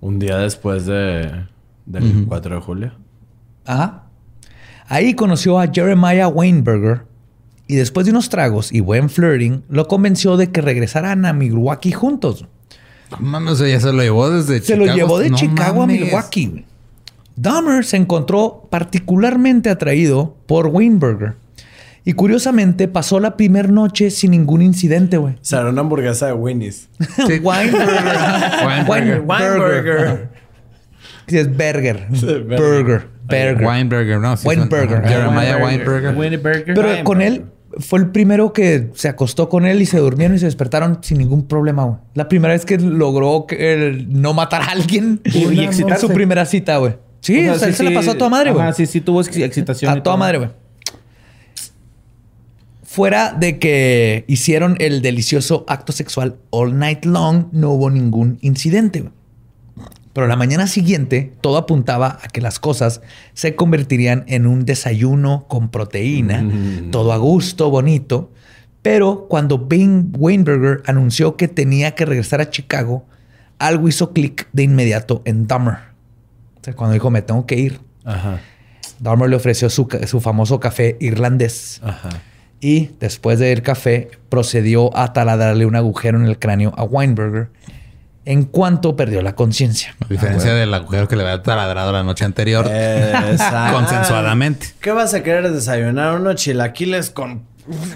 [0.00, 1.46] Un día después de,
[1.86, 2.92] del 4 de julio.
[3.66, 4.04] Ajá.
[4.86, 7.09] Ahí conoció a Jeremiah Weinberger
[7.72, 11.92] y después de unos tragos y buen flirting, lo convenció de que regresaran a Milwaukee
[11.92, 12.46] juntos.
[13.10, 14.86] No Mames, o sea, ya se lo llevó desde Se Chicago.
[14.86, 16.00] lo llevó de No Chicago mames.
[16.00, 16.46] a Milwaukee.
[16.46, 16.64] güey.
[17.36, 21.34] Dahmer se encontró particularmente atraído por Weinberger.
[22.04, 25.34] Y curiosamente pasó la primera noche sin ningún incidente, güey.
[25.34, 26.88] O sea, era una hamburguesa de Winnie's.
[27.42, 28.04] Weinberger.
[28.66, 29.20] Weinberger.
[29.26, 30.28] Weinberger.
[31.26, 32.06] Sí, es burger.
[32.10, 32.44] burger.
[32.44, 33.08] Burger.
[33.26, 33.64] Burger.
[33.66, 34.36] Weinberger, no.
[34.36, 35.02] sí, Weinberger.
[35.06, 36.16] Jeremiah Weinberger.
[36.16, 36.74] Weinberger.
[36.74, 37.44] Pero con él
[37.78, 41.18] fue el primero que se acostó con él y se durmieron y se despertaron sin
[41.18, 41.98] ningún problema, güey.
[42.14, 46.06] La primera vez que logró que no matar a alguien Y- y excitarse.
[46.06, 46.96] su primera cita, güey.
[47.20, 48.66] Sí, o sea, él se la pasó a toda madre, güey.
[48.66, 49.90] Ah, sí, sí, tuvo ex- excitación.
[49.90, 50.16] A toda todo.
[50.16, 50.50] madre, güey.
[52.82, 59.00] Fuera de que hicieron el delicioso acto sexual all night long, no hubo ningún incidente.
[59.00, 59.12] güey.
[60.12, 63.00] Pero la mañana siguiente, todo apuntaba a que las cosas
[63.32, 66.44] se convertirían en un desayuno con proteína,
[66.90, 68.32] todo a gusto, bonito.
[68.82, 73.04] Pero cuando Ben Weinberger anunció que tenía que regresar a Chicago,
[73.58, 75.74] algo hizo clic de inmediato en Dahmer.
[76.60, 77.80] O sea, cuando dijo, me tengo que ir.
[78.04, 78.40] Ajá.
[78.98, 82.08] Dahmer le ofreció su, su famoso café irlandés Ajá.
[82.60, 87.48] y después del café procedió a taladrarle un agujero en el cráneo a Weinberger
[88.24, 89.94] en cuanto perdió la conciencia.
[90.04, 92.66] A diferencia del agujero que le había taladrado la noche anterior.
[92.66, 93.74] Exacto.
[93.74, 94.68] Consensuadamente.
[94.80, 96.14] ¿Qué vas a querer desayunar?
[96.16, 97.49] Unos chilaquiles con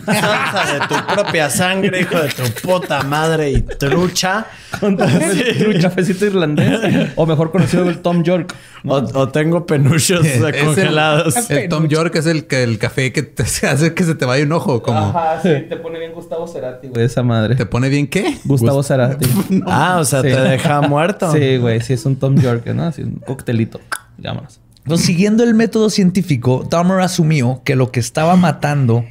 [0.04, 4.46] salsa de tu propia sangre, hijo de tu puta madre y trucha.
[4.80, 7.10] Con un cafecito irlandés.
[7.16, 8.54] o mejor conocido como el Tom York.
[8.86, 11.50] O, o tengo penuchos el- congelados.
[11.50, 14.44] El, Tom York es el que el café que te hace que se te vaya
[14.44, 14.82] un ojo.
[14.82, 15.48] Como Ajá, sí.
[15.68, 17.04] Te pone bien Gustavo Cerati, güey.
[17.06, 17.54] Esa madre.
[17.56, 18.38] te pone bien qué?
[18.44, 19.26] Gustavo Cerati.
[19.66, 20.28] Ah, o sea, Sí.
[20.28, 21.32] te deja muerto.
[21.32, 21.80] Sí, güey.
[21.80, 22.84] Sí, es un Tom York, ¿no?
[22.84, 23.80] Así un coctelito.
[24.18, 24.60] Llámanos.
[24.84, 29.06] Entonces, siguiendo el método científico, Dahmer asumió que lo que estaba matando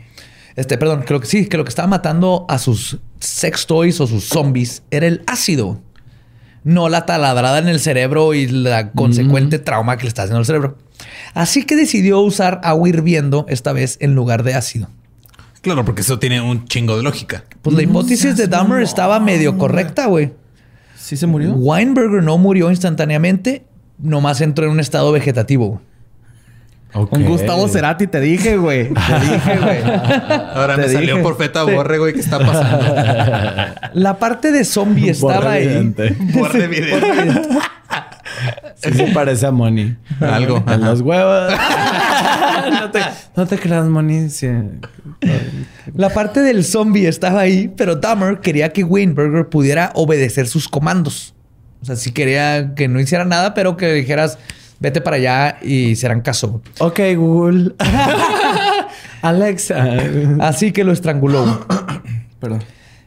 [0.55, 4.07] Este, perdón, creo que sí, que lo que estaba matando a sus sex toys o
[4.07, 5.81] sus zombies era el ácido.
[6.63, 10.45] No la taladrada en el cerebro y la consecuente trauma que le está haciendo al
[10.45, 10.77] cerebro.
[11.33, 14.89] Así que decidió usar agua hirviendo esta vez en lugar de ácido.
[15.61, 17.45] Claro, porque eso tiene un chingo de lógica.
[17.61, 20.33] Pues la hipótesis de Dahmer estaba medio correcta, güey.
[20.97, 21.53] ¿Sí se murió?
[21.53, 23.65] Weinberger no murió instantáneamente,
[23.97, 25.81] nomás entró en un estado vegetativo.
[26.93, 27.07] Güey.
[27.07, 28.89] Con Gustavo Cerati te dije, güey.
[28.93, 29.77] Te dije, güey.
[30.53, 32.13] Ahora me salió por feta borre, güey.
[32.13, 32.93] ¿Qué está pasando?
[33.93, 35.65] La parte de zombie estaba ahí.
[35.65, 36.15] evidente.
[36.33, 36.99] Borre video.
[38.75, 39.95] Sí se parece a Moni.
[40.19, 40.63] Algo.
[40.67, 41.53] En los huevos.
[42.71, 42.99] no, te,
[43.35, 44.29] no te creas, Moni.
[44.29, 44.47] Sí.
[45.95, 51.33] La parte del zombie estaba ahí, pero Dahmer quería que Weinberger pudiera obedecer sus comandos.
[51.81, 54.37] O sea, sí quería que no hiciera nada, pero que dijeras,
[54.83, 56.61] vete para allá y hicieran caso.
[56.79, 57.73] Ok, Google.
[59.21, 59.87] Alexa.
[60.41, 61.65] Así que lo estranguló.
[62.39, 62.63] Perdón.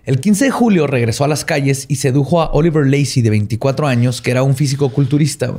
[0.06, 3.86] El 15 de julio regresó a las calles y sedujo a Oliver Lacey, de 24
[3.86, 5.52] años, que era un físico culturista.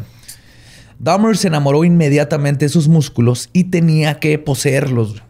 [0.97, 5.21] Dahmer se enamoró inmediatamente de sus músculos y tenía que poseerlos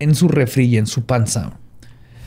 [0.00, 1.60] en su refri y en su panza.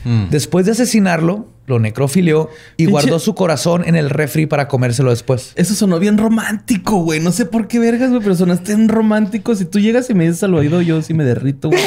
[0.04, 0.30] Mm.
[0.30, 5.10] Después de asesinarlo, lo necrofilió y Pinche- guardó su corazón en el refri para comérselo
[5.10, 5.52] después.
[5.56, 7.20] Eso sonó bien romántico, güey.
[7.20, 9.54] No sé por qué vergas, güey, pero sonaste bien romántico.
[9.54, 11.80] Si tú llegas y me dices al oído, yo sí me derrito, güey.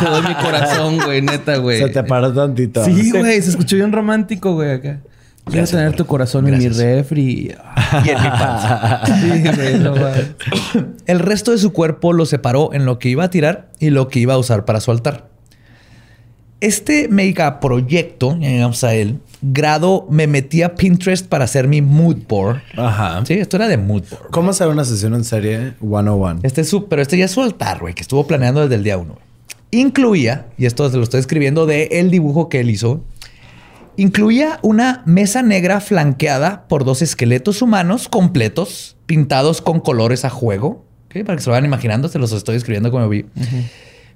[0.00, 1.78] te doy mi corazón, güey, neta, güey.
[1.80, 2.84] Se te paró tantito.
[2.84, 5.00] Sí, güey, se escuchó bien romántico, güey, acá.
[5.50, 7.54] Quiero tener tu corazón en mi refri.
[8.04, 9.00] Y en mi panza.
[9.06, 10.26] Sí, güey, no mames.
[11.06, 14.08] El resto de su cuerpo lo separó en lo que iba a tirar y lo
[14.08, 15.30] que iba a usar para su altar.
[16.60, 22.16] Este megaproyecto, ya llegamos a él, grado me metí a Pinterest para hacer mi mood
[22.28, 22.62] board.
[22.76, 23.24] Ajá.
[23.24, 24.30] Sí, esto era de mood board.
[24.30, 26.40] ¿Cómo hacer una sesión en serie 101?
[26.42, 28.82] Este es su, pero este ya es su altar, güey, que estuvo planeando desde el
[28.82, 29.14] día uno.
[29.14, 29.28] güey.
[29.70, 33.04] Incluía, y esto se lo estoy escribiendo de el dibujo que él hizo,
[33.96, 40.84] incluía una mesa negra flanqueada por dos esqueletos humanos completos, pintados con colores a juego.
[41.06, 41.24] ¿ok?
[41.24, 43.26] Para que se lo vayan imaginando, se los estoy escribiendo como vi.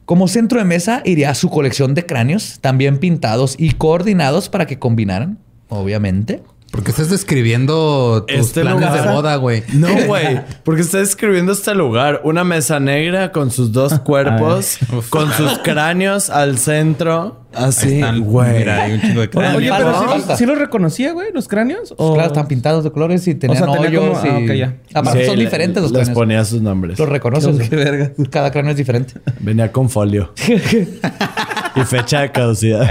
[0.05, 4.79] Como centro de mesa iría su colección de cráneos, también pintados y coordinados para que
[4.79, 5.39] combinaran,
[5.69, 6.43] obviamente.
[6.73, 9.63] ¿Por qué estás describiendo tus Este planes lugar- de boda, güey?
[9.75, 10.41] No, güey.
[10.65, 12.23] Porque está describiendo este lugar.
[12.25, 14.79] Una mesa negra con sus dos cuerpos,
[15.11, 17.45] con sus cráneos al centro.
[17.55, 18.61] Así, güey.
[18.61, 19.57] Mira, hay un chingo de cráneos.
[19.57, 21.93] Oye, pero sí, los- ¿sí los reconocía, güey, los cráneos?
[21.99, 22.15] O...
[22.15, 24.59] Claro, están pintados de colores y tenían sea, tenía hoyos como- ah, y...
[24.59, 24.77] ya.
[24.95, 26.15] Aparte Sí, son le- diferentes los Les cráneos.
[26.15, 26.99] ponía sus nombres.
[26.99, 27.69] Los reconoces.
[27.69, 28.13] Qué verga.
[28.31, 29.13] Cada cráneo es diferente.
[29.41, 30.33] Venía con folio.
[31.77, 32.91] y fecha de caducidad.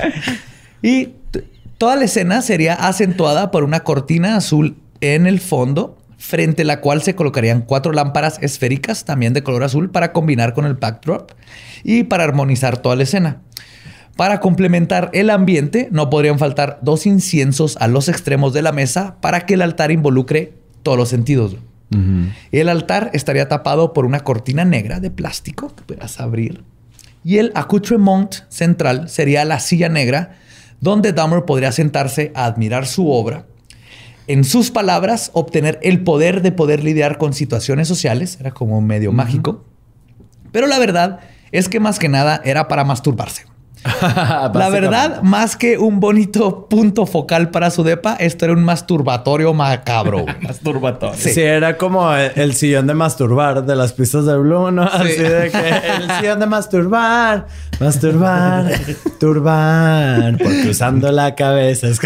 [0.83, 1.09] Y
[1.81, 6.79] toda la escena sería acentuada por una cortina azul en el fondo, frente a la
[6.79, 11.31] cual se colocarían cuatro lámparas esféricas, también de color azul, para combinar con el backdrop
[11.83, 13.41] y para armonizar toda la escena.
[14.15, 19.15] Para complementar el ambiente, no podrían faltar dos inciensos a los extremos de la mesa
[19.19, 20.53] para que el altar involucre
[20.83, 21.55] todos los sentidos.
[22.51, 26.63] El altar estaría tapado por una cortina negra de plástico que pudieras abrir.
[27.23, 30.35] Y el accoutrement central sería la silla negra
[30.81, 33.45] donde Dahmer podría sentarse a admirar su obra.
[34.27, 38.37] En sus palabras, obtener el poder de poder lidiar con situaciones sociales.
[38.39, 39.65] Era como medio mágico.
[40.51, 41.19] Pero la verdad
[41.51, 43.45] es que más que nada era para masturbarse.
[44.53, 49.53] La verdad, más que un bonito punto focal para su depa, esto era un masturbatorio
[49.53, 50.25] macabro.
[50.41, 51.17] Masturbatorio.
[51.17, 51.41] Sí.
[51.41, 54.83] era como el, el sillón de masturbar de las pistas de Blue, ¿no?
[54.83, 57.47] Así de que el sillón de masturbar,
[57.79, 58.71] masturbar,
[59.19, 61.99] turbar, porque usando la cabeza es...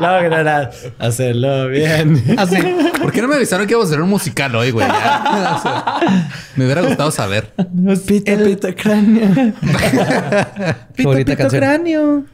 [0.00, 2.22] lograrás hacerlo bien.
[2.36, 2.56] Así.
[3.00, 4.86] ¿Por qué no me avisaron que íbamos a hacer un musical hoy, güey?
[4.86, 5.56] Ya.
[5.56, 7.52] O sea, me hubiera gustado saber.
[8.06, 9.28] Pita, pita, cráneo.
[10.94, 11.60] Qué bonita canción.
[11.60, 12.24] cráneo.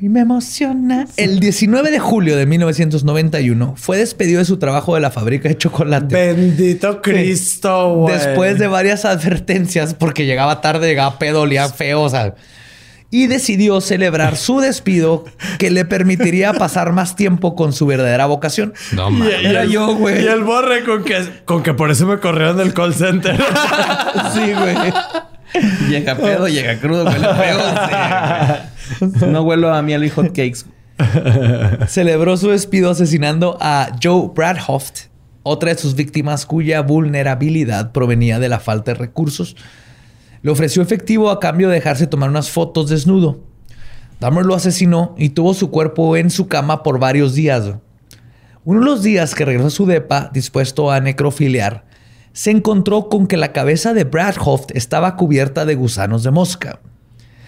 [0.00, 1.06] Y me emociona.
[1.16, 5.56] El 19 de julio de 1991 fue despedido de su trabajo de la fábrica de
[5.56, 6.14] chocolate.
[6.14, 8.16] Bendito Cristo, güey.
[8.16, 12.34] Después de varias advertencias, porque llegaba tarde, llegaba pedo, olía feo, o sea.
[13.10, 15.24] Y decidió celebrar su despido
[15.58, 18.72] que le permitiría pasar más tiempo con su verdadera vocación.
[18.92, 19.44] No, mames.
[19.44, 20.22] Era yo, güey.
[20.24, 23.38] Y el borre con que, con que por eso me corrieron del call center.
[24.32, 24.76] Sí, güey.
[25.88, 27.58] Llega pedo, llega crudo, huele feo.
[28.98, 29.32] sí, güey.
[29.32, 30.64] no huelo a miel y hot cakes.
[31.88, 35.06] Celebró su despido asesinando a Joe Bradhoft,
[35.42, 39.56] otra de sus víctimas cuya vulnerabilidad provenía de la falta de recursos.
[40.42, 43.40] Le ofreció efectivo a cambio de dejarse tomar unas fotos desnudo.
[44.20, 47.74] Dahmer lo asesinó y tuvo su cuerpo en su cama por varios días.
[48.64, 51.84] Uno de los días que regresó a su depa, dispuesto a necrofiliar,
[52.32, 56.80] se encontró con que la cabeza de Brad Hoft estaba cubierta de gusanos de mosca.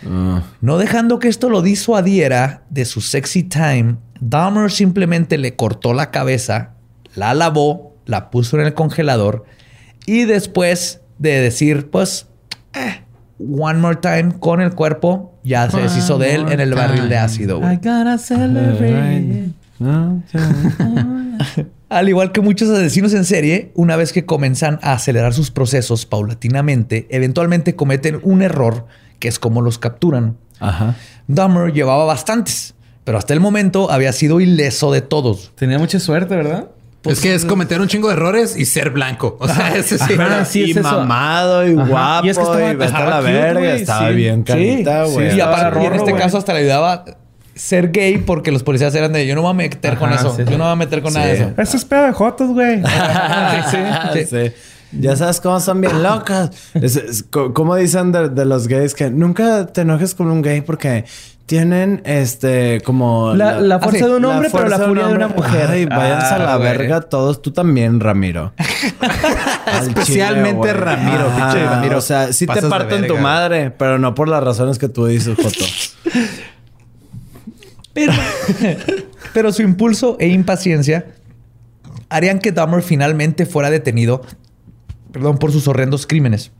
[0.06, 0.42] Ah.
[0.60, 6.10] No dejando que esto lo disuadiera de su sexy time, Dahmer simplemente le cortó la
[6.10, 6.74] cabeza,
[7.14, 9.44] la lavó, la puso en el congelador
[10.06, 12.26] y después de decir, pues,
[12.74, 13.02] eh,
[13.38, 17.16] one more time con el cuerpo, ya se deshizo de él en el barril de
[17.18, 17.58] ácido.
[17.58, 17.74] güey.
[17.74, 19.50] I gotta celebrate.
[19.78, 20.22] No,
[21.88, 26.06] Al igual que muchos asesinos en serie, una vez que comienzan a acelerar sus procesos
[26.06, 28.86] paulatinamente, eventualmente cometen un error
[29.18, 30.36] que es como los capturan.
[30.58, 30.94] Ajá.
[31.26, 32.74] Dahmer llevaba bastantes,
[33.04, 35.52] pero hasta el momento había sido ileso de todos.
[35.56, 36.68] Tenía mucha suerte, ¿verdad?
[37.04, 39.36] Es que es cometer un chingo de errores y ser blanco.
[39.40, 40.14] O sea, ese sí.
[40.14, 40.44] Ajá.
[40.44, 40.82] sí y es eso.
[40.90, 41.86] mamado y Ajá.
[41.88, 42.26] guapo.
[42.26, 43.60] Y es que estaba- y estaba la cute, verga.
[43.60, 44.14] güey, Estaba sí.
[44.14, 45.30] bien carita, güey.
[45.30, 47.04] sí, y, aparte, y en este caso hasta le ayudaba
[47.54, 50.30] ser gay porque los policías eran de yo no me voy a meter con eso.
[50.34, 50.52] sí, yo sí.
[50.52, 51.50] no me voy a meter con nada de eso.
[51.58, 52.82] Eso es pedo de jotos, güey.
[53.70, 53.78] Sí,
[54.14, 54.26] sí.
[54.30, 54.52] Sí.
[55.00, 56.50] Ya sabes cómo son bien locas.
[56.74, 60.42] Es, es co- como dicen de, de los gays que nunca te enojes con un
[60.42, 61.06] gay porque
[61.46, 64.10] tienen este como La, la fuerza Ah, sí.
[64.12, 65.70] de un hombre, pero la furia de un una mujer.
[65.70, 66.68] Ay, váyanse a la Ah, güey.
[66.70, 67.42] verga todos.
[67.42, 68.52] Tú también, Ramiro.
[69.66, 70.72] Al Especialmente.
[70.72, 71.98] Ramiro, pinche Ramiro.
[71.98, 75.06] O sea, sí te parto en tu madre, pero no por las razones que tú
[75.06, 75.64] dices, Joto.
[77.94, 78.12] Pero,
[79.34, 81.08] pero su impulso e impaciencia
[82.08, 84.22] harían que Dahmer finalmente fuera detenido
[85.12, 86.52] perdón, por sus horrendos crímenes.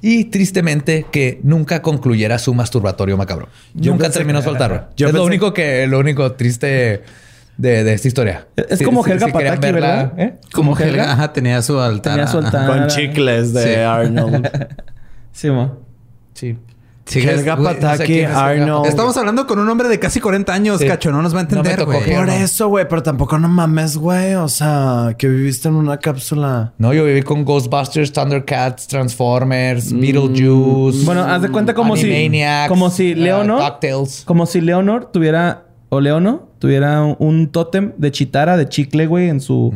[0.00, 3.48] Y tristemente que nunca concluyera su masturbatorio macabro.
[3.74, 4.84] Yo nunca terminó soltarlo.
[4.96, 7.02] yo es lo único que, lo único triste
[7.56, 8.46] de, de esta historia.
[8.56, 10.12] Es como Helga Pataki, ¿verdad?
[10.16, 10.34] ¿eh?
[10.52, 11.12] Como ¿Como Helga, Helga?
[11.12, 12.14] ajá, tenía su altar.
[12.14, 12.66] Tenía su altar.
[12.66, 13.74] Con chicles de sí.
[13.80, 14.48] Arnold.
[15.32, 15.78] Sí, mo.
[16.34, 16.56] Sí.
[17.08, 18.86] Sí, Helga Pataki, Arnold.
[18.86, 20.86] Estamos hablando con un hombre de casi 40 años, Sí.
[20.86, 21.10] cacho.
[21.10, 22.04] No nos va a No entender, güey.
[22.04, 22.32] que- Por no.
[22.32, 24.34] eso, güey, pero tampoco no mames, güey.
[24.34, 26.72] O sea, que viviste en una cápsula.
[26.78, 31.04] No, yo viví con Ghostbusters, Thundercats, Transformers, Beetlejuice.
[31.06, 32.04] Bueno, haz de cuenta como si...
[32.10, 33.60] Animaniacs, Como si uh, Leonor...
[33.62, 34.22] DuckTales.
[34.26, 35.64] Como si Leonor tuviera...
[35.90, 39.70] O Leono tuviera un, un tótem de chitara, de chicle, güey, en su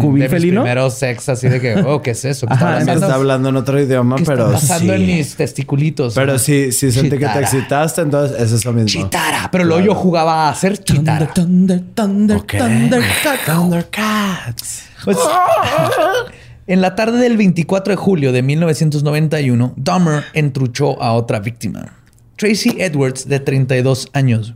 [0.00, 0.62] cubil de mis felino.
[0.62, 2.46] primeros sex, así de que, oh, ¿qué es eso?
[2.46, 5.00] ¿Qué Ajá, está hablando en otro idioma, ¿Qué pero está pasando sí.
[5.02, 6.14] en mis testiculitos?
[6.14, 7.40] Pero sí, sí sentí que te Chitara.
[7.40, 8.88] excitaste, entonces es eso mismo.
[8.88, 9.48] Chitara.
[9.52, 11.26] Pero luego yo jugaba a ser chitara.
[11.34, 12.54] Thunder, thunder, Ok.
[12.58, 13.40] Thundercat.
[13.46, 14.82] Thundercats.
[15.04, 15.18] Pues,
[16.66, 21.92] en la tarde del 24 de julio de 1991, Dahmer entruchó a otra víctima,
[22.36, 24.54] Tracy Edwards, de 32 años.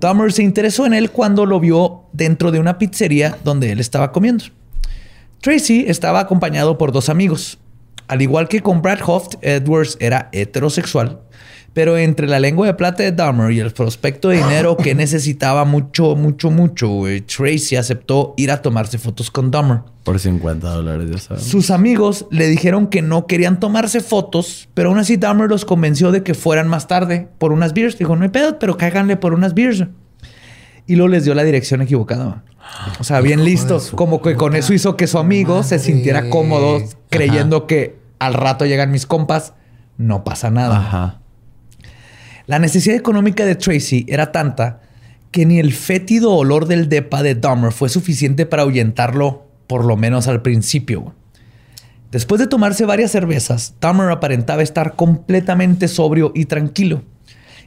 [0.00, 4.12] Dahmer se interesó en él cuando lo vio dentro de una pizzería donde él estaba
[4.12, 4.44] comiendo.
[5.40, 7.58] Tracy estaba acompañado por dos amigos.
[8.08, 11.20] Al igual que con Brad Hoft, Edwards era heterosexual,
[11.76, 15.66] pero entre la lengua de plata de Dahmer y el prospecto de dinero que necesitaba
[15.66, 19.80] mucho, mucho, mucho, Tracy aceptó ir a tomarse fotos con Dahmer.
[20.02, 21.42] Por 50 dólares, ya sabes.
[21.42, 26.12] Sus amigos le dijeron que no querían tomarse fotos, pero aún así Dahmer los convenció
[26.12, 27.98] de que fueran más tarde por unas beers.
[27.98, 29.84] Dijo, no hay pedo, pero cáiganle por unas beers.
[30.86, 32.42] Y luego les dio la dirección equivocada.
[33.00, 33.90] O sea, bien listos.
[33.90, 36.80] Como que con eso hizo que su amigo se sintiera cómodo
[37.10, 39.52] creyendo que al rato llegan mis compas.
[39.98, 40.78] No pasa nada.
[40.78, 41.20] Ajá.
[42.46, 44.80] La necesidad económica de Tracy era tanta
[45.32, 49.96] que ni el fétido olor del depa de Dahmer fue suficiente para ahuyentarlo, por lo
[49.96, 51.12] menos al principio.
[52.12, 57.02] Después de tomarse varias cervezas, Dahmer aparentaba estar completamente sobrio y tranquilo.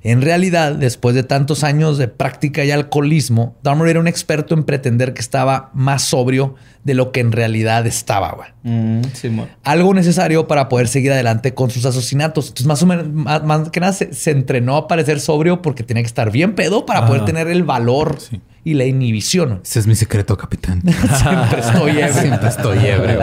[0.04, 4.64] En realidad, después de tantos años de práctica y alcoholismo, Dahmer era un experto en
[4.64, 8.32] pretender que estaba más sobrio de lo que en realidad estaba.
[8.32, 9.32] güey Mm, sí,
[9.64, 12.50] algo necesario para poder seguir adelante con sus asesinatos.
[12.50, 15.84] Entonces, más o menos, más, más que nada, se, se entrenó a parecer sobrio porque
[15.84, 18.18] tenía que estar bien pedo para poder tener el valor
[18.64, 19.62] y la inhibición.
[19.64, 20.82] Ese es mi secreto, capitán.
[21.22, 22.14] Siempre estoy ebrio.
[22.14, 23.20] Siempre estoy ebrio.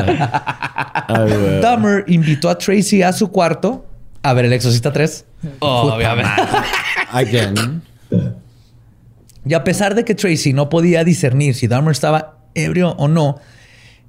[1.61, 3.85] Dahmer invitó a Tracy a su cuarto
[4.28, 5.24] a ver El Exorcista 3.
[5.61, 6.31] Obviamente.
[7.11, 7.82] Again.
[9.44, 13.39] Y a pesar de que Tracy no podía discernir si Dahmer estaba ebrio o no,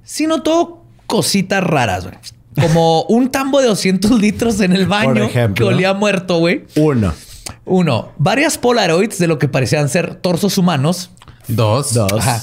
[0.02, 2.16] sí notó cositas raras, güey.
[2.60, 5.54] Como un tambo de 200 litros en el baño ejemplo.
[5.68, 6.64] que olía muerto, güey.
[6.74, 7.14] Uno.
[7.64, 11.10] Uno, varias Polaroids de lo que parecían ser torsos humanos.
[11.46, 11.94] Dos.
[11.94, 12.12] Dos.
[12.12, 12.42] Ajá.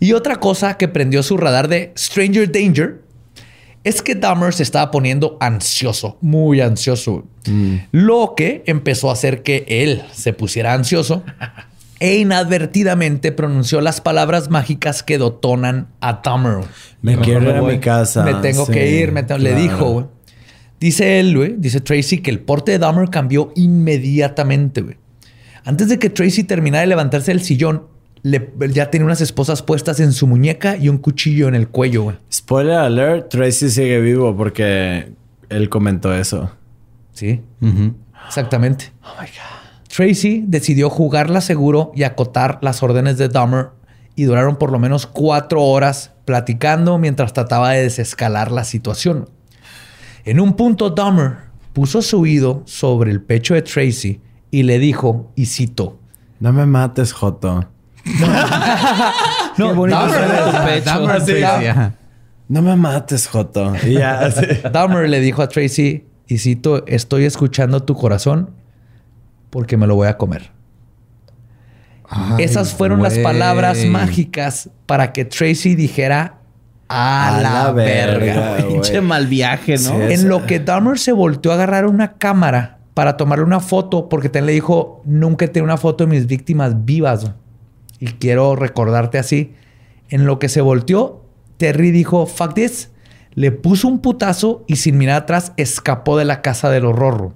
[0.00, 3.02] Y otra cosa que prendió su radar de Stranger Danger
[3.84, 7.24] es que Dahmer se estaba poniendo ansioso, muy ansioso.
[7.90, 11.24] Lo que empezó a hacer que él se pusiera ansioso
[11.98, 16.64] e inadvertidamente pronunció las palabras mágicas que dotonan a Dahmer.
[17.00, 18.22] Me quiero ir a mi casa.
[18.24, 19.62] Me tengo Sí, que ir, me tengo- le claro.
[19.62, 20.06] dijo, güey.
[20.80, 24.96] Dice él, güey, dice Tracy, que el porte de Dahmer cambió inmediatamente, güey.
[25.64, 27.86] Antes de que Tracy terminara de levantarse del sillón,
[28.22, 32.02] le- ya tenía unas esposas puestas en su muñeca y un cuchillo en el cuello,
[32.04, 32.16] güey.
[32.32, 35.12] Spoiler alert, Tracy sigue vivo porque
[35.48, 36.50] él comentó eso.
[37.12, 37.40] Sí,
[38.26, 38.92] exactamente.
[39.94, 43.68] Tracy decidió jugarla seguro y acotar las órdenes de Dahmer
[44.16, 49.28] y duraron por lo menos cuatro horas platicando mientras trataba de desescalar la situación.
[50.24, 51.36] En un punto, Dahmer
[51.72, 54.20] puso su oído sobre el pecho de Tracy
[54.50, 55.98] y le dijo, y cito,
[56.40, 57.68] No me mates, Joto.
[59.58, 60.84] no, Qué bonito Dahmer.
[60.84, 61.94] Dahmer Tracy, ajá.
[62.48, 63.72] No me mates, Joto.
[63.86, 64.46] Y ya, así.
[64.70, 68.50] Dahmer le dijo a Tracy, y cito, estoy escuchando tu corazón
[69.50, 70.50] porque me lo voy a comer.
[72.08, 76.38] Ay, Esas fueron las palabras mágicas para que Tracy dijera
[76.88, 78.66] a, la, verga.
[78.68, 79.78] Pinche mal viaje, ¿no?
[79.78, 80.12] Sí.
[80.12, 84.28] En lo que Dahmer se volteó a agarrar una cámara para tomarle una foto, porque
[84.28, 87.30] también le dijo, nunca tengo una foto de mis víctimas vivas.
[88.02, 89.54] Y quiero recordarte así.
[90.08, 91.24] En lo que se volteó,
[91.56, 92.90] Terry dijo, fuck this.
[93.34, 97.32] Le puso un putazo y sin mirar atrás escapó de la casa del horror.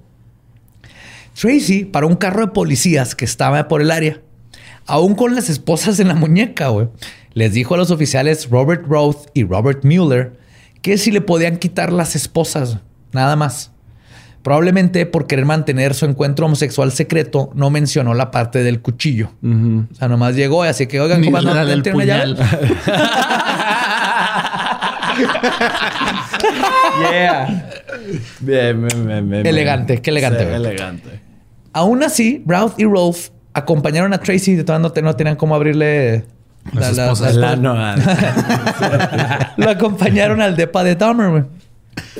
[1.39, 4.19] Tracy paró un carro de policías que estaba por el área,
[4.85, 6.89] aún con las esposas en la muñeca, güey.
[7.31, 10.37] Les dijo a los oficiales Robert Roth y Robert Mueller
[10.81, 12.79] que si le podían quitar las esposas,
[13.13, 13.71] nada más.
[14.47, 19.31] Probablemente por querer mantener su encuentro homosexual secreto, no mencionó la parte del cuchillo.
[19.43, 22.37] O sea, nomás llegó y así que, oigan, comandante, la del puñal.
[27.11, 27.69] yeah.
[28.39, 29.45] Bien, bien, bien, bien.
[29.45, 30.55] Elegante, qué elegante, Sí, güey.
[30.55, 31.19] elegante.
[31.73, 34.55] Aún así, Routh y Rolf acompañaron a Tracy.
[34.55, 36.23] De todas no, no tenían cómo abrirle
[36.73, 37.35] esposas.
[37.35, 37.95] El ano, ah.
[39.57, 41.43] Lo acompañaron al depa de Dahmer, güey.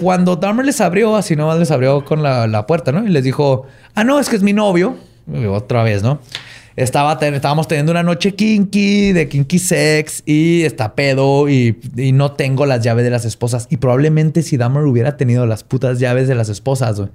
[0.02, 3.06] Cuando Dahmer les abrió, así nomás les abrió con la, la puerta, ¿no?
[3.06, 4.95] Y les dijo, ah, no, es que es mi novio.
[5.32, 6.20] Y Otra vez, ¿no?
[6.76, 12.12] Estaba ten- estábamos teniendo una noche kinky, de kinky sex, y está pedo, y, y
[12.12, 13.66] no tengo las llaves de las esposas.
[13.72, 17.10] Y probablemente si Dahmer hubiera tenido las putas llaves de las esposas, güey,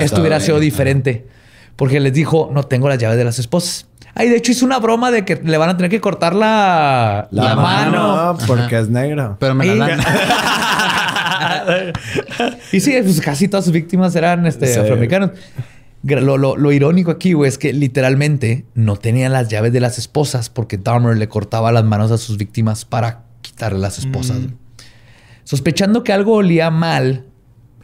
[0.00, 0.70] esto hubiera sido bien.
[0.72, 1.26] diferente.
[1.76, 3.86] Porque les dijo, no tengo las llaves de las esposas.
[4.14, 7.28] Ay, de hecho hizo una broma de que le van a tener que cortar la,
[7.30, 9.36] La, mano, porque es negro.
[9.38, 9.86] Pero me la
[12.72, 14.78] Y- sí, pues casi todas sus víctimas eran este, Sí.
[14.78, 15.30] afroamericanos.
[16.02, 19.98] Lo, lo- lo irónico aquí, güey, es que literalmente no tenían las llaves de las
[19.98, 24.38] esposas porque Dahmer le cortaba las manos a sus víctimas para quitarle las esposas.
[24.38, 24.54] güey.
[25.44, 27.26] Sospechando que algo olía mal,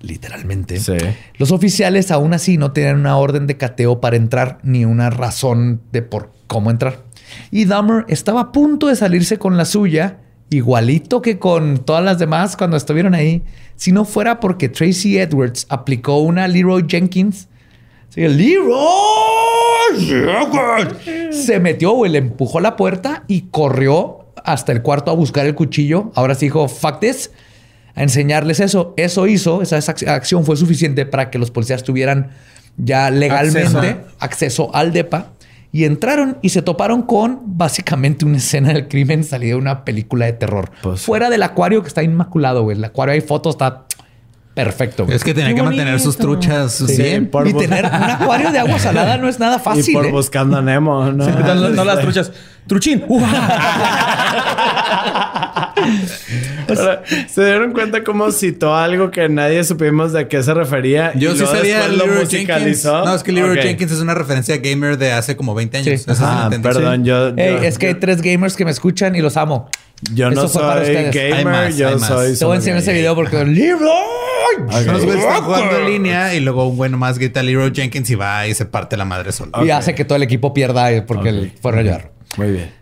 [0.01, 0.95] literalmente, Sí.
[1.39, 5.81] los oficiales aún así no tenían una orden de cateo para entrar ni una razón
[5.93, 7.03] de por cómo entrar.
[7.51, 10.19] Y Dahmer estaba a punto de salirse con la suya,
[10.53, 13.43] igualito que con todas las demás cuando estuvieron ahí,
[13.77, 17.49] si no fuera porque Tracy Edwards aplicó una Leroy Jenkins.
[18.11, 18.73] Sí, Leroy
[19.97, 21.45] Jenkins.
[21.45, 25.55] Se metió, güey, le empujó la puerta y corrió hasta el cuarto a buscar el
[25.55, 26.11] cuchillo.
[26.15, 27.31] Ahora sí dijo, fuck this
[27.95, 28.95] a enseñarles eso.
[28.97, 32.31] Eso hizo, esa, esa ac- acción fue suficiente para que los policías tuvieran
[32.79, 34.07] ya legalmente Acceso.
[34.19, 35.33] acceso, al DEPA
[35.75, 40.27] y entraron y se toparon con básicamente una escena del crimen salida de una película
[40.27, 40.71] de terror.
[40.83, 42.77] Pues- Fuera del acuario que está inmaculado, güey.
[42.77, 43.87] El acuario hay fotos, está
[44.55, 45.05] perfecto.
[45.07, 45.17] güey.
[45.17, 47.31] Es que tenía Qué que mantener sus truchas Sí, bien.
[47.31, 49.95] por y tener un acuario de agua salada no es nada Y fácil.
[49.95, 50.11] por ¿eh?
[50.11, 51.27] buscando a Nemo, ¿no?
[51.27, 52.31] No, no- no las truchas.
[52.67, 53.03] Truchín.
[56.79, 61.13] Ahora, ¿Se dieron cuenta cómo citó algo que nadie supimos de qué se refería?
[61.15, 62.33] Yo y sí sabía lo Leroy Jenkins.
[62.33, 63.05] musicalizó?
[63.05, 63.63] No, es que Leroy Ok.
[63.65, 66.01] Jenkins es una referencia gamer de hace como 20 años.
[66.03, 66.13] Sí.
[66.21, 69.69] Ah, perdón, yo, yo- es que hay tres gamers que me escuchan y los amo.
[70.15, 72.37] yo no Eso para soy gamer, Hay más, yo soy...
[72.37, 73.89] Te voy a enseñar ese video porque Leroy.
[74.67, 74.73] Ok.
[74.89, 78.15] Unos güeyes están jugando en línea y luego un güey nomás grita Leroy Jenkins y
[78.17, 79.53] va y se parte la madre solo.
[79.63, 79.71] Y Ok.
[79.71, 81.35] hace que todo el equipo pierda porque Ok.
[81.37, 82.11] él fue a ayudar.
[82.37, 82.82] Muy bien.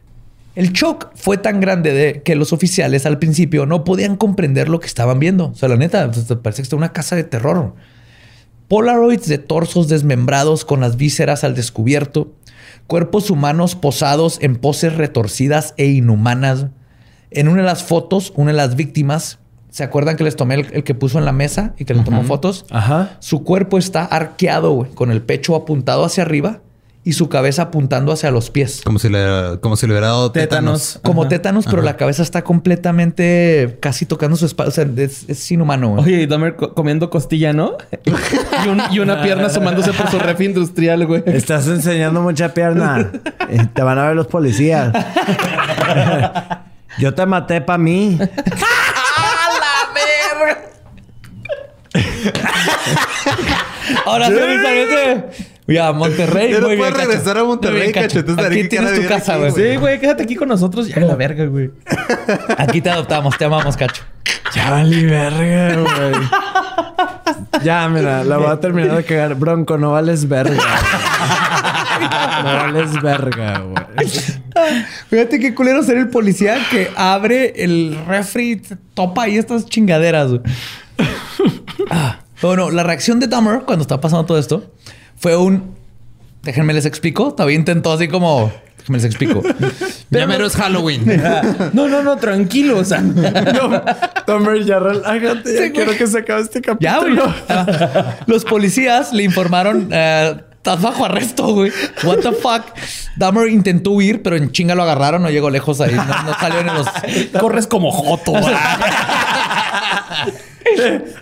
[0.57, 4.81] El shock fue tan grande de que los oficiales al principio no podían comprender lo
[4.81, 5.49] que estaban viendo.
[5.49, 7.75] O sea, la neta, pues, parece que está una casa de terror.
[8.69, 12.33] Polaroids de torsos desmembrados con las vísceras al descubierto,
[12.87, 16.67] cuerpos humanos posados en poses retorcidas e inhumanas.
[17.31, 19.39] En una de las fotos, una de las víctimas,
[19.71, 22.03] ¿se acuerdan que les tomé el, el que puso en la mesa y que le
[22.03, 22.67] tomó fotos?
[22.71, 23.17] Ajá.
[23.21, 26.61] Su cuerpo está arqueado, güey, con el pecho apuntado hacia arriba
[27.03, 28.83] y su cabeza apuntando hacia los pies.
[28.85, 30.81] Como si le, como si le hubiera dado tétanos.
[30.83, 31.01] Tétanos.
[31.03, 31.29] Como Ajá.
[31.31, 34.69] tétanos, pero la cabeza está completamente casi tocando su espalda.
[34.69, 35.91] O sea, es, es inhumano.
[35.95, 36.05] güey.
[36.05, 37.79] Oye, y Dahmer co- comiendo costilla, ¿no?
[38.05, 41.23] y, un- y una pierna asomándose por su ref industrial, güey.
[41.25, 43.11] Estás enseñando mucha pierna.
[43.75, 44.93] Te van a ver los policías.
[46.99, 48.19] Yo te maté para mí.
[54.07, 54.35] Ahora sí,
[55.71, 56.51] Fui a Monterrey.
[56.53, 58.19] Ya no muy puedes regresar a Monterrey, Cacho.
[58.19, 59.53] Entonces, Aquí Ariel, ¿qué tienes tu casa, güey.
[59.53, 59.71] güey?
[59.71, 60.89] Sí, güey, quédate aquí con nosotros.
[60.89, 61.71] Ya la verga, güey.
[62.59, 64.03] Aquí te adoptamos, te amamos, Cacho.
[64.53, 66.13] Ya valí verga, güey.
[67.63, 69.37] ya, mira, la voy a terminar de cagar.
[69.37, 70.57] Bronco, no vales verga.
[70.57, 72.09] güey.
[72.43, 74.09] no vales verga, güey.
[75.09, 78.63] Fíjate qué culero ser el policía que abre el refri, y
[78.95, 80.31] topa ahí estas chingaderas.
[80.31, 80.41] güey.
[81.91, 84.65] Ah, Bueno, la reacción de Dahmer cuando está pasando todo esto
[85.21, 85.77] fue un.
[86.43, 87.33] Déjenme les explico.
[87.33, 88.51] Todavía intentó así como.
[88.79, 89.43] Déjenme les explico.
[90.13, 91.05] Ya mero es Halloween.
[91.73, 92.79] No, no, no, tranquilo.
[92.79, 93.81] O sea, No,
[94.27, 95.55] Tomer, ya relájate.
[95.55, 96.91] Ya quiero que se acabe este capítulo.
[96.91, 97.17] Ya, güey.
[97.49, 99.89] Ah, Los policías le informaron.
[99.93, 101.71] eh, Estás bajo arresto, güey.
[102.03, 102.65] What the fuck.
[103.17, 105.23] Dahmer intentó huir, pero en chinga lo agarraron.
[105.23, 105.95] No llegó lejos ahí.
[105.95, 106.87] No, no salió en los.
[107.41, 108.33] corres como joto.
[108.33, 108.55] güey.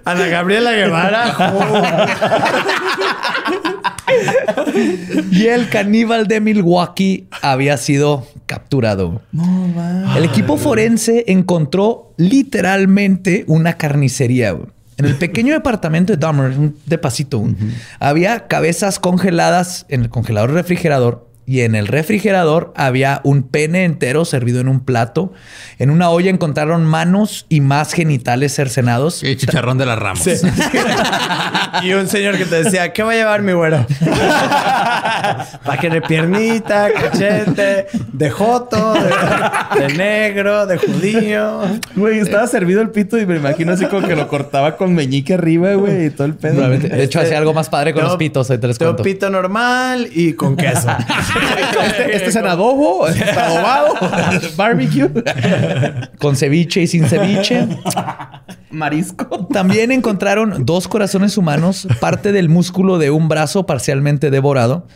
[0.05, 1.35] Ana Gabriela Guevara.
[5.31, 9.21] Y el caníbal de Milwaukee había sido capturado.
[10.17, 14.57] El equipo forense encontró literalmente una carnicería.
[14.97, 17.45] En el pequeño departamento de Dahmer, un depacito,
[18.01, 24.27] había cabezas congeladas en el congelador refrigerador y en el refrigerador había un pene entero
[24.27, 25.33] servido en un plato.
[25.79, 29.23] En una olla encontraron manos y más genitales cercenados.
[29.25, 30.27] Y chicharrón de las ramas.
[31.83, 33.87] y un señor que te decía, ¿qué va a llevar mi güero?
[35.65, 41.61] Paquete de piernita, cachete, de joto, de, de negro, de judío.
[41.97, 45.33] Güey, estaba servido el pito y me imagino así como que lo cortaba con meñique
[45.35, 46.69] arriba, güey, y todo el pedo.
[46.69, 48.49] De hecho, Este, hacía algo más padre con tengo- los pitos.
[48.49, 49.03] Te les Tengo cuento.
[49.03, 50.89] pito normal y con queso.
[51.85, 53.95] Este, este es en adobo, este está adobado,
[54.57, 55.09] barbecue,
[56.19, 57.67] Con ceviche y sin ceviche.
[58.71, 59.47] marisco.
[59.53, 64.87] También encontraron dos corazones humanos, parte del músculo de un brazo parcialmente devorado,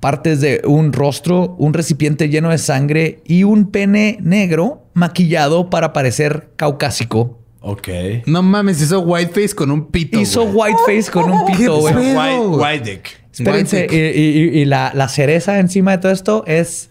[0.00, 5.92] partes de un rostro, un recipiente lleno de sangre y un pene negro maquillado para
[5.92, 7.38] parecer caucásico.
[7.60, 7.88] ok.
[8.26, 10.20] No mames, hizo whiteface con un pito.
[10.20, 11.94] Hizo whiteface con un pito, güey.
[11.94, 12.60] White, güey.
[12.78, 13.25] white dick.
[13.38, 16.90] Espérense, y, y- y la, la cereza encima de todo esto es,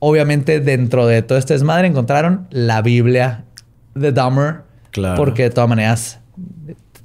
[0.00, 3.44] obviamente, dentro de todo este desmadre encontraron la Biblia
[3.94, 4.62] de Dahmer.
[4.90, 5.16] Claro.
[5.16, 6.20] Porque de todas maneras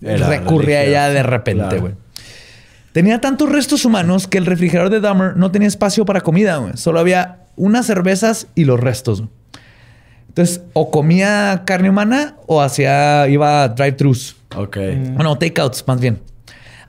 [0.01, 1.13] Era recurría a ella religioso.
[1.13, 1.81] de repente, Claro.
[1.81, 1.93] güey.
[2.91, 6.73] Tenía tantos restos humanos que el refrigerador de Dahmer no tenía espacio para comida, güey.
[6.75, 9.23] Solo había unas cervezas y los restos.
[10.29, 14.35] Entonces, o comía carne humana o hacía, iba a drive-thrus.
[14.55, 14.77] Ok.
[15.13, 16.19] Bueno, takeouts, más bien.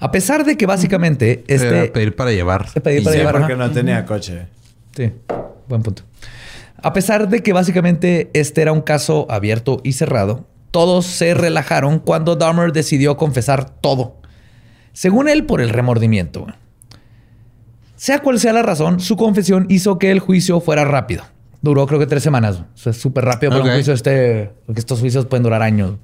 [0.00, 1.88] A pesar de que básicamente Era este...
[1.92, 2.66] pedir para llevar.
[2.74, 3.34] Y para llevar.
[3.38, 3.66] Porque ajá.
[3.66, 4.46] no tenía coche.
[4.96, 5.12] Sí,
[5.68, 6.02] buen punto.
[6.82, 11.98] A pesar de que básicamente este era un caso abierto y cerrado, todos se relajaron
[11.98, 14.16] cuando Dahmer decidió confesar todo.
[14.92, 16.46] Según él, por el remordimiento.
[17.96, 21.24] Sea cual sea la razón, su confesión hizo que el juicio fuera rápido.
[21.60, 22.62] Duró creo que tres semanas.
[22.74, 25.96] Eso es súper rápido para un juicio este, porque estos juicios pueden durar años.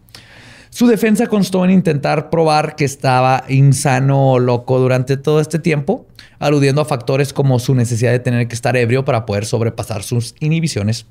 [0.77, 6.05] Su defensa constó en intentar probar que estaba insano o loco durante todo este tiempo,
[6.39, 10.35] aludiendo a factores como su necesidad de tener que estar ebrio para poder sobrepasar sus
[10.39, 11.07] inhibiciones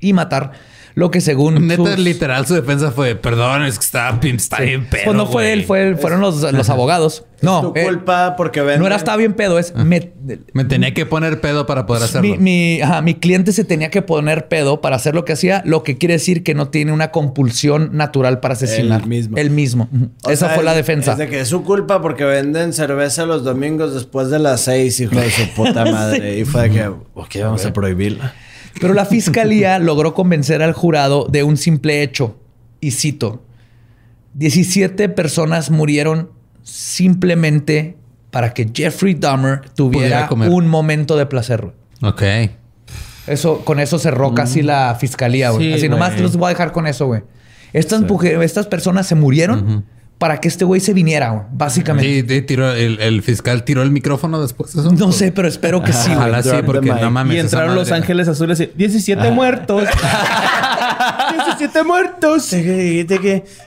[0.00, 0.54] y matar
[0.96, 4.88] lo que según Neta, sus- literal, su defensa fue: Perdón, es que estaba, está bien
[4.88, 5.02] pedo.
[5.06, 5.52] Pues no fue güey".
[5.52, 7.24] él, fue, fueron los, los abogados.
[7.42, 8.80] No, tu eh, culpa porque venden.
[8.80, 10.12] no era estaba bien pedo, es me-
[10.54, 12.30] Me tenía que poner pedo para poder hacerlo.
[12.30, 15.62] mi, mi- ajá, mi cliente se tenía que poner pedo para hacer lo que hacía,
[15.66, 19.02] lo que quiere decir que no tiene una compulsión natural para asesinar.
[19.02, 19.36] El mismo.
[19.36, 19.90] El mismo.
[20.24, 21.12] O Esa sea, fue la defensa.
[21.12, 24.98] Es de que es su culpa porque venden cerveza los domingos después de las seis,
[25.00, 26.38] hijo de su puta madre.
[26.38, 28.32] Y fue de que, ok, vamos a prohibirla.
[28.80, 32.38] Pero la fiscalía logró convencer al jurado de un simple hecho.
[32.80, 33.42] Y cito:
[34.34, 36.30] 17 personas murieron
[36.62, 37.96] simplemente
[38.30, 41.62] para que Jeffrey Dahmer tuviera un momento de placer.
[41.62, 42.12] güey.
[42.12, 42.50] Ok.
[43.26, 45.68] Eso, con eso cerró casi la fiscalía, güey.
[45.68, 46.22] Sí, Así nomás güey.
[46.22, 47.22] los voy a dejar con eso, güey.
[47.72, 48.02] Estas,
[48.42, 49.84] estas personas se murieron
[50.18, 51.48] para que este güey se viniera.
[51.52, 52.34] Básicamente.
[52.34, 54.92] Y, y tiró, el, el fiscal tiró el micrófono después de eso.
[54.92, 56.16] No sé, pero espero que sí, güey.
[56.18, 57.36] Ojalá sí, porque no mames.
[57.36, 59.84] Y entraron los ángeles azules y 17 muertos.
[61.46, 62.52] 17 muertos.
[62.52, 63.06] Y,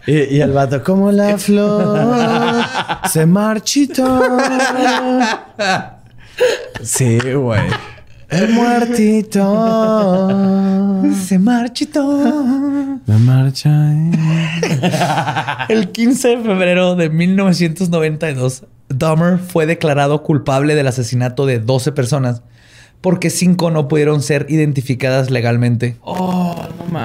[0.08, 2.64] y el vato, como la flor,
[3.12, 4.28] se marchitó.
[6.84, 7.62] Sí, güey.
[8.30, 10.30] El muertito.
[11.26, 13.00] Se marchitó.
[13.06, 13.70] Me marcha.
[15.70, 22.42] El 15 de febrero de 1992, Dahmer fue declarado culpable del asesinato de 12 personas
[23.02, 25.98] porque 5 no pudieron ser identificadas legalmente.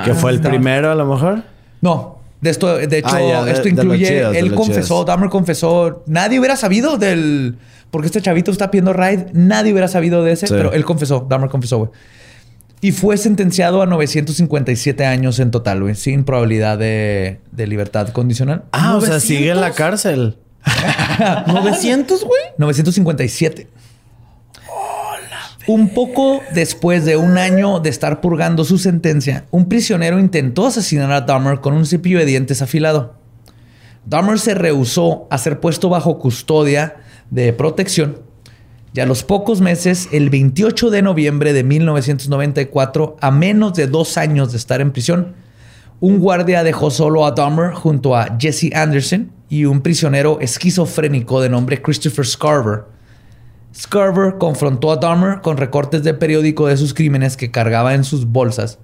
[0.05, 1.43] Que fue el primero, a lo mejor.
[1.81, 4.83] No, De esto, de hecho, Ah, ya, de- esto de incluye, chidos, de él confesó,
[4.95, 5.07] chidos.
[5.07, 7.57] Dahmer confesó, nadie hubiera sabido del,
[7.93, 10.55] porque este chavito está pidiendo ride, nadie hubiera sabido de ese, Sí.
[10.57, 11.91] pero él confesó, Dahmer confesó, güey.
[12.81, 18.65] Y fue sentenciado a 957 años en total, güey, sin probabilidad de, de libertad condicional.
[18.73, 20.39] Ah, o sea, sigue en la cárcel.
[20.65, 22.41] ¿900, güey?
[22.59, 23.69] 957.
[25.69, 31.13] Un poco después de un año de estar purgando su sentencia, un prisionero intentó asesinar
[31.13, 33.15] a Dahmer con un cepillo de dientes afilado.
[34.05, 36.97] Dahmer se rehusó a ser puesto bajo custodia
[37.33, 38.33] de protección
[38.95, 44.19] y a los pocos meses, el 28 de noviembre de 1994, a menos de dos
[44.19, 45.35] años de estar en prisión,
[46.01, 51.49] un guardia dejó solo a Dahmer junto a Jesse Anderson y un prisionero esquizofrénico de
[51.49, 52.85] nombre Christopher Scarver.
[53.75, 58.27] Scarver confrontó a Dahmer con recortes de periódico de sus crímenes que cargaba en sus
[58.27, 58.79] bolsas.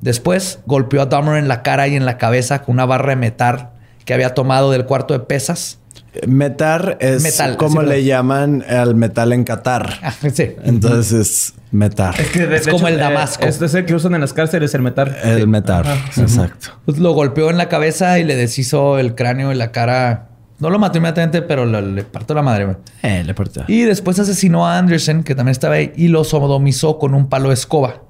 [0.00, 3.16] Después golpeó a Dahmer en la cara y en la cabeza con una barra de
[3.16, 3.72] metal
[4.06, 5.78] que había tomado del cuarto de pesas.
[6.26, 9.98] Metar es Metal, como sí, le llaman al metal en Qatar.
[10.02, 10.50] Ah, sí.
[10.64, 12.14] Entonces es metar.
[12.20, 13.44] Es como el Damasco.
[13.46, 15.16] Este es el que usan en las cárceles, el metal.
[15.24, 15.86] El metar.
[16.16, 16.68] Exacto.
[16.84, 20.28] Pues lo golpeó en la cabeza y le deshizo el cráneo y la cara.
[20.58, 22.66] No lo mató inmediatamente, pero lo- le partió la madre.
[22.66, 22.76] güey.
[23.02, 23.64] Eh, le partió.
[23.66, 27.48] Y después asesinó a Anderson, que también estaba ahí, y lo sodomizó con un palo
[27.48, 28.02] de escoba.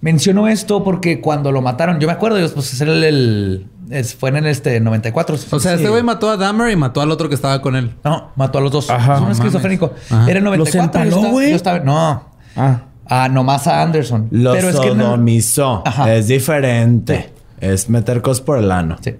[0.00, 4.14] Menciono esto porque cuando lo mataron, yo me acuerdo, yo, pues era el, el- es-
[4.14, 5.36] fue en este 94.
[5.50, 7.94] O sea, este güey mató a Dahmer y mató al otro que estaba con él.
[8.04, 8.90] No, mató a los dos.
[8.90, 9.14] Ajá.
[9.16, 9.92] es un esquizofrénico.
[10.10, 10.28] Ajá.
[10.28, 10.54] Era el 94.
[10.64, 11.50] ¿Los empaló, yo estaba- güey?
[11.50, 12.24] yo estaba- No.
[12.56, 12.80] Ah.
[13.06, 14.28] Ah, nomás a Anderson.
[14.30, 15.82] Lo Pero es que no- sodomizó.
[15.86, 16.12] Ajá.
[16.14, 17.30] Es diferente.
[17.60, 18.96] Es meter cosas por el ano.
[19.02, 19.14] Sí.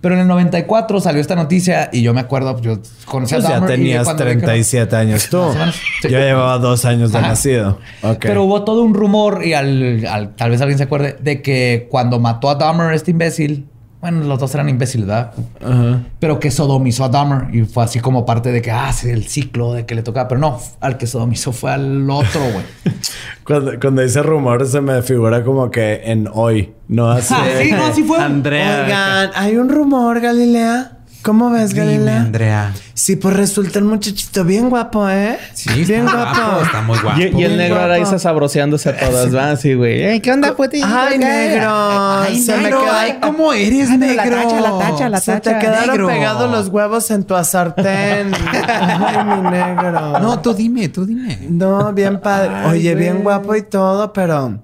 [0.00, 3.48] Pero en el 94 salió esta noticia y yo me acuerdo, yo conocí Pues a
[3.48, 5.40] ya Dahmer y tenías que no- 37 años tú.
[6.02, 6.08] Sí.
[6.10, 7.28] Yo llevaba dos años de Ajá.
[7.28, 7.78] nacido.
[8.02, 8.16] Ok.
[8.20, 11.86] Pero hubo todo un rumor y al, al- tal vez alguien se acuerde de que
[11.88, 13.68] cuando mató a Dahmer, este imbécil,
[14.02, 15.32] bueno, los dos eran imbéciles, ¿verdad?
[15.64, 16.00] Ajá.
[16.18, 19.28] Pero que sodomizó a Dahmer y fue así como parte de que, ah, sí, el
[19.28, 20.26] ciclo de que le tocaba.
[20.26, 22.64] Pero no, al que sodomizó fue al otro, güey.
[23.44, 26.72] Cuando, cuando dice rumor se me figura como que en hoy.
[26.88, 27.34] No así.
[27.36, 28.18] Ah, sí, no, así fue.
[28.18, 28.84] Andrea.
[28.84, 31.01] Oigan, hay un rumor, Galilea.
[31.22, 32.10] ¿Cómo ves, Dime?
[32.10, 32.72] Andrea.
[32.94, 35.38] Sí, pues resulta un muchachito bien guapo, ¿eh?
[35.54, 36.62] Sí, bien está guapo.
[36.64, 37.20] Está muy guapo.
[37.20, 39.54] Y, y el negro está sabroseándose a todas, ¿va?
[39.56, 40.02] Sí, güey.
[40.02, 40.80] Ey, ¿Qué onda, puti?
[40.84, 41.70] Ay, negro.
[41.72, 44.24] Ay, se negro, me ay, ¿cómo eres, Ay, negro?
[44.36, 45.58] la tacha, la tacha, la Se te tacha.
[45.60, 46.06] quedaron negro.
[46.08, 48.32] pegados los huevos en tu sartén.
[48.68, 50.18] Ay, mi negro.
[50.18, 51.38] No, tú dime, tú dime.
[51.48, 52.66] No, bien padre.
[52.66, 54.58] Oye, bien guapo y todo, pero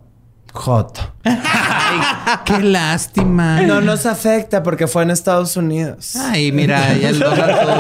[0.59, 1.15] joto.
[2.45, 3.63] Qué lástima.
[3.63, 6.17] No nos afecta porque fue en Estados Unidos.
[6.17, 7.77] Ay, mira, ya el dólar todo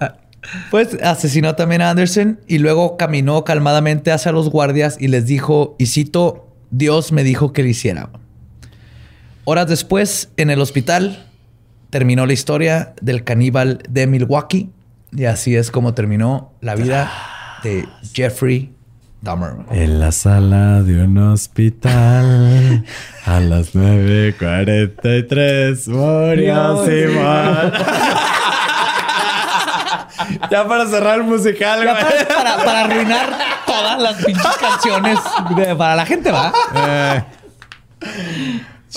[0.00, 0.26] bien.
[0.70, 5.74] Pues asesinó también a Anderson y luego caminó calmadamente hacia los guardias y les dijo,
[5.78, 8.10] y cito, Dios me dijo que lo hiciera.
[9.44, 11.26] Horas después, en el hospital,
[11.90, 14.70] terminó la historia del caníbal de Milwaukee
[15.12, 17.10] y así es como terminó la vida
[17.62, 18.75] de Jeffrey
[19.22, 19.54] Dahmer.
[19.70, 22.84] En la sala de un hospital
[23.24, 27.72] a las 9.43 murió Simón.
[30.50, 32.04] ya para cerrar el musical, Ya güey.
[32.04, 33.30] para, para- para arruinar
[33.66, 35.18] todas las pinches canciones
[35.56, 36.52] de- para la gente, ¿va?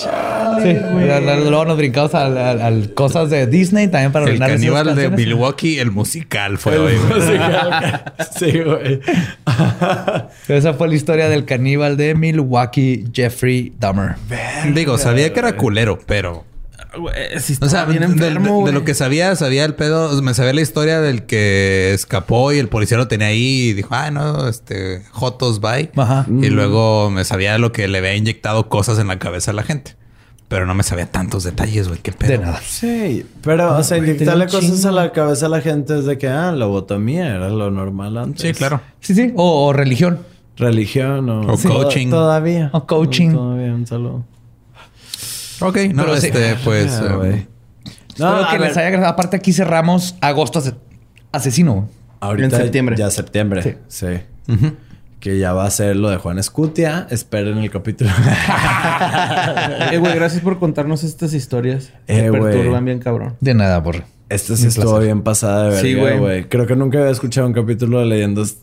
[0.02, 4.94] Sí, la- luego nos brincamos al, al- al cosas de Disney también para El caníbal
[4.94, 5.10] de.
[5.10, 6.96] Milwaukee, el musical fue hoy.
[6.96, 7.20] güey.
[8.38, 9.00] sí, güey.
[10.48, 14.16] Esa fue la historia del caníbal de Milwaukee, Jeffrey Dahmer.
[14.74, 16.44] Digo, sabía que era culero, pero...
[17.38, 20.20] Sí O sea, de, lo que sabía, sabía el pedo.
[20.22, 23.94] Me sabía la historia del que escapó y el policía lo tenía ahí y dijo,
[23.94, 25.90] ah, no, este, Jotos, bye.
[25.96, 26.26] Ajá.
[26.28, 29.62] Y luego me sabía lo que le había inyectado cosas en la cabeza a la
[29.62, 29.96] gente.
[30.48, 32.00] Pero no me sabía tantos detalles, güey.
[32.00, 32.32] Qué pedo.
[32.32, 32.60] De nada.
[32.66, 36.26] Sí, pero, o sea, inyectarle cosas a la cabeza a la gente es de que,
[36.26, 38.42] ah, lobotomía era lo normal antes.
[38.42, 38.80] Sí, claro.
[38.98, 39.32] Sí, sí.
[39.36, 40.18] O, o religión.
[40.56, 41.52] Religión o...
[41.52, 41.68] O Sí.
[41.68, 42.08] coaching.
[42.10, 42.70] Todavía.
[42.72, 43.32] O coaching.
[43.32, 44.24] Todavía, un saludo.
[45.60, 46.26] Ok, no, Pero sí.
[46.28, 46.92] este, pues...
[47.02, 47.46] Ah, eh.
[48.08, 49.12] Espero a que les haya agradado.
[49.12, 50.74] Aparte, aquí cerramos agosto ase-
[51.32, 51.88] asesino.
[52.20, 52.96] Ahorita En septiembre.
[52.98, 53.78] Ya septiembre.
[53.88, 54.06] Sí.
[55.20, 57.06] Que ya va a ser lo de Juan Escutia.
[57.10, 58.10] Esperen el capítulo.
[59.92, 61.92] Eh, güey, gracias por contarnos estas historias.
[62.06, 63.36] Eh, Me perturban bien cabrón.
[63.40, 64.04] De nada, por.
[64.28, 66.18] Esta sí estuvo bien pasada de Sí, verga, güey.
[66.18, 66.44] güey.
[66.48, 68.58] Creo que nunca había escuchado un capítulo de leyendas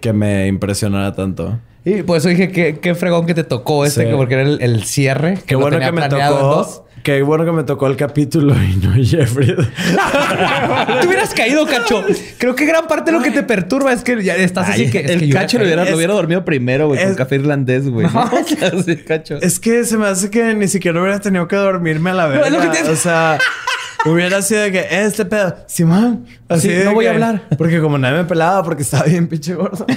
[0.00, 1.58] que me impresionara tanto.
[1.84, 4.00] Y por eso dije que qué fregón que te tocó Sí.
[4.04, 5.38] que porque era el, el cierre.
[5.46, 6.86] Qué bueno tenía que me tocó.
[7.02, 9.54] Qué bueno que me tocó el capítulo y no Jeffrey.
[11.00, 12.04] Te hubieras caído, cacho.
[12.36, 14.98] Creo que gran parte de lo que te perturba es que ya estás así que.
[15.00, 17.36] es el que cacho lo hubiera, Es- lo hubiera dormido primero, güey, con es- café
[17.36, 18.06] irlandés, güey.
[18.84, 19.38] Sí, cacho.
[19.40, 22.82] es que se me hace que ni siquiera hubiera tenido que dormirme a la es
[22.82, 23.38] te- O sea,
[24.06, 27.42] hubiera sido de que "Eh, este pedo, Simón, así Sí, de no voy a hablar.
[27.58, 29.86] Porque como nadie me pelaba porque estaba bien pinche gordo.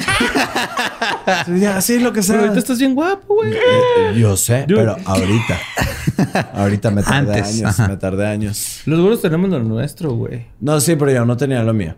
[1.45, 2.34] Sí, ya, sí, lo que sea.
[2.35, 3.53] Pero ahorita estás bien guapo, güey.
[4.19, 5.59] Yo sé, pero ahorita.
[6.53, 7.80] ahorita me tardé Antes, años.
[7.80, 7.88] ajá.
[7.88, 8.81] Me tardé años.
[8.85, 10.45] Los gordos tenemos lo nuestro, güey.
[10.59, 11.95] No, sí, pero yo no tenía lo mío.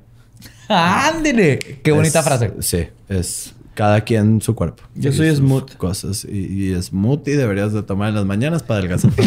[0.67, 1.59] ¡Ándele!
[1.83, 2.53] Qué bonita frase.
[2.59, 4.83] Sí, es cada quien su cuerpo.
[4.95, 5.75] Yo soy smooth.
[5.77, 6.25] Cosas.
[6.25, 9.11] Y, y smooth y deberías de tomar en las mañanas para adelgazar.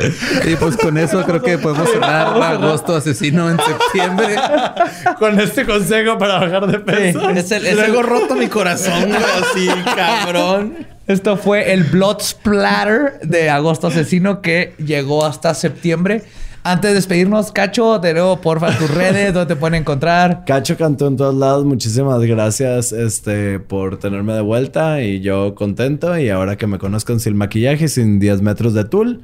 [0.50, 4.36] Y pues con eso creo que podemos cerrar agosto asesino en septiembre.
[5.18, 7.30] Con este consejo para bajar de peso.
[7.30, 10.86] Es el- es Luego el- roto mi corazón, güey, así, cabrón.
[11.06, 16.22] Esto fue el Blood Splatter de Agosto Asesino que llegó hasta septiembre.
[16.64, 20.44] Antes de despedirnos, Cacho, de nuevo, porfa, tus redes, donde te pueden encontrar.
[20.46, 21.64] Cacho cantó en todos lados.
[21.64, 25.02] Muchísimas gracias este, por tenerme de vuelta.
[25.02, 26.16] Y yo contento.
[26.16, 29.22] Y ahora que me conozcan sin maquillaje, sin 10 metros de tul.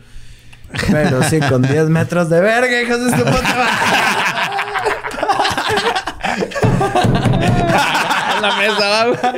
[0.90, 3.68] Pero sí, con 10 metros de verga, hijos de su puta
[8.40, 9.34] la mesa, va.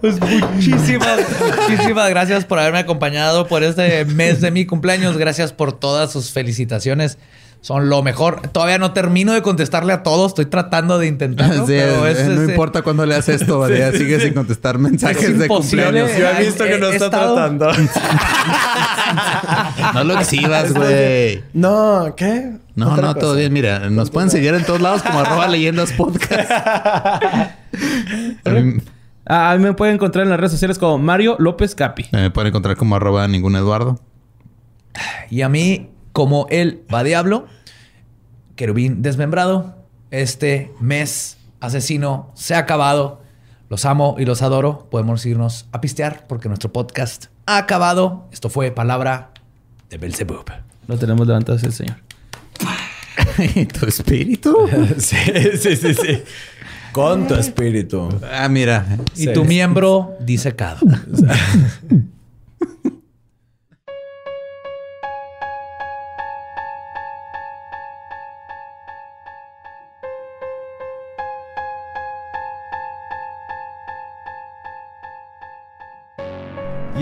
[0.00, 1.20] Pues muchísimas,
[1.68, 5.16] muchísimas gracias por haberme acompañado por este mes de mi cumpleaños.
[5.16, 7.18] Gracias por todas sus felicitaciones.
[7.62, 8.48] Son lo mejor.
[8.48, 10.32] Todavía no termino de contestarle a todos.
[10.32, 11.64] Estoy tratando de intentarlo.
[11.66, 13.92] Sí, pero es, eh, no es- importa cuándo le haces esto, ¿verdad?
[13.92, 16.10] sigue sin contestar mensajes Es de cumpleaños.
[16.18, 17.70] Yo he visto que no está estado- tratando.
[19.94, 21.42] No lo exhibas, güey.
[21.52, 22.52] No, ¿qué?
[22.74, 23.52] No, no, todo bien.
[23.52, 26.50] Mira, nos pueden seguir en todos lados como arroba leyendas podcast.
[26.50, 27.50] A
[28.50, 28.78] mí-
[29.24, 32.06] Ah, a mí me pueden encontrar en las redes sociales como Mario López Capi.
[32.10, 34.00] Me pueden encontrar como arroba ningún Eduardo.
[35.30, 37.46] Y a mí, como él va diablo,
[38.56, 39.76] querubín desmembrado,
[40.10, 43.22] este mes asesino se ha acabado.
[43.68, 44.88] Los amo y los adoro.
[44.90, 48.28] Podemos irnos a pistear porque nuestro podcast ha acabado.
[48.30, 49.30] Esto fue Palabra
[49.88, 50.44] de Belzebub.
[50.86, 51.96] Lo tenemos levantado el señor.
[53.54, 54.54] ¿Y tu espíritu?
[54.98, 55.16] sí,
[55.58, 56.22] sí, sí, sí.
[56.92, 58.10] Con tu espíritu.
[58.30, 58.84] Ah, mira.
[59.16, 59.32] Y Sí.
[59.32, 60.80] tu miembro disecado.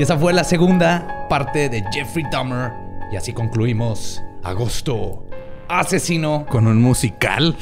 [0.01, 2.73] Y esa fue la segunda parte de Jeffrey Dahmer.
[3.13, 5.27] Y así concluimos agosto.
[5.69, 6.47] Asesino.
[6.49, 7.55] Con un musical.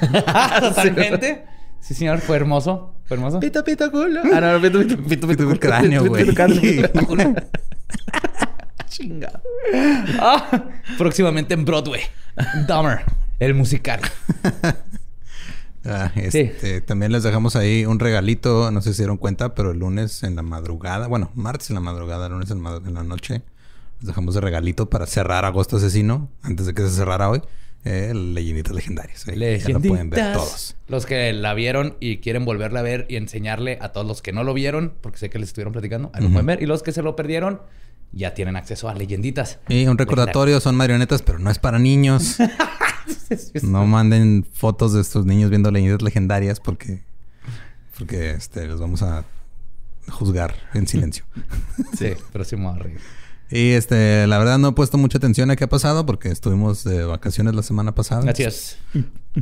[0.60, 1.44] Totalmente.
[1.80, 2.94] Sí, señor, fue hermoso.
[3.04, 3.40] Fue hermoso.
[3.40, 4.22] Pito, pito, culo.
[4.32, 6.24] Ah, no, pito, pito, pito, Pito, pito, cráneo, güey.
[6.24, 7.34] Pito, cráneo, pito, culo.
[8.86, 9.42] Chingado.
[10.18, 10.64] Ah,
[10.96, 12.00] próximamente en Broadway.
[12.66, 13.00] Dahmer,
[13.38, 14.00] el musical.
[15.84, 18.70] Ah, este, También les dejamos ahí un regalito.
[18.70, 21.06] No sé si se dieron cuenta, pero el lunes en la madrugada.
[21.08, 23.42] Bueno, martes en la madrugada, lunes en, ma- en la noche.
[24.00, 26.28] Les dejamos de regalito para cerrar Agosto Asesino.
[26.42, 27.42] Antes de que se cerrara hoy.
[27.84, 29.26] Eh, leyenditas legendarias.
[29.26, 30.34] Ahí Ya lo pueden ver Leyenditas.
[30.34, 30.76] todos.
[30.86, 34.32] Los que la vieron y quieren volverla a ver y enseñarle a todos los que
[34.32, 36.34] no lo vieron, porque sé que les estuvieron platicando, ahí lo Ujú.
[36.34, 36.62] pueden ver.
[36.62, 37.60] Y los que se lo perdieron,
[38.12, 39.58] ya tienen acceso a leyenditas.
[39.68, 42.36] Y un recordatorio, son marionetas, pero no es para niños.
[43.62, 47.02] No manden fotos de estos niños viendo leyendas legendarias porque
[47.98, 49.24] porque este los vamos a
[50.08, 51.24] juzgar en silencio.
[51.98, 53.00] Sí, pero sí me voy a reír.
[53.52, 56.84] Y este, la verdad no he puesto mucha atención a qué ha pasado porque estuvimos
[56.84, 58.22] de vacaciones la semana pasada.
[58.22, 58.78] Gracias.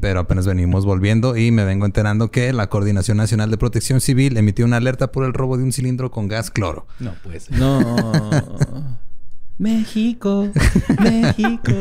[0.01, 4.37] Pero apenas venimos volviendo y me vengo enterando que la Coordinación Nacional de Protección Civil
[4.37, 6.87] emitió una alerta por el robo de un cilindro con gas cloro.
[6.99, 7.51] No, pues.
[7.51, 7.81] No.
[9.59, 10.49] México,
[11.01, 11.73] México.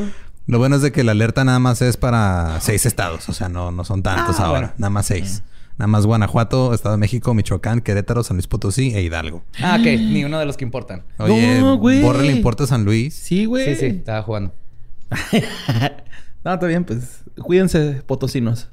[0.48, 3.50] Lo bueno es de que la alerta nada más es para seis estados, o sea,
[3.50, 4.74] no, no son tantos Ah, ahora, bueno.
[4.78, 5.44] nada más seis.
[5.80, 9.44] Nada más Guanajuato, Estado de México, Michoacán, Querétaro, San Luis Potosí e Hidalgo.
[9.64, 9.86] Ah, ok.
[10.00, 11.04] Ni uno de los que importan.
[11.18, 12.02] Oye, No, güey.
[12.02, 13.16] Borre le importa a San Luis.
[13.16, 13.66] Sí, güey.
[13.66, 14.54] Sí, sí, estaba jugando.
[16.44, 17.22] No, está bien, pues.
[17.42, 18.70] Cuídense, potosinos.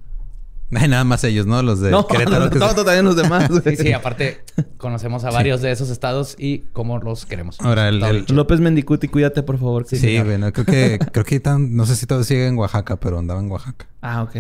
[0.73, 1.63] Ay, nada más ellos, ¿no?
[1.63, 2.45] Los de no, Querétaro.
[2.47, 3.63] no, que no, se- también los demás, güey.
[3.77, 4.41] Sí, sí, aparte
[4.79, 7.61] conocemos a varios de esos estados y cómo los queremos.
[7.61, 8.25] Ahora, el- el-.
[8.31, 9.85] López Mendicuti, cuídate, por favor.
[9.89, 13.19] Sí, bueno, creo que, creo que tan- no sé si todavía sigue en Oaxaca, pero
[13.19, 13.87] andaba en Oaxaca.
[14.01, 14.37] Ah, ok.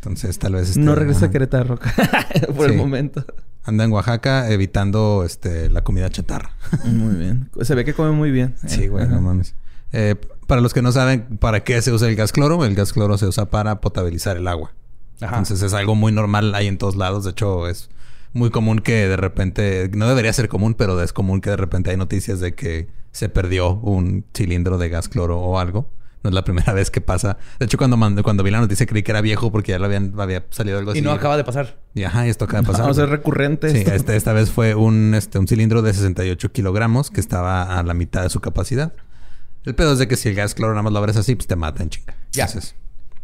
[0.00, 0.70] Entonces, tal vez.
[0.70, 1.30] este, no regresa a.
[1.30, 1.78] Querétaro
[2.56, 2.72] por Sí.
[2.72, 3.24] el momento.
[3.64, 6.52] Anda en Oaxaca evitando este, la comida chatarra.
[6.84, 7.50] Muy bien.
[7.60, 8.54] Se ve que come muy bien.
[8.66, 9.14] Sí, güey, Ajá.
[9.16, 9.54] no mames.
[9.92, 10.14] Eh,
[10.46, 13.18] para los que no saben para qué se usa el gas cloro, el gas cloro
[13.18, 14.72] se usa para potabilizar el agua.
[15.20, 15.36] Ajá.
[15.38, 17.24] Entonces es algo muy normal ahí en todos lados.
[17.24, 17.90] De hecho, es
[18.32, 21.90] muy común que de repente, no debería ser común, pero es común que de repente
[21.90, 25.88] hay noticias de que se perdió un cilindro de gas cloro o algo.
[26.22, 27.38] No es la primera vez que pasa.
[27.58, 29.86] De hecho, cuando, mandé- cuando vi la noticia creí que era viejo porque ya lo
[29.86, 31.00] habían, había salido algo así.
[31.00, 31.78] Y no acaba de pasar.
[31.94, 32.82] Y ajá, y esto acaba de pasar.
[32.82, 33.70] Vamos a ser recurrente.
[33.70, 33.92] Sí, esto.
[33.94, 37.94] este- esta vez fue un, este, un cilindro de 68 kilogramos que estaba a la
[37.94, 38.92] mitad de su capacidad.
[39.64, 41.46] El pedo es de que si el gas cloro nada más lo abres así, pues
[41.46, 42.14] te mata en chinga.
[42.32, 42.44] Ya.
[42.46, 42.74] Entonces,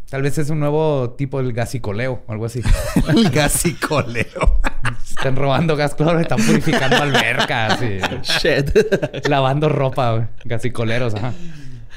[0.09, 2.61] Tal vez es un nuevo tipo del gasicoleo o algo así.
[3.09, 4.61] el gasicoleo.
[5.09, 9.27] Están robando gas cloro y están purificando albercas y Shit.
[9.27, 10.27] lavando ropa, güey.
[10.45, 11.33] Gasicoleros, ajá.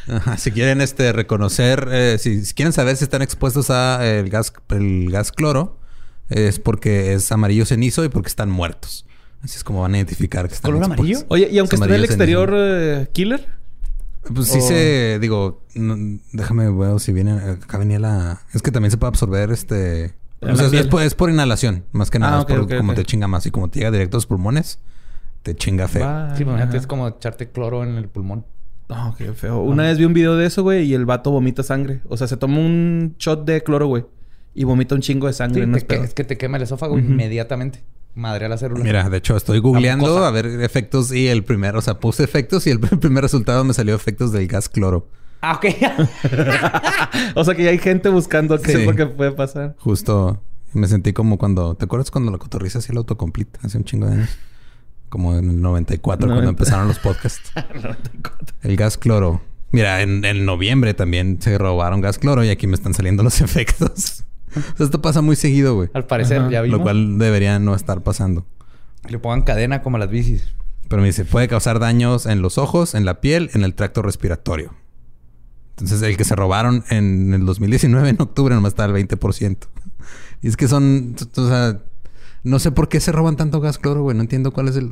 [0.08, 4.28] Ajá, Si quieren este, reconocer, eh, si, si quieren saber si están expuestos a el
[4.30, 5.78] gas, el gas cloro,
[6.28, 9.06] es porque es amarillo cenizo y porque están muertos.
[9.42, 11.22] Así es como van a identificar que están ¿Color expuestos.
[11.22, 11.26] amarillo?
[11.28, 13.46] Oye, y aunque Es esté en el exterior eh, killer,
[14.34, 18.42] Pues sí O- se, digo, no- déjame ver si viene, acá venía la...
[18.52, 20.14] Es que también se puede absorber este...
[20.42, 22.36] O sea, es, por, es por inhalación, más que nada.
[22.36, 24.26] Ah, es por ok, como te chinga más y como te llega directo a los
[24.26, 24.78] pulmones,
[25.42, 26.06] te chinga feo.
[26.36, 28.44] Sí, imagínate, es como echarte cloro en el pulmón.
[28.90, 29.60] No, qué feo.
[29.62, 32.00] Una vez vi un video de eso, güey, y el vato vomita sangre.
[32.08, 34.04] O sea, se toma un shot de cloro, güey,
[34.54, 35.62] y vomita un chingo de sangre.
[35.62, 36.04] Sí, no te es que- pedo.
[36.04, 37.82] es que te quema el esófago inmediatamente.
[38.14, 38.82] Madre a la célula.
[38.82, 42.66] Mira, de hecho, estoy googleando a ver efectos y el primero, o sea, puse efectos
[42.66, 45.06] y el primer resultado me salió efectos del gas cloro.
[45.42, 45.64] Ah, ok.
[47.36, 48.80] o sea, que ya hay gente buscando qué Sí.
[48.80, 49.76] es lo que puede pasar.
[49.78, 50.42] Justo
[50.72, 54.06] me sentí como cuando, ¿te acuerdas cuando la cotorriza hacía el autocomplete hace un chingo
[54.06, 54.28] de años?
[55.10, 56.48] Como en el 94 cuando 90.
[56.50, 57.52] empezaron los podcasts.
[58.62, 59.42] El gas cloro.
[59.72, 63.40] Mira, en, en noviembre también se robaron gas cloro y aquí me están saliendo los
[63.42, 64.24] efectos.
[64.56, 65.90] O sea, esto pasa muy seguido, güey.
[65.94, 66.50] Al parecer, Ajá.
[66.50, 66.78] ya vimos.
[66.78, 68.46] Lo cual debería no estar pasando.
[69.08, 70.48] Le pongan cadena como a las bicis.
[70.88, 74.02] Pero me dice, puede causar daños en los ojos, en la piel, en el tracto
[74.02, 74.74] respiratorio.
[75.70, 79.56] Entonces, el que se robaron en el 2019, en octubre, nomás está al 20%.
[80.42, 81.80] Y es que son, o sea,
[82.44, 84.16] no sé por qué se roban tanto gas cloro, güey.
[84.16, 84.90] No entiendo cuál es el...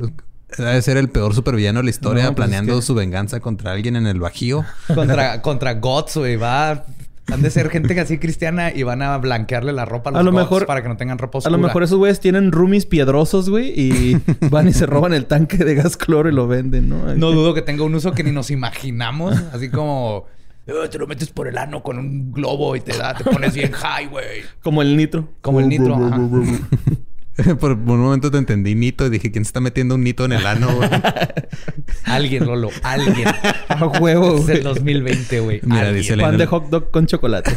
[0.57, 3.39] Debe ser el peor supervillano de la historia, No, pues planeando es que- su venganza
[3.39, 4.65] contra alguien en el Bajío.
[4.95, 6.35] Contra, contra Gots, güey.
[6.37, 6.85] Va...
[7.31, 10.19] Han de ser gente que así cristiana y van a blanquearle la ropa a los
[10.21, 11.55] A lo mejor- para que no tengan ropa A oscura.
[11.55, 14.19] lo mejor esos güeyes tienen roomies piedrosos, güey, y
[14.49, 17.13] van y se roban el tanque de gas cloro y lo venden, ¿no?
[17.15, 19.35] No dudo que tenga un uso que ni nos imaginamos.
[19.53, 20.25] Así como...
[20.65, 23.13] "Eh, te lo metes por el ano con un globo y te da...
[23.13, 24.41] Te pones bien high, güey.
[24.63, 25.29] Como el nitro.
[25.41, 25.95] Como el nitro.
[26.03, 26.19] ajá.
[27.59, 30.31] por un momento te entendí nito y dije, ¿quién se está metiendo un nito en
[30.33, 30.89] el ano, güey?
[32.05, 32.69] Alguien, Lolo.
[32.83, 33.27] Alguien.
[33.69, 35.61] A huevo, Es el 2020, güey.
[35.63, 35.95] Mira, Alguien.
[35.97, 37.51] dice la- Pan de hot dog con chocolate.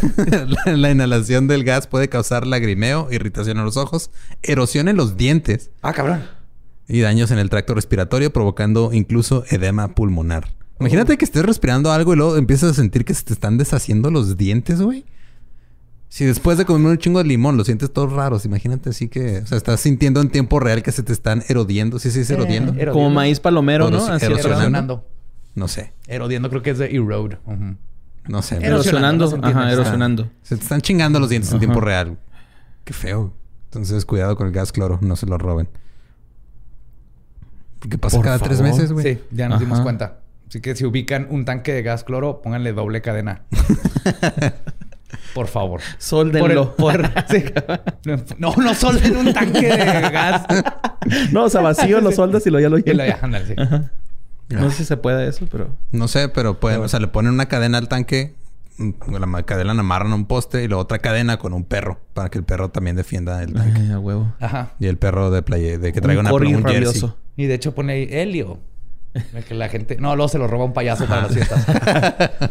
[0.66, 4.10] la, la inhalación del gas puede causar lagrimeo, irritación en los ojos,
[4.42, 6.22] erosión en los dientes Ah, cabrón.
[6.88, 10.48] y daños en el tracto respiratorio, provocando incluso edema pulmonar.
[10.80, 14.10] Imagínate que estés respirando algo y luego empiezas a sentir que se te están deshaciendo
[14.10, 15.04] los dientes, güey.
[16.12, 19.38] Si después de comer un chingo de limón los sientes todos raros, imagínate así que,
[19.38, 21.98] o sea, estás sintiendo en tiempo real que se te están erodiendo.
[21.98, 22.74] ¿Sí se dice erodiendo?
[22.92, 24.04] Como maíz palomero, ¿no?
[24.04, 25.08] Así erosionando.
[25.54, 27.38] No sé, Erodiendo creo que es de erode.
[28.28, 28.56] No sé.
[28.56, 29.36] Erosionando, Erosionando.
[29.38, 29.46] no.
[29.46, 30.30] Ajá, Está- erosionando.
[30.42, 32.18] Se te están chingando los dientes en tiempo real.
[32.84, 33.32] Qué feo.
[33.70, 35.70] Entonces, cuidado con el gas cloro, no se lo roben.
[37.78, 39.14] Porque pasa Por cada tres meses, güey.
[39.14, 40.18] Sí, ya nos dimos cuenta.
[40.46, 43.44] Así que si ubican un tanque de gas cloro, pónganle doble cadena.
[45.34, 45.80] Por favor.
[45.98, 46.74] Sóldenlo.
[46.76, 47.44] Por el- por- sí.
[48.38, 49.76] No, no solden un tanque de
[50.10, 50.42] gas.
[51.32, 53.20] No, o sea, vacío lo soldas y lo ya lo Y lo llenas.
[53.30, 53.54] ya, sí.
[54.50, 55.70] No sé si se puede eso, pero...
[55.92, 58.34] No sé, pero pueden, o sea, le ponen una cadena al tanque,
[58.76, 62.00] mm, la cadena la amarran a un poste y luego otra cadena con un perro
[62.12, 63.80] para que el perro también defienda el tanque.
[63.80, 64.34] Ay, a huevo.
[64.40, 64.72] Ajá.
[64.78, 67.10] Y el perro de playa, de que traiga Un una un jersey.
[67.36, 68.58] Y de hecho pone ahí Helio.
[69.48, 69.96] Que la gente...
[70.00, 71.66] No, luego se lo roba un payaso para las fiestas.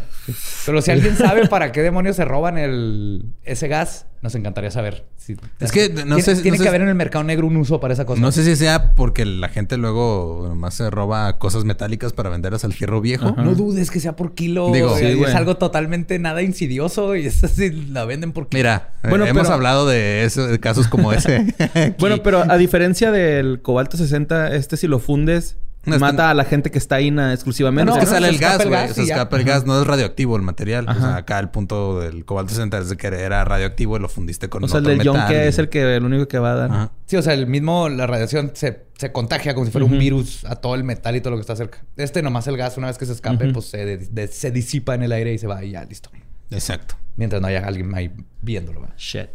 [0.66, 3.24] Pero si alguien sabe para qué demonios se roban el...
[3.42, 5.04] ese gas, nos encantaría saber.
[5.16, 7.46] Si- Es que no tiene, sé- Tiene no que sé- haber en el mercado negro
[7.48, 8.20] un uso para esa cosa.
[8.20, 12.64] No sé si sea porque la gente luego nomás se roba cosas metálicas para venderlas
[12.64, 13.28] al fierro viejo.
[13.28, 13.42] Ajá.
[13.42, 14.70] No dudes que sea por kilo.
[14.72, 18.58] Digo, y sí, es algo totalmente nada insidioso y es así, la venden por kilo.
[18.60, 21.54] Mira, Bueno, eh, hemos pero- hablado de, eso, de casos como ese.
[21.98, 26.30] Bueno, pero a diferencia del cobalto 60, este si lo fundes, No, es que- mata
[26.30, 27.90] a la gente que está ahí na- exclusivamente.
[27.90, 28.88] es No, que no, sale el gas, el güey.
[28.90, 29.66] Se escapa el gas.
[29.66, 30.86] No es radioactivo el material.
[30.88, 34.08] O sea, acá el punto del cobalto 60 es de que era radioactivo y lo
[34.08, 36.28] fundiste con o sea, el otro del metal yonke y- es el que el único
[36.28, 36.70] que va a dar.
[36.70, 36.92] Ajá.
[37.06, 40.44] Sí, o sea, el mismo, la radiación se, se contagia como si fuera un virus
[40.44, 41.78] a todo el metal y todo lo que está cerca.
[41.96, 44.94] Este nomás el gas, una vez que se escape, pues se, de- de- se disipa
[44.94, 46.10] en el aire y se va y ya, listo.
[46.50, 46.94] Exacto.
[47.16, 48.10] Mientras no haya alguien ahí
[48.40, 48.80] viéndolo.
[48.82, 48.94] ¿verdad?
[48.98, 49.30] Shit.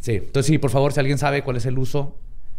[0.00, 2.16] Sí, entonces sí, por favor, si alguien sabe cuál es el uso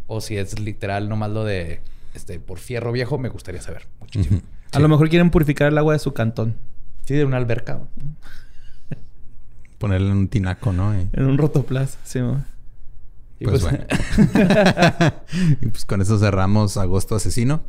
[0.07, 1.81] o si es literal nomás lo de
[2.13, 4.41] este por fierro viejo, me gustaría saber muchísimo.
[4.71, 6.55] A lo mejor quieren purificar el agua de su cantón.
[7.05, 7.79] Sí, de una alberca.
[9.77, 10.93] Ponerle en un tinaco, ¿no?
[10.99, 11.97] Y, En un rotoplas.
[12.03, 12.19] Sí.
[13.39, 13.85] Y pues, pues- bueno.
[15.61, 17.63] y pues con eso cerramos Agosto Asesino.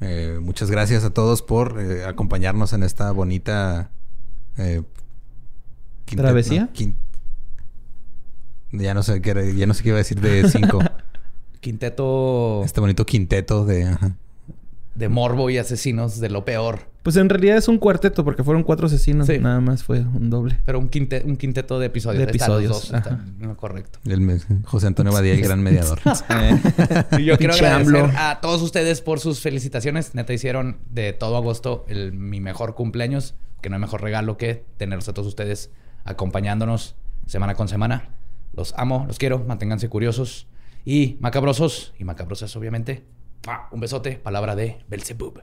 [0.00, 3.90] Eh, muchas gracias a todos por eh, acompañarnos en esta bonita...
[4.56, 4.82] eh,
[6.06, 6.70] ¿Travesía?
[8.72, 10.78] no, Ya no sé qué era- ya no sé qué iba a decir de cinco.
[11.60, 13.84] Quinteto este bonito quinteto de...
[13.84, 14.16] ajá.
[14.94, 16.88] de morbo y asesinos de lo peor.
[17.02, 19.26] Pues en realidad es un cuarteto porque fueron cuatro asesinos.
[19.26, 19.38] Sí.
[19.38, 20.58] Nada más fue un doble.
[20.66, 22.26] Pero un, quinte- un quinteto de episodios.
[22.26, 23.98] De Están los episodios, dos, no, correcto.
[24.04, 25.98] El me- José Antonio Badía, el gran mediador.
[27.18, 30.14] Y yo quiero agradecer a todos ustedes por sus felicitaciones.
[30.14, 33.34] Neta, hicieron de todo agosto el, mi mejor cumpleaños.
[33.62, 35.70] Que no hay mejor regalo que tenerlos a todos ustedes
[36.04, 36.96] acompañándonos
[37.26, 38.10] semana con semana.
[38.54, 39.38] Los amo, los quiero.
[39.46, 40.46] Manténganse curiosos
[40.84, 43.04] y macabrosos y macabrosas, obviamente.
[43.46, 43.68] ¡Mua!
[43.72, 44.16] Un besote.
[44.16, 45.42] Palabra de Belzebub.